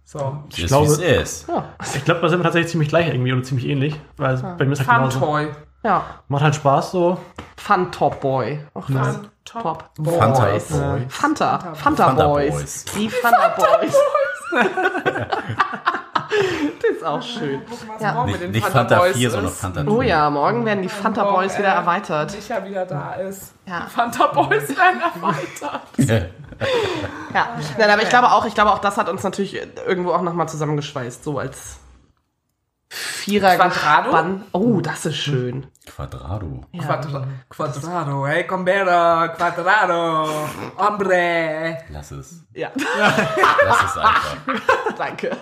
So. 0.09 0.43
Ist, 0.55 0.67
glaube- 0.67 0.85
es 0.85 0.97
ist. 0.99 1.47
Ich 1.95 2.05
glaube, 2.05 2.21
da 2.21 2.29
sind 2.29 2.39
wir 2.39 2.43
tatsächlich 2.43 2.71
ziemlich 2.71 2.87
gleich 2.89 3.07
irgendwie 3.07 3.33
und 3.33 3.43
ziemlich 3.45 3.67
ähnlich. 3.67 3.99
Weil 4.15 4.37
bei 4.57 4.65
mir 4.65 4.71
ist 4.71 4.79
halt 4.79 4.87
Fun 4.89 4.97
genauso. 5.09 5.19
Toy. 5.19 5.47
Ja. 5.83 6.05
Macht 6.29 6.43
halt 6.43 6.55
Spaß 6.55 6.91
so. 6.91 7.17
Fun 7.57 7.91
Top 7.91 8.21
Boy. 8.21 8.59
Ach, 8.73 8.85
Fun 8.85 9.27
Top, 9.43 9.89
Top 9.95 10.07
Fanta 10.17 10.45
Boys. 10.45 10.67
Boy. 10.69 11.05
Fanta. 11.09 11.59
Fanta, 11.73 12.05
Fanta 12.07 12.27
Boys. 12.27 12.51
Boys. 12.53 12.85
Die 12.95 13.09
Fanta 13.09 13.49
Boys. 13.57 13.95
das 16.81 16.97
ist 16.97 17.03
auch 17.03 17.21
schön. 17.21 17.61
Ja. 17.99 18.25
Nicht, 18.25 18.49
nicht 18.49 18.67
Fanta 18.67 19.01
4, 19.01 19.31
sondern 19.31 19.51
Fanta 19.51 19.83
2. 19.83 19.91
Oh 19.91 20.01
ja, 20.01 20.29
morgen 20.29 20.65
werden 20.65 20.81
die 20.81 20.89
Fanta 20.89 21.23
Boys 21.23 21.57
wieder 21.57 21.69
erweitert. 21.69 22.35
Micha 22.35 22.65
wieder 22.65 22.85
da 22.85 23.13
ist. 23.13 23.53
Ja. 23.65 23.85
Die 23.85 23.91
Fanta 23.91 24.27
Boys 24.27 24.69
werden 24.69 25.01
erweitert. 25.01 25.81
Ja. 27.35 27.49
Nein, 27.77 27.89
aber 27.91 28.01
ich 28.01 28.09
glaube 28.09 28.31
auch, 28.31 28.43
ich 28.45 28.55
glaube 28.55 28.71
auch, 28.71 28.79
das 28.79 28.97
hat 28.97 29.09
uns 29.09 29.21
natürlich 29.21 29.61
irgendwo 29.85 30.11
auch 30.11 30.23
nochmal 30.23 30.49
zusammengeschweißt, 30.49 31.23
so 31.23 31.37
als 31.37 31.77
Vierer 32.89 33.55
Quadrado? 33.55 34.03
Gespann. 34.03 34.43
Oh, 34.53 34.79
das 34.79 35.05
ist 35.05 35.17
schön. 35.17 35.67
Quadrado. 35.85 36.61
Quadra 36.77 37.27
Quadrado, 37.49 38.25
hey, 38.25 38.47
Combera, 38.47 39.27
Quadrado, 39.29 40.47
Hombre. 40.77 41.79
Lass 41.89 42.11
es. 42.11 42.45
Ja, 42.53 42.71
Lass 42.75 43.83
es 43.83 43.97
einfach. 43.97 44.37
danke. 44.97 45.31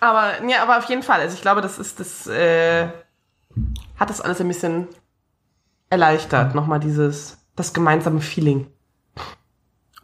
aber 0.00 0.44
ja, 0.48 0.62
aber 0.62 0.78
auf 0.78 0.84
jeden 0.84 1.04
Fall. 1.04 1.20
Also 1.20 1.34
ich 1.36 1.42
glaube, 1.42 1.60
das 1.60 1.78
ist 1.78 2.00
das 2.00 2.26
äh, 2.26 2.88
hat 3.96 4.10
das 4.10 4.20
alles 4.20 4.40
ein 4.40 4.48
bisschen 4.48 4.88
erleichtert. 5.90 6.56
Nochmal 6.56 6.80
dieses 6.80 7.38
das 7.54 7.72
gemeinsame 7.72 8.20
Feeling. 8.20 8.66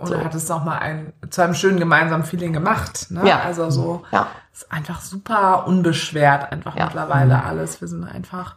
Und 0.02 0.08
So. 0.08 0.18
hat 0.24 0.34
es 0.34 0.48
nochmal 0.48 0.80
ein, 0.80 1.12
zu 1.30 1.42
einem 1.42 1.54
schönen 1.54 1.78
gemeinsamen 1.78 2.24
Feeling 2.24 2.52
gemacht. 2.52 3.06
Ne? 3.10 3.26
Ja. 3.26 3.40
Also 3.40 3.70
so, 3.70 4.02
Ja. 4.10 4.26
ist 4.52 4.70
einfach 4.72 5.00
super 5.00 5.66
unbeschwert, 5.66 6.50
einfach 6.52 6.76
Ja. 6.76 6.86
mittlerweile 6.86 7.42
alles. 7.44 7.80
Wir 7.80 7.86
sind 7.88 8.04
einfach 8.04 8.56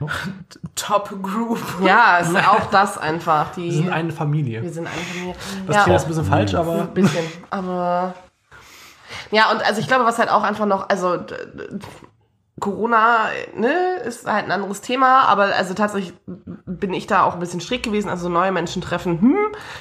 Top 0.74 1.10
Group. 1.22 1.60
Ja, 1.82 2.18
es 2.20 2.28
ist 2.30 2.36
auch 2.48 2.70
das 2.70 2.96
einfach. 2.98 3.52
Die, 3.52 3.64
Wir 3.64 3.72
sind 3.72 3.90
eine 3.92 4.12
Familie. 4.12 4.62
wir 4.62 4.72
sind 4.72 4.86
eine 4.86 4.96
Familie. 4.96 5.34
Das 5.66 5.76
ja. 5.76 5.82
klingt 5.82 5.98
jetzt 5.98 6.04
ein 6.06 6.08
bisschen 6.08 6.24
falsch, 6.24 6.54
aber 6.54 6.80
Ein 6.82 6.94
bisschen, 6.94 7.24
aber 7.50 8.14
ja, 9.30 9.50
und 9.50 9.62
also 9.66 9.80
ich 9.80 9.88
glaube, 9.88 10.04
was 10.04 10.18
halt 10.18 10.30
auch 10.30 10.42
einfach 10.42 10.66
noch, 10.66 10.88
also 10.88 11.18
Corona, 12.60 13.28
ne, 13.54 13.96
ist 14.04 14.26
halt 14.26 14.46
ein 14.46 14.52
anderes 14.52 14.80
Thema, 14.80 15.22
aber 15.22 15.54
also 15.56 15.74
tatsächlich 15.74 16.14
bin 16.26 16.92
ich 16.92 17.06
da 17.06 17.22
auch 17.22 17.34
ein 17.34 17.40
bisschen 17.40 17.60
schräg 17.60 17.82
gewesen, 17.82 18.08
also 18.08 18.28
neue 18.28 18.52
Menschen 18.52 18.82
treffen, 18.82 19.20
hm, 19.20 19.36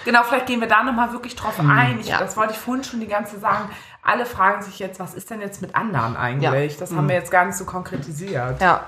Genau, 0.06 0.24
vielleicht 0.24 0.48
gehen 0.48 0.62
wir 0.62 0.68
da 0.68 0.84
nochmal 0.84 1.12
wirklich 1.12 1.36
drauf 1.36 1.60
ein. 1.60 2.00
Ich, 2.00 2.08
Ja. 2.08 2.20
Das 2.20 2.38
wollte 2.38 2.54
ich 2.54 2.60
vorhin 2.60 2.84
schon 2.84 3.00
die 3.00 3.08
ganze 3.08 3.34
Zeit 3.34 3.42
sagen. 3.42 3.70
Alle 4.04 4.26
fragen 4.26 4.62
sich 4.62 4.80
jetzt, 4.80 5.00
was 5.00 5.14
ist 5.14 5.30
denn 5.30 5.42
jetzt 5.42 5.62
mit 5.62 5.76
anderen 5.76 6.16
eigentlich? 6.16 6.78
Das 6.78 6.94
haben 6.96 7.08
wir 7.10 7.16
jetzt 7.16 7.32
gar 7.32 7.46
nicht 7.46 7.58
so 7.58 7.66
konkretisiert. 7.66 8.62
ja. 8.62 8.86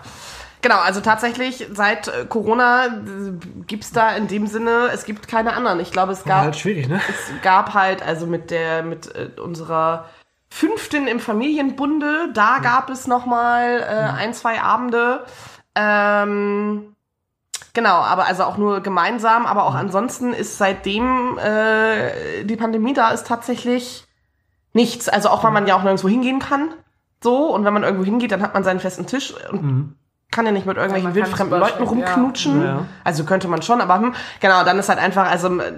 Genau, 0.62 0.80
also 0.80 1.00
tatsächlich 1.00 1.68
seit 1.72 2.10
äh, 2.10 2.26
Corona 2.28 2.88
äh, 2.88 2.90
gibt's 3.66 3.92
da 3.92 4.12
in 4.16 4.28
dem 4.28 4.46
Sinne, 4.46 4.90
es 4.94 5.06
gibt 5.06 5.28
keine 5.28 5.54
anderen. 5.54 5.80
Ich 5.80 5.92
glaube, 5.92 6.12
es 6.12 6.26
gab 6.26 6.42
halt 6.44 6.58
schwierig, 6.58 6.90
ne? 6.90 7.00
es 7.08 7.42
gab 7.42 7.74
halt, 7.74 8.04
also 8.04 8.26
mit 8.26 8.52
der, 8.52 8.84
mit 8.84 9.16
äh, 9.16 9.30
unserer 9.40 10.10
fünften 10.50 11.08
im 11.08 11.20
Familienbunde, 11.20 12.32
da 12.34 12.60
gab 12.60 12.90
es 12.90 13.08
noch 13.08 13.26
mal 13.26 13.82
äh, 13.82 14.20
ein, 14.20 14.34
zwei 14.34 14.62
Abende. 14.62 15.26
Ähm, 15.76 16.96
genau, 17.74 17.96
aber 17.96 18.26
also 18.26 18.44
auch 18.44 18.58
nur 18.58 18.82
gemeinsam, 18.82 19.46
aber 19.46 19.66
auch 19.66 19.76
ansonsten 19.76 20.34
ist 20.34 20.58
seitdem 20.58 21.38
äh, 21.38 22.44
die 22.44 22.58
Pandemie 22.58 22.94
da 22.94 23.12
ist 23.12 23.28
tatsächlich 23.28 24.06
nichts. 24.74 25.08
Also 25.08 25.30
auch 25.30 25.44
weil 25.44 25.52
man 25.52 25.68
ja 25.68 25.76
auch 25.76 25.84
nirgendwo 25.84 26.10
hingehen 26.10 26.40
kann. 26.40 26.74
So, 27.24 27.54
und 27.54 27.66
wenn 27.66 27.74
man 27.74 27.84
irgendwo 27.84 28.06
hingeht, 28.06 28.32
dann 28.32 28.42
hat 28.42 28.54
man 28.54 28.64
seinen 28.64 28.80
festen 28.80 29.06
Tisch 29.06 29.34
und 29.52 29.96
kann 30.32 30.46
ja 30.46 30.52
nicht 30.52 30.66
mit 30.68 30.78
irgendwelchen 30.78 31.16
wildfremden 31.16 31.60
Leuten 31.60 31.84
rumknutschen. 31.84 32.64
Ja. 32.64 32.86
Also 33.04 33.24
könnte 33.24 33.48
man 33.48 33.62
schon, 33.62 33.82
aber 33.82 33.96
hm, 33.96 34.14
genau, 34.40 34.64
dann 34.64 34.78
ist 34.78 34.90
halt 34.90 35.00
einfach, 35.00 35.30
also 35.30 35.60
äh, 35.60 35.72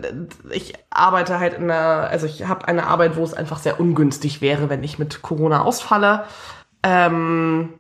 ich 0.49 0.73
arbeite 0.89 1.39
halt 1.39 1.53
in 1.53 1.71
einer, 1.71 2.07
also 2.09 2.25
ich 2.25 2.47
habe 2.47 2.67
eine 2.67 2.85
Arbeit, 2.87 3.15
wo 3.15 3.23
es 3.23 3.33
einfach 3.33 3.59
sehr 3.59 3.79
ungünstig 3.79 4.41
wäre, 4.41 4.69
wenn 4.69 4.83
ich 4.83 4.99
mit 4.99 5.21
Corona 5.21 5.61
ausfalle. 5.61 6.25
Ähm, 6.83 7.73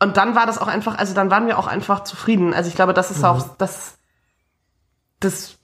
und 0.00 0.16
dann 0.16 0.34
war 0.34 0.46
das 0.46 0.58
auch 0.58 0.68
einfach, 0.68 0.96
also 0.98 1.14
dann 1.14 1.30
waren 1.30 1.46
wir 1.46 1.58
auch 1.58 1.66
einfach 1.66 2.04
zufrieden. 2.04 2.54
Also 2.54 2.68
ich 2.68 2.74
glaube, 2.74 2.94
das 2.94 3.10
ist 3.10 3.18
Mhm. 3.18 3.24
auch 3.26 3.46
das, 3.58 3.98
das, 5.24 5.58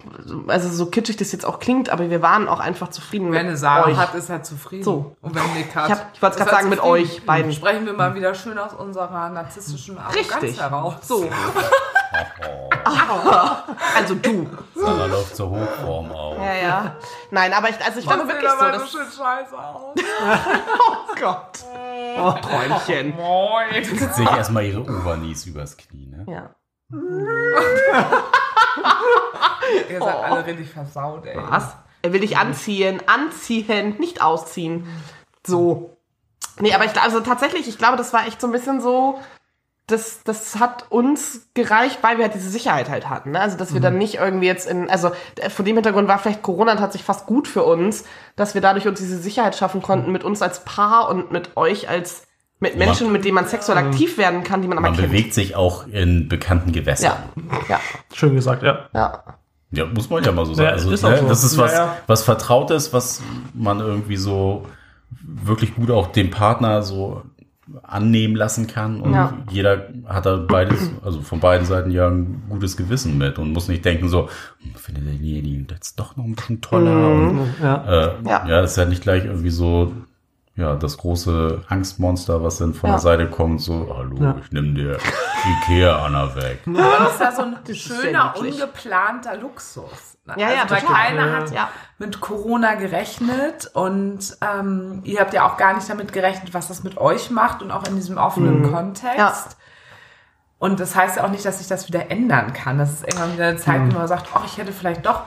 also 0.49 0.69
so 0.71 0.87
kitschig 0.87 1.17
das 1.17 1.33
jetzt 1.33 1.45
auch 1.45 1.59
klingt, 1.61 1.91
aber 1.91 2.11
wir 2.11 2.23
waren 2.23 2.49
auch 2.49 2.61
einfach 2.61 2.89
zufrieden 2.89 3.31
Wenn 3.33 3.41
eine 3.41 3.51
mit 3.51 3.59
Sarah 3.59 3.87
euch. 3.87 3.97
hat, 3.97 4.15
ist 4.15 4.29
er 4.31 4.43
zufrieden. 4.43 4.85
So. 4.85 5.17
Und 5.21 5.35
wenn 5.35 5.53
Nick 5.55 5.75
hat, 5.75 5.87
Ich 5.87 5.93
hab- 5.93 6.07
ich 6.13 6.15
ist 6.15 6.21
grad 6.21 6.39
er 6.39 6.47
sagen, 6.47 6.69
mit 6.69 6.83
euch 6.83 7.25
beiden. 7.27 7.53
Sprechen 7.53 7.87
wir 7.87 7.93
mal 7.93 8.15
wieder 8.15 8.35
schön 8.35 8.59
aus 8.59 8.73
unserer 8.73 9.29
narzisstischen 9.29 9.99
Arroganz 9.99 10.43
Richtig. 10.43 10.61
heraus. 10.61 10.95
So. 11.03 11.29
also 13.97 14.15
du. 14.17 14.47
Sarah 14.75 15.07
läuft 15.07 15.37
zur 15.37 15.51
Hochform 15.51 16.11
auf. 16.13 16.39
Ja, 16.39 16.55
ja. 16.55 16.97
Nein, 17.31 17.53
aber 17.53 17.69
ich, 17.69 17.77
also 17.85 18.01
ich 18.01 18.07
glaube 18.07 18.23
Das 18.27 18.29
sieht 18.29 18.43
wirklich 18.43 18.51
so, 18.51 18.57
aber 18.59 18.73
dass, 18.73 18.91
so 18.93 18.99
schön 18.99 19.07
scheiße 19.07 19.59
aus. 19.59 19.95
oh 20.91 21.15
Gott. 21.21 21.65
Oh, 22.19 22.33
Träumchen. 22.43 23.17
Moin. 23.17 23.85
Zieht 23.85 24.15
sich 24.15 24.31
erstmal 24.31 24.65
ihre 24.65 24.81
Overknees 24.83 25.47
übers 25.47 25.77
Knie, 25.77 26.07
ne? 26.07 26.25
Ja. 26.27 26.51
Ihr 29.91 29.99
seid 29.99 30.17
alle 30.17 30.47
richtig 30.47 30.71
versaut, 30.71 31.27
ey. 31.27 31.37
Was? 31.37 31.77
Er 32.03 32.13
will 32.13 32.21
dich 32.21 32.37
anziehen, 32.39 33.03
anziehen, 33.07 33.97
nicht 33.99 34.23
ausziehen. 34.23 34.87
So. 35.47 35.97
Nee, 36.59 36.75
aber 36.75 36.85
ich 36.85 36.93
glaube, 36.93 37.07
also 37.07 37.21
tatsächlich, 37.21 37.69
ich 37.69 37.79
glaube, 37.79 37.97
das 37.97 38.13
war 38.13 38.27
echt 38.27 38.41
so 38.41 38.47
ein 38.47 38.53
bisschen 38.53 38.81
so, 38.81 39.19
das, 39.91 40.23
das 40.25 40.59
hat 40.59 40.91
uns 40.91 41.49
gereicht, 41.55 41.99
weil 42.03 42.19
wir 42.19 42.25
halt 42.25 42.35
diese 42.35 42.51
Sicherheit 42.51 42.89
halt 42.89 43.09
hatten. 43.09 43.33
Ne? 43.33 43.41
Also, 43.41 43.57
dass 43.57 43.75
wir 43.75 43.81
dann 43.81 43.99
nicht 43.99 44.17
irgendwie 44.17 44.47
jetzt 44.47 44.69
in, 44.69 44.89
also 44.89 45.11
von 45.49 45.65
dem 45.65 45.77
Hintergrund 45.77 46.09
war 46.09 46.19
vielleicht 46.19 46.43
Corona 46.43 46.77
tatsächlich 46.77 47.07
fast 47.07 47.27
gut 47.27 47.49
für 47.49 47.65
uns, 47.65 48.05
dass 48.37 48.55
wir 48.55 48.61
dadurch 48.61 48.87
uns 48.87 49.01
diese 49.01 49.19
Sicherheit 49.19 49.57
schaffen 49.57 49.83
konnten 49.83 50.13
mit 50.13 50.25
uns 50.25 50.43
als 50.43 50.65
Paar 50.65 51.09
und 51.09 51.33
mit 51.33 51.57
euch 51.57 51.89
als 51.89 52.25
mit 52.61 52.77
Menschen, 52.77 53.11
mit 53.13 53.25
denen 53.25 53.35
man 53.35 53.47
sexuell 53.47 53.79
aktiv 53.79 54.19
werden 54.19 54.45
kann, 54.45 54.63
die 54.63 54.69
man 54.69 54.79
aber 54.79 54.89
Man 54.89 54.97
kennt. 54.97 55.09
bewegt 55.09 55.35
sich 55.35 55.57
auch 55.57 55.87
in 55.89 56.29
bekannten 56.29 56.73
Gewässern. 56.73 57.13
Ja, 57.51 57.61
ja, 57.69 57.81
Schön 58.15 58.35
gesagt, 58.35 58.63
ja. 58.63 58.89
ja. 58.95 59.23
Ja, 59.73 59.87
muss 59.87 60.11
man 60.11 60.23
ja 60.25 60.33
mal 60.33 60.45
so 60.47 60.55
sagen. 60.55 60.67
Ja, 60.69 60.73
also, 60.75 60.91
ist 60.91 61.03
ne, 61.03 61.17
so. 61.19 61.29
Das 61.29 61.45
ist 61.45 61.57
was, 61.57 61.73
Ja, 61.73 61.79
ja. 61.87 61.97
was 62.07 62.23
Vertrautes, 62.25 62.93
was 62.93 63.23
man 63.55 63.79
irgendwie 63.81 64.17
so 64.17 64.67
wirklich 65.23 65.75
gut 65.77 65.91
auch 65.91 66.09
dem 66.09 66.31
Partner 66.31 66.83
so 66.83 67.23
annehmen 67.85 68.35
lassen 68.35 68.67
kann. 68.67 69.01
Und 69.01 69.13
Ja. 69.15 69.33
jeder 69.49 69.87
hat 70.09 70.27
da 70.27 70.37
beides, 70.37 70.91
also 71.05 71.21
von 71.23 71.39
beiden 71.39 71.65
Seiten 71.67 71.93
ja 71.93 72.09
ein 72.09 72.43
gutes 72.49 72.77
Gewissen 72.77 73.17
mit 73.17 73.39
und 73.39 73.53
muss 73.53 73.69
nicht 73.69 73.85
denken 73.85 74.09
so, 74.09 74.29
hm, 74.61 74.75
findet 74.75 75.07
denjenigen 75.07 75.69
jetzt 75.71 75.99
doch 76.01 76.17
noch 76.17 76.25
ein 76.25 76.35
bisschen 76.35 76.61
toller. 76.61 77.09
Und, 77.13 77.55
Ja. 77.63 77.85
äh, 77.87 78.13
Ja. 78.27 78.47
ja. 78.49 78.61
das 78.63 78.73
ist 78.73 78.77
ja 78.77 78.87
nicht 78.87 79.03
gleich 79.03 79.25
irgendwie 79.25 79.51
so, 79.51 79.93
ja, 80.57 80.75
das 80.77 80.99
große 80.99 81.63
Angstmonster, 81.69 82.43
was 82.43 82.59
dann 82.59 82.75
von 82.75 82.89
Ja. 82.91 82.97
der 82.97 83.01
Seite 83.01 83.31
kommt, 83.31 83.61
so, 83.63 83.95
hallo, 83.97 84.17
Ja. 84.21 84.37
ich 84.43 84.53
nimm 84.53 84.75
dir 84.75 84.99
Ikea-Anna 85.63 86.35
weg. 86.37 86.61
Aber 86.67 87.05
das 87.05 87.13
ist 87.15 87.21
ja 87.21 87.33
so 87.33 87.43
ein 87.43 87.75
schöner, 87.75 88.35
ungeplanter 88.39 89.37
Luxus. 89.37 90.19
ne? 90.27 90.35
Ja, 90.37 90.51
ja, 90.51 90.63
also, 90.63 90.75
weil 90.75 90.81
total. 90.83 90.95
keiner 90.97 91.33
hat 91.37 91.51
Ja. 91.53 91.69
mit 91.99 92.21
Corona 92.21 92.75
gerechnet 92.75 93.71
und 93.75 94.37
ähm, 94.43 95.01
ihr 95.05 95.21
habt 95.21 95.33
ja 95.33 95.47
auch 95.51 95.57
gar 95.57 95.75
nicht 95.75 95.89
damit 95.89 96.13
gerechnet, 96.13 96.53
was 96.53 96.69
das 96.69 96.83
mit 96.85 96.99
euch 96.99 97.31
macht 97.31 97.63
und 97.63 97.71
auch 97.71 97.87
in 97.89 97.97
diesem 97.97 98.19
offenen 98.19 98.71
Kontext. 98.71 99.17
Ja. 99.19 99.35
Und 100.59 100.79
das 100.79 100.95
heißt 100.95 101.17
ja 101.17 101.25
auch 101.25 101.31
nicht, 101.31 101.45
dass 101.47 101.59
sich 101.59 101.69
das 101.69 101.89
wieder 101.89 102.11
ändern 102.11 102.53
kann. 102.53 102.77
Das 102.77 102.91
ist 102.93 103.03
irgendwann 103.05 103.33
wieder 103.33 103.47
eine 103.49 103.57
Zeit, 103.57 103.81
wo 103.95 103.97
man 103.99 104.07
sagt, 104.09 104.27
oh, 104.35 104.41
ich 104.45 104.59
hätte 104.59 104.73
vielleicht 104.73 105.07
doch 105.07 105.23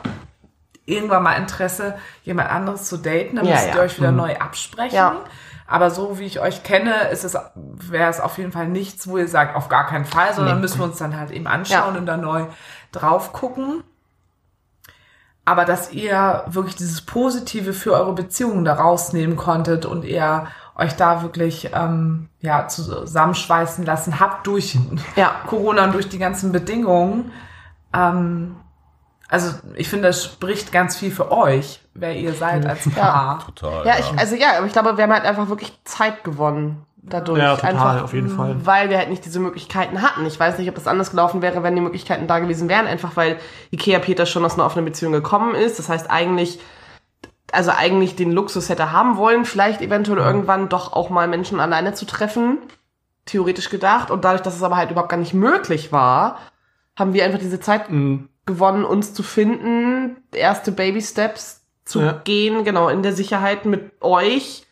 irgendwann 0.85 1.23
mal 1.23 1.33
Interesse, 1.35 1.95
jemand 2.23 2.49
anderes 2.49 2.85
zu 2.89 2.97
daten. 2.97 3.35
Dann 3.37 3.45
Ja, 3.45 3.53
müsst 3.53 3.67
ja. 3.67 3.75
ihr 3.75 3.81
euch 3.81 3.97
wieder 3.97 4.11
neu 4.11 4.35
absprechen. 4.37 4.95
Ja. 4.95 5.15
Aber 5.65 5.89
so 5.91 6.19
wie 6.19 6.25
ich 6.25 6.39
euch 6.41 6.63
kenne, 6.63 7.07
ist 7.11 7.23
es, 7.23 7.37
wäre 7.55 8.09
es 8.09 8.19
auf 8.19 8.37
jeden 8.37 8.51
Fall 8.51 8.67
nichts, 8.67 9.07
wo 9.07 9.17
ihr 9.17 9.27
sagt, 9.27 9.55
auf 9.55 9.69
gar 9.69 9.87
keinen 9.87 10.05
Fall, 10.05 10.33
sondern 10.33 10.59
müssen 10.61 10.79
wir 10.79 10.85
uns 10.85 10.97
dann 10.97 11.17
halt 11.17 11.31
eben 11.31 11.47
anschauen 11.47 11.93
Ja. 11.93 11.99
und 11.99 12.05
dann 12.05 12.21
neu 12.21 12.45
drauf 12.91 13.31
gucken. 13.33 13.83
Aber 15.45 15.65
dass 15.65 15.91
ihr 15.91 16.43
wirklich 16.47 16.75
dieses 16.75 17.01
Positive 17.01 17.73
für 17.73 17.93
eure 17.93 18.13
Beziehungen 18.13 18.63
da 18.65 18.75
rausnehmen 18.75 19.35
konntet 19.35 19.85
und 19.85 20.05
ihr 20.05 20.47
euch 20.75 20.95
da 20.95 21.21
wirklich 21.21 21.69
ähm, 21.73 22.29
ja, 22.39 22.67
zusammenschweißen 22.67 23.85
lassen 23.85 24.19
habt 24.19 24.47
durch 24.47 24.77
Ja. 25.15 25.35
Corona 25.47 25.85
und 25.85 25.93
durch 25.93 26.09
die 26.09 26.17
ganzen 26.19 26.51
Bedingungen. 26.51 27.31
Ähm, 27.93 28.55
also 29.33 29.55
ich 29.73 29.89
finde, 29.89 30.09
das 30.09 30.25
spricht 30.25 30.71
ganz 30.71 30.95
viel 30.95 31.09
für 31.09 31.31
euch, 31.31 31.79
wer 31.95 32.15
ihr 32.15 32.33
seid 32.33 32.67
als 32.67 32.87
Paar. 32.87 33.43
Total. 33.43 33.83
Ja, 33.83 33.95
ich, 33.97 34.05
also 34.15 34.35
ja, 34.35 34.57
aber 34.57 34.67
ich 34.67 34.73
glaube, 34.73 34.95
wir 34.95 35.03
haben 35.03 35.11
halt 35.11 35.25
einfach 35.25 35.49
wirklich 35.49 35.73
Zeit 35.85 36.23
gewonnen 36.23 36.85
dadurch. 36.97 37.39
Ja, 37.39 37.55
total, 37.55 37.71
einfach, 37.71 38.03
auf 38.03 38.13
jeden 38.13 38.29
Fall. 38.29 38.63
Weil 38.63 38.91
wir 38.91 38.99
halt 38.99 39.09
nicht 39.09 39.25
diese 39.25 39.39
Möglichkeiten 39.39 40.03
hatten. 40.03 40.23
Ich 40.27 40.39
weiß 40.39 40.59
nicht, 40.59 40.69
ob 40.69 40.75
das 40.75 40.85
anders 40.85 41.09
gelaufen 41.09 41.41
wäre, 41.41 41.63
wenn 41.63 41.73
die 41.73 41.81
Möglichkeiten 41.81 42.27
da 42.27 42.37
gewesen 42.37 42.69
wären, 42.69 42.85
einfach 42.85 43.15
weil 43.15 43.39
Ikea 43.71 43.97
Peter 43.97 44.27
schon 44.27 44.45
aus 44.45 44.53
einer 44.53 44.67
offenen 44.67 44.85
Beziehung 44.85 45.13
gekommen 45.13 45.55
ist. 45.55 45.79
Das 45.79 45.89
heißt 45.89 46.11
eigentlich, 46.11 46.59
also 47.51 47.71
eigentlich 47.71 48.15
den 48.15 48.31
Luxus 48.31 48.69
hätte 48.69 48.91
haben 48.91 49.17
wollen, 49.17 49.45
vielleicht 49.45 49.81
eventuell 49.81 50.19
irgendwann 50.19 50.69
doch 50.69 50.93
auch 50.93 51.09
mal 51.09 51.27
Menschen 51.27 51.59
alleine 51.59 51.95
zu 51.95 52.05
treffen. 52.05 52.59
Theoretisch 53.25 53.71
gedacht. 53.71 54.11
Und 54.11 54.25
dadurch, 54.25 54.43
dass 54.43 54.55
es 54.55 54.61
aber 54.61 54.77
halt 54.77 54.91
überhaupt 54.91 55.09
gar 55.09 55.17
nicht 55.17 55.33
möglich 55.33 55.91
war, 55.91 56.37
haben 56.95 57.13
wir 57.15 57.25
einfach 57.25 57.39
diese 57.39 57.59
Zeit 57.59 57.89
Mhm. 57.89 58.29
Gewonnen, 58.45 58.83
uns 58.85 59.13
zu 59.13 59.23
finden, 59.23 60.17
erste 60.33 60.71
Baby 60.71 61.01
Steps 61.01 61.61
zu 61.85 62.01
Ja. 62.01 62.21
gehen, 62.23 62.63
genau, 62.63 62.89
in 62.89 63.03
der 63.03 63.13
Sicherheit 63.13 63.65
mit 63.65 63.91
euch. 64.01 64.65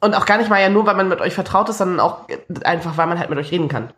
Und 0.00 0.14
auch 0.14 0.24
gar 0.24 0.38
nicht 0.38 0.48
mal 0.48 0.60
ja 0.60 0.70
nur, 0.70 0.86
weil 0.86 0.94
man 0.96 1.08
mit 1.08 1.20
euch 1.20 1.34
vertraut 1.34 1.68
ist, 1.68 1.78
sondern 1.78 2.00
auch 2.00 2.22
einfach, 2.64 2.96
weil 2.96 3.06
man 3.06 3.18
halt 3.18 3.28
mit 3.30 3.38
euch 3.38 3.50
reden 3.52 3.68
kann. 3.68 3.90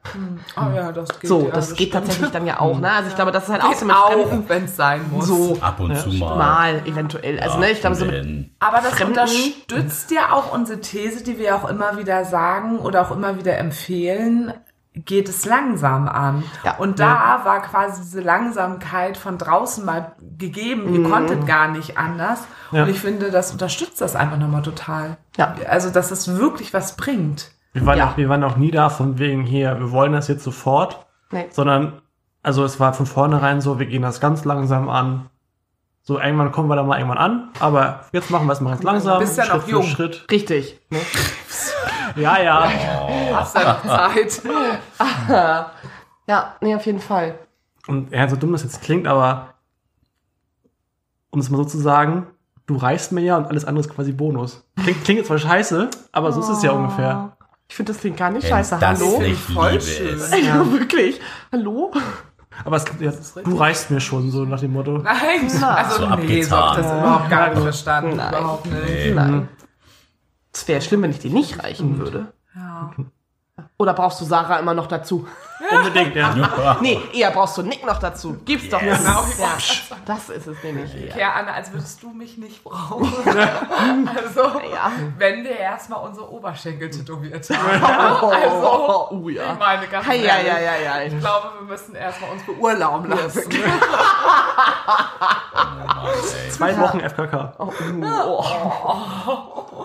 Oh 0.56 0.74
ja, 0.74 0.90
das 0.92 1.08
geht. 1.20 1.28
So, 1.28 1.46
ja, 1.46 1.50
das 1.54 1.68
geht 1.70 1.76
stimmt. 1.88 1.92
tatsächlich 1.92 2.30
dann 2.30 2.44
ja 2.46 2.60
auch, 2.60 2.78
ne? 2.80 2.90
Also 2.90 3.08
ich 3.08 3.14
glaube, 3.14 3.30
das 3.30 3.44
ist 3.44 3.50
halt 3.50 3.62
auch 3.62 3.68
Geht 3.70 3.78
so 3.78 3.86
mit 3.86 3.94
Fremden. 3.96 4.44
auch, 4.44 4.48
wenn 4.48 4.64
es 4.64 4.76
sein 4.76 5.00
muss. 5.10 5.26
So, 5.26 5.56
Ab 5.60 5.78
und 5.80 5.96
zu 5.96 6.08
mal. 6.10 6.36
mal, 6.36 6.82
eventuell. 6.86 7.38
Also, 7.40 7.58
ne, 7.58 7.70
ich 7.70 7.80
glaube, 7.80 7.96
so 7.96 8.04
mit, 8.04 8.50
Aber 8.58 8.78
das 8.78 8.90
Fremden- 8.94 9.12
unterstützt 9.12 10.10
ja 10.10 10.32
auch 10.32 10.52
unsere 10.52 10.80
These, 10.80 11.22
die 11.22 11.38
wir 11.38 11.54
auch 11.56 11.68
immer 11.68 11.96
wieder 11.96 12.24
sagen 12.24 12.78
oder 12.80 13.02
auch 13.02 13.12
immer 13.12 13.38
wieder 13.38 13.56
empfehlen, 13.56 14.52
geht 15.04 15.28
es 15.28 15.44
langsam 15.44 16.08
an. 16.08 16.42
Ja. 16.64 16.76
Und 16.76 16.98
da 16.98 17.42
war 17.44 17.60
quasi 17.62 18.02
diese 18.02 18.20
Langsamkeit 18.20 19.16
von 19.18 19.36
draußen 19.36 19.84
mal 19.84 20.12
gegeben. 20.38 20.86
Mhm. 20.90 20.94
Ihr 20.94 21.10
konntet 21.10 21.46
gar 21.46 21.68
nicht 21.68 21.98
anders. 21.98 22.40
Ja. 22.72 22.84
Und 22.84 22.88
ich 22.88 23.00
finde, 23.00 23.30
das 23.30 23.52
unterstützt 23.52 24.00
das 24.00 24.16
einfach 24.16 24.38
nochmal 24.38 24.62
total. 24.62 25.18
Ja. 25.36 25.54
Also, 25.68 25.90
dass 25.90 26.10
es 26.10 26.38
wirklich 26.38 26.72
was 26.72 26.96
bringt. 26.96 27.52
Wir 27.74 27.84
waren, 27.84 27.98
Ja. 27.98 28.10
auch, 28.10 28.16
wir 28.16 28.28
waren 28.30 28.42
auch 28.42 28.56
nie 28.56 28.70
da 28.70 28.88
von 28.88 29.18
wegen 29.18 29.42
hier, 29.42 29.78
wir 29.78 29.90
wollen 29.92 30.12
das 30.12 30.28
jetzt 30.28 30.42
sofort, 30.42 31.04
nee. 31.30 31.46
sondern, 31.50 32.00
also 32.42 32.64
es 32.64 32.80
war 32.80 32.94
von 32.94 33.04
vornherein 33.04 33.60
so, 33.60 33.78
wir 33.78 33.84
gehen 33.86 34.00
das 34.00 34.18
ganz 34.18 34.46
langsam 34.46 34.88
an. 34.88 35.28
So, 36.00 36.18
irgendwann 36.18 36.52
kommen 36.52 36.70
wir 36.70 36.76
da 36.76 36.84
mal 36.84 36.96
irgendwann 36.98 37.18
an, 37.18 37.48
aber 37.60 38.04
jetzt 38.12 38.30
machen 38.30 38.46
wir 38.46 38.52
es 38.54 38.60
mal 38.60 38.70
ganz 38.70 38.82
langsam, 38.82 39.18
bist 39.18 39.36
ja 39.36 39.44
Schritt 39.44 39.56
noch 39.56 39.64
für 39.64 39.70
jung. 39.72 39.82
Schritt. 39.82 40.24
Richtig. 40.30 40.80
Ne? 40.88 41.00
Ja, 42.16 42.40
ja. 42.42 42.68
Hast 43.34 43.54
ja 43.56 43.72
noch 43.74 43.82
Zeit. 43.84 44.42
Ja, 46.28 46.56
nee, 46.60 46.74
auf 46.74 46.84
jeden 46.86 46.98
Fall. 46.98 47.38
Und 47.86 48.10
ja, 48.10 48.28
so 48.28 48.34
dumm 48.34 48.50
das 48.50 48.64
jetzt 48.64 48.82
klingt, 48.82 49.06
aber 49.06 49.54
um 51.30 51.38
es 51.38 51.50
mal 51.50 51.58
so 51.58 51.64
zu 51.64 51.78
sagen, 51.78 52.26
du 52.66 52.74
reichst 52.76 53.12
mir 53.12 53.20
ja 53.20 53.36
und 53.36 53.46
alles 53.46 53.64
andere 53.64 53.86
ist 53.86 53.94
quasi 53.94 54.10
Bonus. 54.10 54.64
Klingt, 54.82 55.04
klingt 55.04 55.18
jetzt 55.18 55.28
zwar 55.28 55.38
scheiße, 55.38 55.88
aber 56.10 56.32
so 56.32 56.40
ist 56.40 56.48
es 56.48 56.62
ja 56.64 56.72
ungefähr. 56.72 57.36
Ich 57.68 57.76
finde, 57.76 57.92
das 57.92 58.00
klingt 58.00 58.16
gar 58.16 58.30
nicht 58.30 58.42
Wenn 58.44 58.50
scheiße. 58.50 58.76
das 58.80 59.00
Hallo? 59.00 59.18
nicht 59.20 59.40
Voll 59.40 59.70
Liebe 59.70 59.82
schön. 59.82 60.16
ist. 60.16 60.34
Ja, 60.44 60.72
wirklich. 60.72 61.20
Hallo? 61.52 61.92
Aber 62.64 62.76
es, 62.76 62.84
ja, 62.98 63.12
du 63.44 63.56
reichst 63.56 63.90
mir 63.92 64.00
schon, 64.00 64.30
so 64.32 64.44
nach 64.44 64.58
dem 64.60 64.72
Motto. 64.72 64.98
Nein, 64.98 65.48
also 65.62 66.06
So 66.06 66.16
nee, 66.16 66.42
so 66.42 66.56
hab 66.56 66.78
ich 66.78 66.78
das 66.78 66.86
abgetan. 66.86 66.98
überhaupt 66.98 67.30
gar 67.30 67.50
nicht 67.50 67.62
verstanden. 67.62 68.16
Nein. 68.16 68.28
Überhaupt 68.32 68.66
nicht. 68.66 68.84
Nee. 68.84 69.10
Nein. 69.14 69.48
Es 70.56 70.66
wäre 70.68 70.80
schlimm, 70.80 71.02
wenn 71.02 71.10
ich 71.10 71.18
dir 71.18 71.30
nicht 71.30 71.62
reichen 71.62 71.98
würde. 71.98 72.32
Ja. 72.54 72.90
Oder 73.76 73.92
brauchst 73.92 74.22
du 74.22 74.24
Sarah 74.24 74.58
immer 74.58 74.72
noch 74.72 74.86
dazu? 74.86 75.28
Unbedingt, 75.70 76.14
ja. 76.14 76.76
Nee, 76.80 77.00
eher 77.14 77.30
brauchst 77.30 77.56
du 77.56 77.62
Nick 77.62 77.84
noch 77.86 77.98
dazu. 77.98 78.36
Gib's 78.44 78.68
doch. 78.68 78.82
Yes. 78.82 78.98
Genau. 78.98 79.24
Ja, 79.38 79.56
das 80.04 80.28
ist 80.28 80.46
es 80.46 80.62
nämlich. 80.62 80.92
Ja, 81.16 81.32
Anna, 81.32 81.52
als 81.52 81.72
würdest 81.72 82.02
du 82.02 82.10
mich 82.10 82.36
nicht 82.36 82.62
brauchen. 82.62 83.10
also, 83.26 84.42
Ja. 84.70 84.92
wenn 85.16 85.44
wir 85.44 85.58
erstmal 85.58 86.06
unsere 86.06 86.30
Oberschenkel 86.30 86.90
tätowiert 86.90 87.48
haben. 87.50 87.82
Also, 88.36 89.08
oh, 89.10 89.28
ich 89.28 89.36
ja. 89.36 89.54
meine 89.58 89.86
ganz 89.86 90.06
Hey, 90.06 90.24
ja, 90.24 90.38
ja, 90.38 90.58
ja, 90.58 90.76
ja. 90.76 91.02
Ich 91.02 91.18
glaube, 91.18 91.52
wir 91.58 91.66
müssen 91.66 91.94
erstmal 91.94 92.30
uns 92.32 92.44
beurlauben 92.44 93.08
lassen. 93.10 93.42
Zwei 96.50 96.78
Wochen 96.78 97.00
FKK. 97.00 97.52
Oh, 97.58 97.72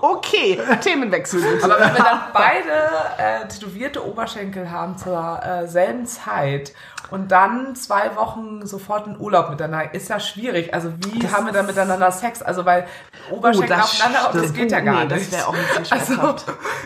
Okay, 0.03 0.59
Themenwechsel. 0.81 1.41
bitte. 1.41 1.63
Aber 1.65 1.79
wenn 1.79 1.93
wir 1.93 2.03
dann 2.03 2.21
beide 2.33 2.71
äh, 3.17 3.47
tätowierte 3.47 4.05
Oberschenkel 4.05 4.69
haben 4.71 4.97
zur 4.97 5.39
äh, 5.43 5.60
selben 5.67 6.05
Zeit 6.05 6.73
und 7.11 7.31
dann 7.31 7.75
zwei 7.75 8.15
Wochen 8.15 8.65
sofort 8.65 9.05
in 9.05 9.19
Urlaub 9.19 9.49
miteinander, 9.49 9.93
ist 9.93 10.09
ja 10.09 10.19
schwierig. 10.19 10.73
Also 10.73 10.93
wie 10.99 11.27
haben 11.27 11.45
wir 11.45 11.53
dann 11.53 11.65
miteinander 11.65 12.09
Sex? 12.11 12.41
Also 12.41 12.65
weil 12.65 12.87
Oberschenkel 13.29 13.73
aufeinander, 13.73 14.29
das 14.31 14.41
stimmt. 14.43 14.55
geht 14.55 14.71
ja 14.71 14.79
gar 14.79 15.05
nee, 15.05 15.13
nicht. 15.15 15.27
Das 15.27 15.39
wäre 15.39 15.47
auch 15.47 15.53
ein 15.53 15.81
bisschen 15.81 15.99
Also. 15.99 16.15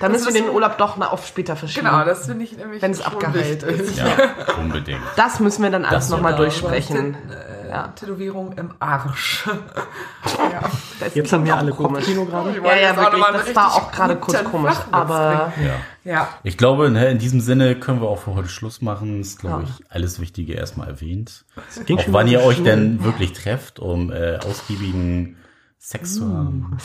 Dann 0.01 0.11
das 0.11 0.23
müssen 0.23 0.33
wir 0.33 0.41
den 0.41 0.49
Urlaub 0.49 0.77
doch 0.79 0.97
mal 0.97 1.07
auf 1.07 1.27
später 1.27 1.55
verschieben. 1.55 1.85
Genau, 1.85 2.03
das 2.03 2.25
finde 2.25 2.43
ich 2.43 2.57
nämlich 2.57 2.81
Wenn 2.81 2.91
es 2.91 3.03
schon 3.03 3.13
abgeheilt 3.13 3.63
ist. 3.63 3.97
Ja, 3.97 4.05
unbedingt. 4.57 5.01
Das 5.15 5.39
müssen 5.39 5.61
wir 5.61 5.69
dann 5.69 5.85
alles 5.85 6.05
Das 6.05 6.09
nochmal 6.09 6.31
genau. 6.31 6.43
durchsprechen. 6.43 7.13
Äh, 7.13 7.44
Ja. 7.75 7.87
Tätowierung 7.89 8.53
im 8.53 8.71
Arsch. 8.79 9.45
ja. 10.51 11.07
Jetzt 11.13 11.33
haben 11.33 11.45
wir 11.45 11.57
alle 11.57 11.71
Kopfkino 11.71 12.25
gerade. 12.25 12.55
Ja, 12.63 12.75
ja, 12.75 12.95
wirklich. 12.95 13.23
Das 13.33 13.55
war 13.55 13.75
auch 13.75 13.91
gerade 13.91 14.15
kurz 14.15 14.43
komisch. 14.45 14.75
Aber. 14.91 15.51
Ja. 15.63 15.75
Ja. 16.03 16.29
Ich 16.43 16.57
glaube, 16.57 16.89
ne, 16.91 17.09
in 17.09 17.17
diesem 17.17 17.41
Sinne 17.41 17.75
können 17.75 17.99
wir 18.01 18.07
auch 18.07 18.19
für 18.19 18.35
heute 18.35 18.47
Schluss 18.47 18.81
machen. 18.81 19.21
Ist, 19.21 19.39
glaube 19.39 19.63
Ja. 19.63 19.69
ich, 19.69 19.91
alles 19.91 20.19
Wichtige 20.19 20.53
erstmal 20.53 20.87
erwähnt. 20.87 21.45
ging 21.85 21.97
Auch 21.97 22.03
schon 22.03 22.13
wann 22.13 22.27
ihr 22.27 22.43
euch 22.43 22.63
denn 22.63 23.03
wirklich 23.03 23.33
trefft, 23.33 23.79
um 23.79 24.11
äh, 24.11 24.37
ausgiebigen 24.37 25.37
Sex 25.87 26.15
zu 26.15 26.25
haben. 26.25 26.77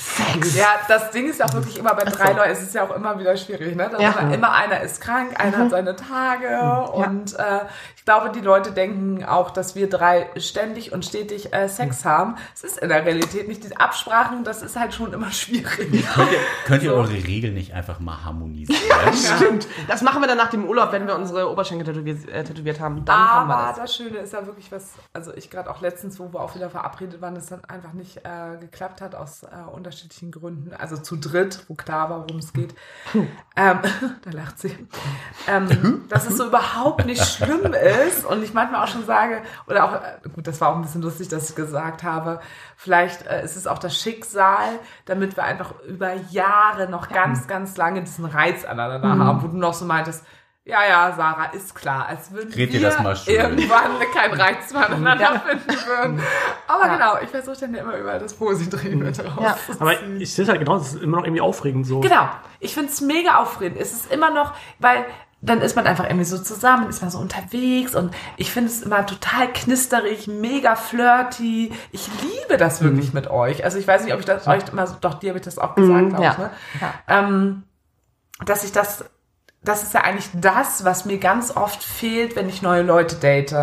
Ja, 0.54 0.66
das 0.86 1.10
Ding 1.10 1.30
ist 1.30 1.40
ja 1.40 1.46
auch 1.46 1.54
wirklich 1.54 1.78
immer 1.78 1.94
bei 1.94 2.04
drei 2.04 2.32
Leuten, 2.32 2.50
es 2.50 2.60
ist 2.62 2.74
ja 2.74 2.82
auch 2.84 2.94
immer 2.94 3.18
wieder 3.18 3.34
schwierig, 3.34 3.74
ne? 3.74 3.88
Dass 3.90 3.98
Ja. 3.98 4.10
immer, 4.20 4.34
immer 4.34 4.52
einer 4.52 4.80
ist 4.82 5.00
krank, 5.00 5.40
einer 5.40 5.56
hat 5.56 5.70
seine 5.70 5.96
Tage 5.96 6.90
und 6.92 7.38
äh, 7.38 7.60
ich 7.96 8.04
glaube, 8.04 8.30
die 8.30 8.40
Leute 8.40 8.72
denken 8.72 9.24
auch, 9.24 9.50
dass 9.52 9.74
wir 9.74 9.88
drei 9.88 10.28
ständig 10.36 10.92
und 10.92 11.04
stetig 11.06 11.54
äh, 11.54 11.68
Sex 11.68 12.04
haben. 12.04 12.36
Es 12.54 12.62
ist 12.62 12.76
in 12.78 12.90
der 12.90 13.06
Realität 13.06 13.48
nicht. 13.48 13.64
Die 13.64 13.74
Absprachen, 13.74 14.44
das 14.44 14.60
ist 14.62 14.76
halt 14.78 14.92
schon 14.92 15.14
immer 15.14 15.30
schwierig. 15.30 15.64
Könnt 15.78 15.94
ihr, 15.94 16.38
könnt 16.66 16.82
ihr 16.82 16.92
eure 16.94 17.10
Regeln 17.12 17.54
nicht 17.54 17.72
einfach 17.72 18.00
mal 18.00 18.22
harmonisieren? 18.22 18.80
Stimmt. 19.14 19.66
Das 19.88 20.02
machen 20.02 20.20
wir 20.20 20.28
dann 20.28 20.36
nach 20.38 20.50
dem 20.50 20.64
Urlaub, 20.66 20.92
wenn 20.92 21.06
wir 21.06 21.14
unsere 21.14 21.50
Oberschenkel 21.50 21.86
tätowiert, 21.86 22.28
äh, 22.28 22.44
tätowiert 22.44 22.80
haben. 22.80 23.02
Dann 23.06 23.16
haben 23.30 23.48
wir 23.48 23.54
Aber 23.56 23.68
das. 23.68 23.76
das. 23.78 23.96
Schöne 23.96 24.18
ist 24.18 24.32
ja 24.34 24.44
wirklich 24.46 24.70
was, 24.72 24.90
also 25.14 25.32
ich 25.34 25.48
gerade 25.50 25.70
auch 25.70 25.80
letztens, 25.80 26.18
wo 26.20 26.30
wir 26.32 26.40
auch 26.40 26.54
wieder 26.54 26.68
verabredet 26.68 27.20
waren, 27.22 27.34
das 27.34 27.46
dann 27.46 27.64
einfach 27.64 27.92
nicht 27.94 28.18
äh, 28.18 28.56
geklappt 28.90 29.00
hat 29.00 29.14
aus 29.14 29.42
äh, 29.42 29.70
unterschiedlichen 29.70 30.30
Gründen. 30.30 30.72
Also 30.74 30.96
zu 30.96 31.16
dritt, 31.16 31.64
wo 31.68 31.74
klar 31.74 32.10
war, 32.10 32.20
worum 32.20 32.38
es 32.38 32.52
geht. 32.52 32.74
Ähm, 33.56 33.78
da 34.22 34.30
lacht 34.30 34.58
sie. 34.58 34.76
Ähm, 35.46 36.04
dass 36.08 36.28
es 36.28 36.36
so 36.36 36.46
überhaupt 36.46 37.06
nicht 37.06 37.24
schlimm 37.24 37.72
ist 37.72 38.24
und 38.24 38.42
ich 38.42 38.54
manchmal 38.54 38.84
auch 38.84 38.88
schon 38.88 39.04
sage, 39.04 39.42
oder 39.66 39.84
auch, 39.84 39.94
äh, 39.94 40.28
gut, 40.34 40.46
das 40.46 40.60
war 40.60 40.70
auch 40.70 40.76
ein 40.76 40.82
bisschen 40.82 41.02
lustig, 41.02 41.28
dass 41.28 41.50
ich 41.50 41.56
gesagt 41.56 42.02
habe, 42.02 42.40
vielleicht 42.76 43.26
äh, 43.26 43.44
ist 43.44 43.56
es 43.56 43.66
auch 43.66 43.78
das 43.78 43.96
Schicksal, 43.96 44.78
damit 45.04 45.36
wir 45.36 45.44
einfach 45.44 45.74
über 45.82 46.14
Jahre 46.30 46.88
noch 46.88 47.08
ganz, 47.08 47.46
ganz 47.46 47.76
lange 47.76 48.02
diesen 48.02 48.24
Reiz 48.24 48.64
aneinander 48.64 49.24
haben, 49.24 49.42
wo 49.42 49.48
du 49.48 49.56
noch 49.56 49.74
so 49.74 49.84
meintest, 49.84 50.24
ja, 50.64 50.86
ja, 50.86 51.12
Sarah, 51.16 51.46
ist 51.46 51.74
klar, 51.74 52.06
als 52.06 52.30
würden 52.32 52.48
Red 52.52 52.72
wir 52.72 52.80
dir 52.80 52.80
das 52.80 53.00
mal 53.00 53.16
schön. 53.16 53.34
irgendwann 53.34 53.98
keinen 54.14 54.40
Reiz 54.40 54.72
mehr 54.72 54.86
aneinander 54.90 55.40
finden 55.40 55.86
würden. 55.86 56.22
Aber 56.68 56.86
Ja. 56.86 56.94
genau, 56.94 57.18
ich 57.22 57.30
versuche 57.30 57.56
dann 57.60 57.74
ja 57.74 57.80
immer 57.82 57.96
überall 57.96 58.18
das 58.18 58.34
Positive 58.34 58.94
mit 58.96 59.18
raus. 59.18 59.38
Ja. 59.42 59.56
Aber 59.78 60.00
ich 60.18 60.32
sehe 60.32 60.44
es 60.44 60.48
halt 60.48 60.60
genau, 60.60 60.78
das 60.78 60.94
ist 60.94 61.02
immer 61.02 61.16
noch 61.18 61.24
irgendwie 61.24 61.40
aufregend 61.40 61.86
so. 61.86 62.00
Genau, 62.00 62.28
ich 62.60 62.74
finde 62.74 62.90
es 62.92 63.00
mega 63.00 63.36
aufregend. 63.38 63.78
Es 63.80 63.92
ist 63.92 64.12
immer 64.12 64.30
noch, 64.30 64.52
weil 64.78 65.06
dann 65.42 65.62
ist 65.62 65.74
man 65.74 65.86
einfach 65.86 66.04
irgendwie 66.04 66.26
so 66.26 66.36
zusammen, 66.38 66.90
ist 66.90 67.00
man 67.00 67.10
so 67.10 67.18
unterwegs 67.18 67.94
und 67.94 68.14
ich 68.36 68.52
finde 68.52 68.70
es 68.70 68.82
immer 68.82 69.06
total 69.06 69.50
knisterig, 69.52 70.26
mega 70.28 70.76
flirty. 70.76 71.72
Ich 71.92 72.08
liebe 72.20 72.58
das 72.58 72.82
wirklich 72.82 73.14
mit 73.14 73.28
euch. 73.30 73.64
Also 73.64 73.78
ich 73.78 73.88
weiß 73.88 74.04
nicht, 74.04 74.12
ob 74.12 74.20
ich 74.20 74.26
das 74.26 74.46
euch 74.46 74.68
immer 74.70 74.86
so, 74.86 74.96
doch 75.00 75.14
dir 75.14 75.30
habe 75.30 75.38
ich 75.38 75.44
das 75.44 75.58
auch 75.58 75.74
gesagt, 75.74 76.10
glaub 76.10 76.22
ja. 76.22 76.32
ich, 76.32 76.38
ne? 76.38 76.50
Ja. 76.82 76.94
ähm, 77.08 77.62
dass 78.44 78.64
ich 78.64 78.72
das, 78.72 79.06
das 79.62 79.82
ist 79.82 79.94
ja 79.94 80.00
eigentlich 80.02 80.30
das, 80.34 80.84
was 80.84 81.04
mir 81.04 81.18
ganz 81.18 81.54
oft 81.56 81.82
fehlt, 81.82 82.36
wenn 82.36 82.48
ich 82.48 82.62
neue 82.62 82.82
Leute 82.82 83.16
date. 83.16 83.54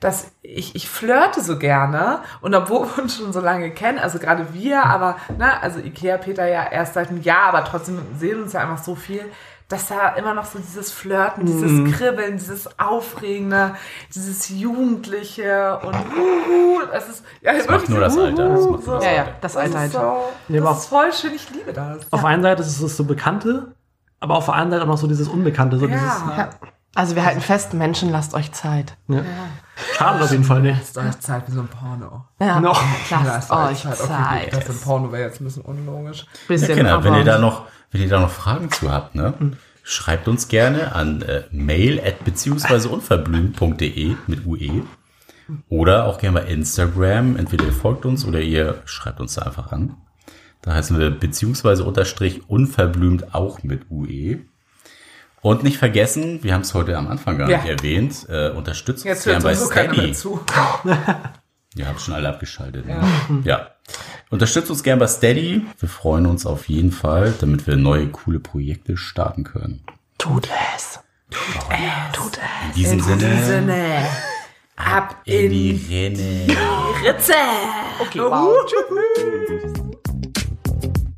Dass 0.00 0.32
ich, 0.42 0.74
ich 0.74 0.88
flirte 0.90 1.40
so 1.40 1.58
gerne 1.58 2.18
und 2.42 2.54
obwohl 2.54 2.86
wir 2.94 3.02
uns 3.02 3.16
schon 3.16 3.32
so 3.32 3.40
lange 3.40 3.70
kennen, 3.70 3.98
also 3.98 4.18
gerade 4.18 4.52
wir, 4.52 4.84
aber, 4.84 5.16
ne, 5.38 5.62
also 5.62 5.78
Ikea 5.80 6.18
Peter 6.18 6.46
ja 6.46 6.64
erst 6.70 6.94
seit 6.94 7.08
einem 7.08 7.22
Jahr, 7.22 7.44
aber 7.44 7.64
trotzdem 7.64 8.00
sehen 8.18 8.42
uns 8.42 8.52
ja 8.52 8.60
einfach 8.60 8.82
so 8.82 8.96
viel, 8.96 9.24
dass 9.68 9.88
da 9.88 10.10
immer 10.10 10.34
noch 10.34 10.44
so 10.44 10.58
dieses 10.58 10.92
Flirten, 10.92 11.46
dieses 11.46 11.96
Kribbeln, 11.96 12.36
dieses 12.36 12.78
Aufregende, 12.78 13.76
dieses 14.14 14.50
Jugendliche 14.50 15.78
und 15.82 15.94
uh, 15.94 16.82
das 16.92 17.08
ist 17.08 17.24
ja 17.40 17.54
Das 17.54 17.66
macht 17.68 17.88
nur 17.88 18.00
das 18.00 18.18
Alter. 18.18 18.48
Das 18.50 18.66
macht 18.66 18.86
nur 18.86 18.96
das 18.96 19.04
Ja, 19.04 19.10
ja, 19.12 19.20
Alter. 19.22 19.34
das 19.40 19.52
Das 19.52 19.56
alte 19.56 19.70
ist, 19.70 19.78
halt. 19.78 19.92
so, 19.92 20.28
das 20.48 20.78
ist 20.80 20.86
voll 20.86 21.12
schön, 21.14 21.32
ich 21.34 21.48
liebe 21.50 21.72
das. 21.72 22.12
Auf 22.12 22.20
der 22.20 22.28
einen 22.28 22.42
Seite 22.42 22.62
ist 22.62 22.78
es 22.80 22.96
so 22.96 23.04
Bekannte, 23.04 23.68
aber 24.24 24.36
auf 24.36 24.46
der 24.46 24.54
anderen 24.54 24.70
Seite 24.72 24.84
auch 24.84 24.94
noch 24.94 24.98
so 24.98 25.06
dieses 25.06 25.28
Unbekannte. 25.28 25.78
So 25.78 25.86
dieses, 25.86 26.02
Ja. 26.02 26.34
Ja. 26.36 26.50
Also 26.96 27.14
wir 27.16 27.24
halten 27.24 27.40
fest, 27.40 27.74
Menschen, 27.74 28.10
lasst 28.10 28.34
euch 28.34 28.52
Zeit. 28.52 28.96
Schadet 29.96 30.22
auf 30.22 30.30
jeden 30.30 30.44
Fall 30.44 30.62
nicht. 30.62 30.78
Lasst 30.94 30.96
euch 30.96 31.20
Zeit 31.20 31.48
wie 31.48 31.52
so 31.52 31.60
ein 31.60 31.68
Porno. 31.68 32.24
Ja. 32.40 32.60
Noch. 32.60 32.82
Lasst 33.10 33.50
euch 33.50 33.82
Zeit. 33.82 34.00
Okay, 34.00 34.06
Zeit. 34.06 34.52
gut, 34.52 34.68
das 34.68 34.76
im 34.76 34.80
Porno 34.80 35.12
wäre 35.12 35.24
jetzt 35.24 35.40
ein 35.40 35.44
bisschen 35.44 35.62
unlogisch. 35.62 36.20
Ja, 36.20 36.26
Bisschen 36.48 36.76
Kinder, 36.76 37.04
wenn 37.04 37.14
ihr 37.14 37.24
da 37.24 37.38
noch, 37.38 37.66
wenn 37.90 38.00
ihr 38.00 38.08
da 38.08 38.20
noch 38.20 38.30
Fragen 38.30 38.70
zu 38.70 38.90
habt, 38.90 39.14
ne, 39.14 39.34
schreibt 39.82 40.28
uns 40.28 40.48
gerne 40.48 40.94
an 40.94 41.22
äh, 41.22 41.42
mail 41.50 42.00
at 42.00 42.24
beziehungsweise 42.24 42.88
unverblümt.de 42.88 44.14
mit 44.26 44.46
UE. 44.46 44.84
Oder 45.68 46.06
auch 46.06 46.18
gerne 46.18 46.40
bei 46.40 46.46
Instagram. 46.46 47.36
Entweder 47.36 47.66
ihr 47.66 47.72
folgt 47.72 48.06
uns 48.06 48.24
oder 48.24 48.40
ihr 48.40 48.80
schreibt 48.86 49.20
uns 49.20 49.34
da 49.34 49.42
einfach 49.42 49.72
an. 49.72 49.96
Da 50.64 50.72
heißen 50.72 50.98
wir 50.98 51.10
beziehungsweise 51.10 51.84
unterstrich 51.84 52.48
unverblümt 52.48 53.34
auch 53.34 53.62
mit 53.62 53.82
UE. 53.90 54.38
Und 55.42 55.62
nicht 55.62 55.76
vergessen, 55.76 56.42
wir 56.42 56.54
haben 56.54 56.62
es 56.62 56.72
heute 56.72 56.96
am 56.96 57.06
Anfang 57.06 57.36
gar 57.36 57.50
Ja. 57.50 57.58
nicht 57.58 57.68
erwähnt, 57.68 58.26
äh, 58.30 58.48
unterstützt 58.48 59.00
uns 59.00 59.04
Jetzt 59.04 59.26
hört 59.26 59.42
bei 59.42 59.54
Steady. 59.54 60.14
Ihr 61.76 61.86
habt 61.88 62.00
schon 62.00 62.14
alle 62.14 62.30
abgeschaltet. 62.30 62.86
Ja. 62.88 63.02
ja. 63.44 63.68
Unterstützt 64.30 64.70
uns 64.70 64.82
gerne 64.82 65.00
bei 65.00 65.06
Steady. 65.06 65.66
Wir 65.80 65.88
freuen 65.88 66.24
uns 66.24 66.46
auf 66.46 66.66
jeden 66.70 66.92
Fall, 66.92 67.34
damit 67.40 67.66
wir 67.66 67.76
neue 67.76 68.06
coole 68.08 68.40
Projekte 68.40 68.96
starten 68.96 69.44
können. 69.44 69.82
Tut 70.16 70.48
es. 70.76 71.00
Tut 72.14 72.38
es. 72.38 72.68
In 72.68 72.74
diesem 72.74 72.98
In 73.00 73.04
Sinne, 73.04 73.18
diesem 73.18 73.44
Sinne, 73.44 74.06
ab 74.76 75.16
in 75.26 75.44
in 75.44 75.50
die 75.50 75.72
die 75.74 75.94
Rinne. 75.94 76.56
Ritze. 77.04 77.34
Okay, 78.00 78.20
wow. 78.20 78.56
Tschüss. 78.66 80.00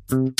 Musik 0.09 0.37